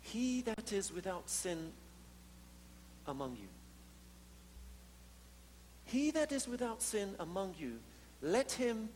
He 0.00 0.40
that 0.40 0.72
is 0.72 0.90
without 0.90 1.28
sin 1.28 1.72
among 3.06 3.36
you. 3.40 3.48
He 5.84 6.10
that 6.12 6.32
is 6.32 6.48
without 6.48 6.82
sin 6.82 7.14
among 7.20 7.54
you, 7.58 7.78
let 8.22 8.52
him 8.52 8.88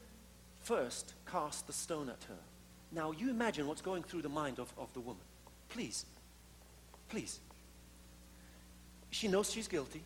first 0.60 1.12
cast 1.30 1.66
the 1.66 1.72
stone 1.72 2.08
at 2.08 2.24
her. 2.28 2.38
Now, 2.92 3.10
you 3.10 3.30
imagine 3.30 3.66
what's 3.66 3.82
going 3.82 4.02
through 4.02 4.22
the 4.22 4.28
mind 4.28 4.58
of, 4.58 4.72
of 4.78 4.92
the 4.94 5.00
woman. 5.00 5.22
Please, 5.68 6.06
please. 7.08 7.40
She 9.10 9.28
knows 9.28 9.52
she's 9.52 9.68
guilty. 9.68 10.02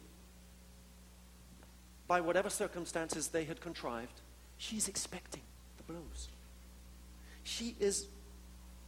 By 2.09 2.21
whatever 2.21 2.51
circumstances 2.51 3.29
they 3.29 3.45
had 3.45 3.61
contrived, 3.61 4.21
she's 4.59 4.89
expecting 4.89 5.43
the 5.77 5.93
blows. 5.93 6.29
She 7.45 7.77
is 7.79 8.07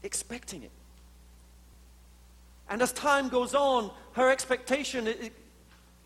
expecting 0.03 0.63
it. 0.65 0.71
And 2.73 2.81
as 2.81 2.91
time 2.91 3.29
goes 3.29 3.55
on, 3.55 3.91
her 4.13 4.31
expectation 4.31 5.07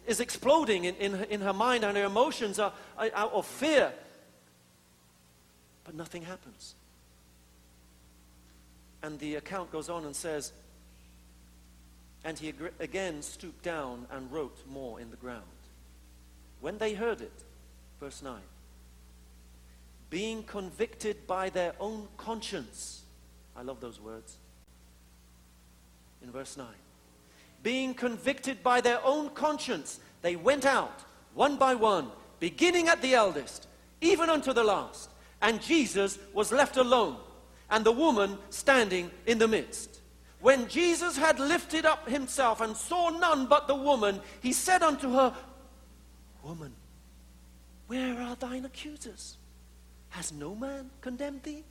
is 0.04 0.18
exploding 0.18 0.84
in, 0.84 1.14
in, 1.30 1.40
her 1.40 1.52
mind, 1.52 1.84
and 1.84 1.96
her 1.96 2.02
emotions 2.02 2.58
are, 2.58 2.72
are 2.98 3.28
of 3.28 3.46
fear. 3.46 3.92
But 5.84 5.94
nothing 5.94 6.22
happens. 6.22 6.74
And 9.00 9.16
the 9.20 9.36
account 9.36 9.70
goes 9.70 9.88
on 9.88 10.06
and 10.06 10.16
says, 10.16 10.50
And 12.24 12.36
he 12.36 12.52
again 12.80 13.22
stooped 13.22 13.62
down 13.62 14.08
and 14.10 14.32
wrote 14.32 14.58
more 14.68 14.98
in 14.98 15.12
the 15.12 15.16
ground. 15.16 15.44
When 16.60 16.78
they 16.78 16.94
heard 16.94 17.20
it, 17.20 17.44
verse 18.00 18.22
9, 18.22 18.40
being 20.10 20.42
convicted 20.42 21.28
by 21.28 21.48
their 21.48 21.74
own 21.78 22.08
conscience, 22.16 23.02
I 23.56 23.62
love 23.62 23.80
those 23.80 24.00
words 24.00 24.38
in 26.26 26.32
verse 26.32 26.56
9. 26.56 26.66
Being 27.62 27.94
convicted 27.94 28.62
by 28.62 28.80
their 28.80 29.04
own 29.04 29.30
conscience, 29.30 30.00
they 30.22 30.36
went 30.36 30.66
out 30.66 31.04
one 31.34 31.56
by 31.56 31.74
one, 31.74 32.08
beginning 32.40 32.88
at 32.88 33.00
the 33.00 33.14
eldest, 33.14 33.68
even 34.00 34.28
unto 34.28 34.52
the 34.52 34.64
last. 34.64 35.10
And 35.40 35.62
Jesus 35.62 36.18
was 36.32 36.50
left 36.50 36.76
alone, 36.76 37.16
and 37.70 37.84
the 37.84 37.92
woman 37.92 38.38
standing 38.50 39.10
in 39.26 39.38
the 39.38 39.48
midst. 39.48 40.00
When 40.40 40.68
Jesus 40.68 41.16
had 41.16 41.38
lifted 41.38 41.86
up 41.86 42.08
himself 42.08 42.60
and 42.60 42.76
saw 42.76 43.10
none 43.10 43.46
but 43.46 43.68
the 43.68 43.74
woman, 43.74 44.20
he 44.40 44.52
said 44.52 44.82
unto 44.82 45.12
her, 45.12 45.34
Woman, 46.42 46.72
where 47.86 48.20
are 48.20 48.36
thine 48.36 48.64
accusers? 48.64 49.36
Has 50.10 50.32
no 50.32 50.54
man 50.54 50.90
condemned 51.00 51.42
thee? 51.42 51.64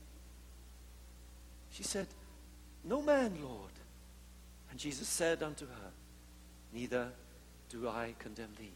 She 1.72 1.84
said, 1.84 2.08
No 2.84 3.02
man, 3.02 3.34
Lord. 3.42 3.75
And 4.76 4.80
Jesus 4.82 5.08
said 5.08 5.42
unto 5.42 5.66
her, 5.66 5.92
Neither 6.74 7.08
do 7.70 7.88
I 7.88 8.14
condemn 8.20 8.50
thee. 8.60 8.74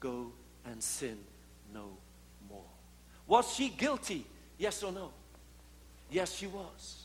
Go 0.00 0.32
and 0.66 0.82
sin 0.82 1.16
no 1.72 1.90
more. 2.50 2.64
Was 3.28 3.54
she 3.54 3.68
guilty? 3.68 4.26
Yes 4.58 4.82
or 4.82 4.90
no? 4.90 5.12
Yes, 6.10 6.34
she 6.34 6.48
was. 6.48 7.04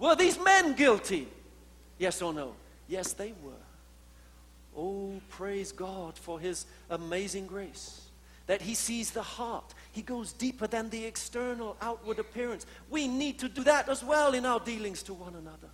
Were 0.00 0.16
these 0.16 0.36
men 0.36 0.74
guilty? 0.74 1.28
Yes 1.96 2.20
or 2.22 2.34
no? 2.34 2.56
Yes, 2.88 3.12
they 3.12 3.34
were. 3.40 3.52
Oh, 4.76 5.12
praise 5.28 5.70
God 5.70 6.18
for 6.18 6.40
his 6.40 6.66
amazing 6.90 7.46
grace. 7.46 8.00
That 8.48 8.60
he 8.60 8.74
sees 8.74 9.12
the 9.12 9.22
heart. 9.22 9.74
He 9.92 10.02
goes 10.02 10.32
deeper 10.32 10.66
than 10.66 10.90
the 10.90 11.04
external 11.04 11.76
outward 11.80 12.18
appearance. 12.18 12.66
We 12.90 13.06
need 13.06 13.38
to 13.38 13.48
do 13.48 13.62
that 13.62 13.88
as 13.88 14.02
well 14.02 14.34
in 14.34 14.44
our 14.44 14.58
dealings 14.58 15.04
to 15.04 15.14
one 15.14 15.36
another. 15.36 15.68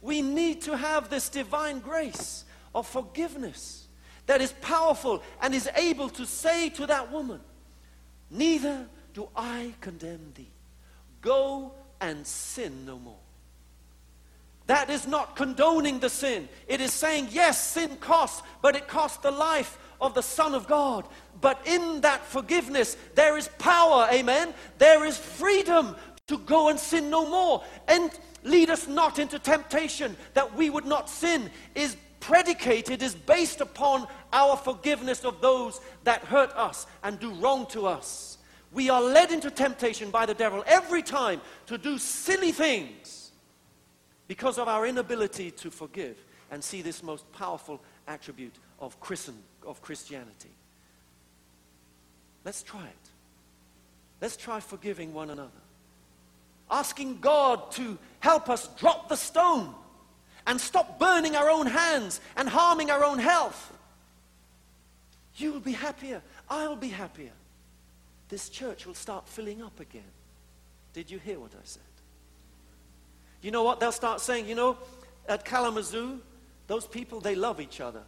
We 0.00 0.22
need 0.22 0.62
to 0.62 0.76
have 0.76 1.10
this 1.10 1.28
divine 1.28 1.80
grace 1.80 2.44
of 2.74 2.86
forgiveness 2.86 3.86
that 4.26 4.40
is 4.40 4.52
powerful 4.60 5.22
and 5.42 5.54
is 5.54 5.68
able 5.74 6.08
to 6.10 6.26
say 6.26 6.68
to 6.70 6.86
that 6.86 7.10
woman, 7.10 7.40
Neither 8.30 8.86
do 9.14 9.28
I 9.34 9.74
condemn 9.80 10.32
thee. 10.34 10.50
Go 11.22 11.72
and 12.00 12.26
sin 12.26 12.84
no 12.84 12.98
more. 12.98 13.16
That 14.66 14.90
is 14.90 15.06
not 15.06 15.34
condoning 15.34 15.98
the 15.98 16.10
sin. 16.10 16.46
It 16.66 16.82
is 16.82 16.92
saying, 16.92 17.28
yes, 17.30 17.72
sin 17.72 17.96
costs, 17.96 18.42
but 18.60 18.76
it 18.76 18.86
cost 18.86 19.22
the 19.22 19.30
life 19.30 19.78
of 19.98 20.12
the 20.12 20.22
Son 20.22 20.54
of 20.54 20.66
God. 20.66 21.08
But 21.40 21.66
in 21.66 22.02
that 22.02 22.26
forgiveness, 22.26 22.96
there 23.14 23.38
is 23.38 23.48
power, 23.58 24.06
amen? 24.12 24.52
There 24.76 25.06
is 25.06 25.16
freedom 25.16 25.96
to 26.28 26.38
go 26.38 26.68
and 26.68 26.78
sin 26.78 27.10
no 27.10 27.28
more. 27.28 27.64
And 27.88 28.10
lead 28.44 28.70
us 28.70 28.86
not 28.86 29.18
into 29.18 29.38
temptation 29.38 30.16
that 30.34 30.54
we 30.54 30.70
would 30.70 30.86
not 30.86 31.10
sin 31.10 31.50
is 31.74 31.96
predicated, 32.20 33.02
is 33.02 33.14
based 33.14 33.60
upon 33.60 34.06
our 34.32 34.56
forgiveness 34.56 35.24
of 35.24 35.40
those 35.40 35.80
that 36.04 36.22
hurt 36.22 36.52
us 36.52 36.86
and 37.02 37.18
do 37.18 37.32
wrong 37.34 37.66
to 37.66 37.86
us. 37.86 38.38
We 38.72 38.90
are 38.90 39.00
led 39.00 39.32
into 39.32 39.50
temptation 39.50 40.10
by 40.10 40.26
the 40.26 40.34
devil 40.34 40.62
every 40.66 41.02
time 41.02 41.40
to 41.66 41.78
do 41.78 41.98
silly 41.98 42.52
things 42.52 43.30
because 44.26 44.58
of 44.58 44.68
our 44.68 44.86
inability 44.86 45.50
to 45.52 45.70
forgive 45.70 46.18
and 46.50 46.62
see 46.62 46.82
this 46.82 47.02
most 47.02 47.30
powerful 47.32 47.80
attribute 48.06 48.54
of, 48.78 49.00
Christen, 49.00 49.36
of 49.66 49.80
Christianity. 49.80 50.50
Let's 52.44 52.62
try 52.62 52.84
it. 52.84 53.10
Let's 54.20 54.36
try 54.36 54.60
forgiving 54.60 55.14
one 55.14 55.30
another. 55.30 55.50
Asking 56.70 57.18
God 57.20 57.70
to 57.72 57.98
help 58.20 58.48
us 58.48 58.68
drop 58.76 59.08
the 59.08 59.16
stone 59.16 59.74
and 60.46 60.60
stop 60.60 60.98
burning 60.98 61.36
our 61.36 61.50
own 61.50 61.66
hands 61.66 62.20
and 62.36 62.48
harming 62.48 62.90
our 62.90 63.04
own 63.04 63.18
health. 63.18 63.72
You 65.36 65.52
will 65.52 65.60
be 65.60 65.72
happier. 65.72 66.22
I'll 66.48 66.76
be 66.76 66.88
happier. 66.88 67.32
This 68.28 68.48
church 68.48 68.86
will 68.86 68.94
start 68.94 69.28
filling 69.28 69.62
up 69.62 69.80
again. 69.80 70.02
Did 70.92 71.10
you 71.10 71.18
hear 71.18 71.38
what 71.38 71.52
I 71.52 71.64
said? 71.64 71.82
You 73.40 73.50
know 73.50 73.62
what? 73.62 73.78
They'll 73.78 73.92
start 73.92 74.20
saying, 74.20 74.48
you 74.48 74.54
know, 74.54 74.76
at 75.28 75.44
Kalamazoo, 75.44 76.20
those 76.66 76.86
people, 76.86 77.20
they 77.20 77.34
love 77.34 77.60
each 77.60 77.80
other. 77.80 78.02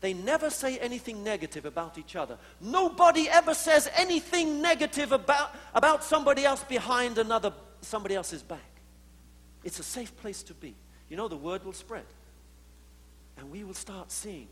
They 0.00 0.12
never 0.12 0.50
say 0.50 0.78
anything 0.78 1.24
negative 1.24 1.64
about 1.64 1.96
each 1.96 2.14
other. 2.14 2.36
Nobody 2.60 3.28
ever 3.30 3.54
says 3.54 3.88
anything 3.96 4.60
negative 4.60 5.12
about, 5.12 5.54
about 5.74 6.04
somebody 6.04 6.44
else 6.44 6.62
behind 6.64 7.16
another, 7.16 7.52
somebody 7.84 8.14
else's 8.14 8.42
back. 8.42 8.60
It's 9.62 9.78
a 9.78 9.84
safe 9.84 10.16
place 10.18 10.42
to 10.44 10.54
be. 10.54 10.74
You 11.08 11.16
know, 11.16 11.28
the 11.28 11.36
word 11.36 11.64
will 11.64 11.72
spread. 11.72 12.04
And 13.38 13.50
we 13.50 13.64
will 13.64 13.74
start 13.74 14.10
seeing 14.12 14.48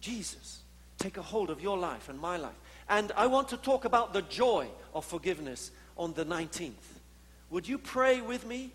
Jesus 0.00 0.60
take 0.98 1.16
a 1.16 1.22
hold 1.22 1.48
of 1.48 1.62
your 1.62 1.78
life 1.78 2.08
and 2.08 2.18
my 2.18 2.36
life. 2.36 2.58
And 2.88 3.10
I 3.16 3.26
want 3.26 3.48
to 3.48 3.56
talk 3.56 3.86
about 3.86 4.12
the 4.12 4.22
joy 4.22 4.66
of 4.94 5.04
forgiveness 5.04 5.70
on 5.96 6.12
the 6.12 6.26
19th. 6.26 6.72
Would 7.48 7.66
you 7.66 7.78
pray 7.78 8.20
with 8.20 8.46
me? 8.46 8.72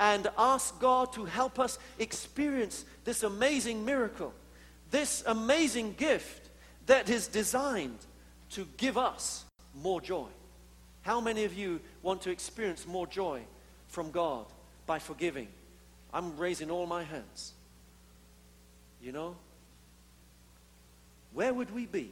and 0.00 0.28
ask 0.38 0.80
God 0.80 1.12
to 1.12 1.26
help 1.26 1.60
us 1.60 1.78
experience 1.98 2.86
this 3.04 3.22
amazing 3.22 3.84
miracle, 3.84 4.32
this 4.90 5.22
amazing 5.26 5.92
gift 5.92 6.48
that 6.86 7.10
is 7.10 7.28
designed 7.28 7.98
to 8.48 8.66
give 8.78 8.96
us 8.96 9.44
more 9.74 10.00
joy. 10.00 10.26
How 11.02 11.20
many 11.20 11.44
of 11.44 11.54
you 11.54 11.80
want 12.02 12.22
to 12.22 12.30
experience 12.30 12.86
more 12.86 13.06
joy 13.06 13.40
from 13.88 14.10
God 14.10 14.46
by 14.86 14.98
forgiving? 14.98 15.48
I'm 16.12 16.36
raising 16.36 16.70
all 16.70 16.86
my 16.86 17.02
hands. 17.04 17.52
You 19.02 19.12
know? 19.12 19.36
Where 21.32 21.54
would 21.54 21.74
we 21.74 21.86
be 21.86 22.10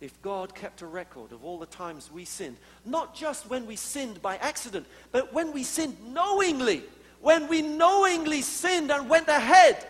if 0.00 0.20
God 0.22 0.54
kept 0.54 0.80
a 0.80 0.86
record 0.86 1.32
of 1.32 1.44
all 1.44 1.58
the 1.58 1.66
times 1.66 2.10
we 2.10 2.24
sinned, 2.24 2.56
not 2.86 3.14
just 3.14 3.50
when 3.50 3.66
we 3.66 3.76
sinned 3.76 4.22
by 4.22 4.36
accident, 4.36 4.86
but 5.12 5.32
when 5.34 5.52
we 5.52 5.62
sinned 5.62 5.96
knowingly, 6.14 6.82
when 7.20 7.48
we 7.48 7.60
knowingly 7.60 8.40
sinned 8.40 8.90
and 8.90 9.10
went 9.10 9.28
ahead, 9.28 9.86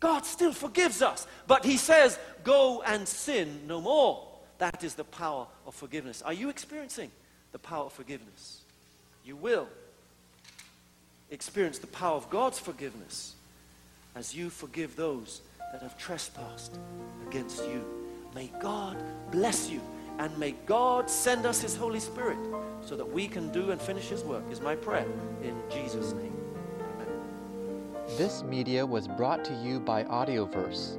God 0.00 0.24
still 0.24 0.52
forgives 0.52 1.02
us. 1.02 1.26
But 1.46 1.64
He 1.64 1.76
says, 1.76 2.18
go 2.42 2.82
and 2.82 3.06
sin 3.06 3.60
no 3.66 3.80
more. 3.80 4.26
That 4.62 4.84
is 4.84 4.94
the 4.94 5.02
power 5.02 5.48
of 5.66 5.74
forgiveness. 5.74 6.22
Are 6.22 6.32
you 6.32 6.48
experiencing 6.48 7.10
the 7.50 7.58
power 7.58 7.86
of 7.86 7.92
forgiveness? 7.92 8.60
You 9.24 9.34
will 9.34 9.66
experience 11.32 11.80
the 11.80 11.88
power 11.88 12.14
of 12.14 12.30
God's 12.30 12.60
forgiveness 12.60 13.34
as 14.14 14.36
you 14.36 14.50
forgive 14.50 14.94
those 14.94 15.40
that 15.72 15.82
have 15.82 15.98
trespassed 15.98 16.78
against 17.26 17.64
you. 17.64 17.84
May 18.36 18.52
God 18.60 19.02
bless 19.32 19.68
you 19.68 19.80
and 20.20 20.38
may 20.38 20.52
God 20.64 21.10
send 21.10 21.44
us 21.44 21.60
His 21.60 21.74
Holy 21.74 21.98
Spirit 21.98 22.38
so 22.82 22.96
that 22.96 23.10
we 23.10 23.26
can 23.26 23.50
do 23.50 23.72
and 23.72 23.82
finish 23.82 24.10
His 24.10 24.22
work, 24.22 24.44
is 24.48 24.60
my 24.60 24.76
prayer 24.76 25.08
in 25.42 25.60
Jesus' 25.72 26.12
name. 26.12 26.36
Amen. 27.00 27.08
This 28.16 28.44
media 28.44 28.86
was 28.86 29.08
brought 29.08 29.44
to 29.44 29.54
you 29.54 29.80
by 29.80 30.04
Audioverse, 30.04 30.98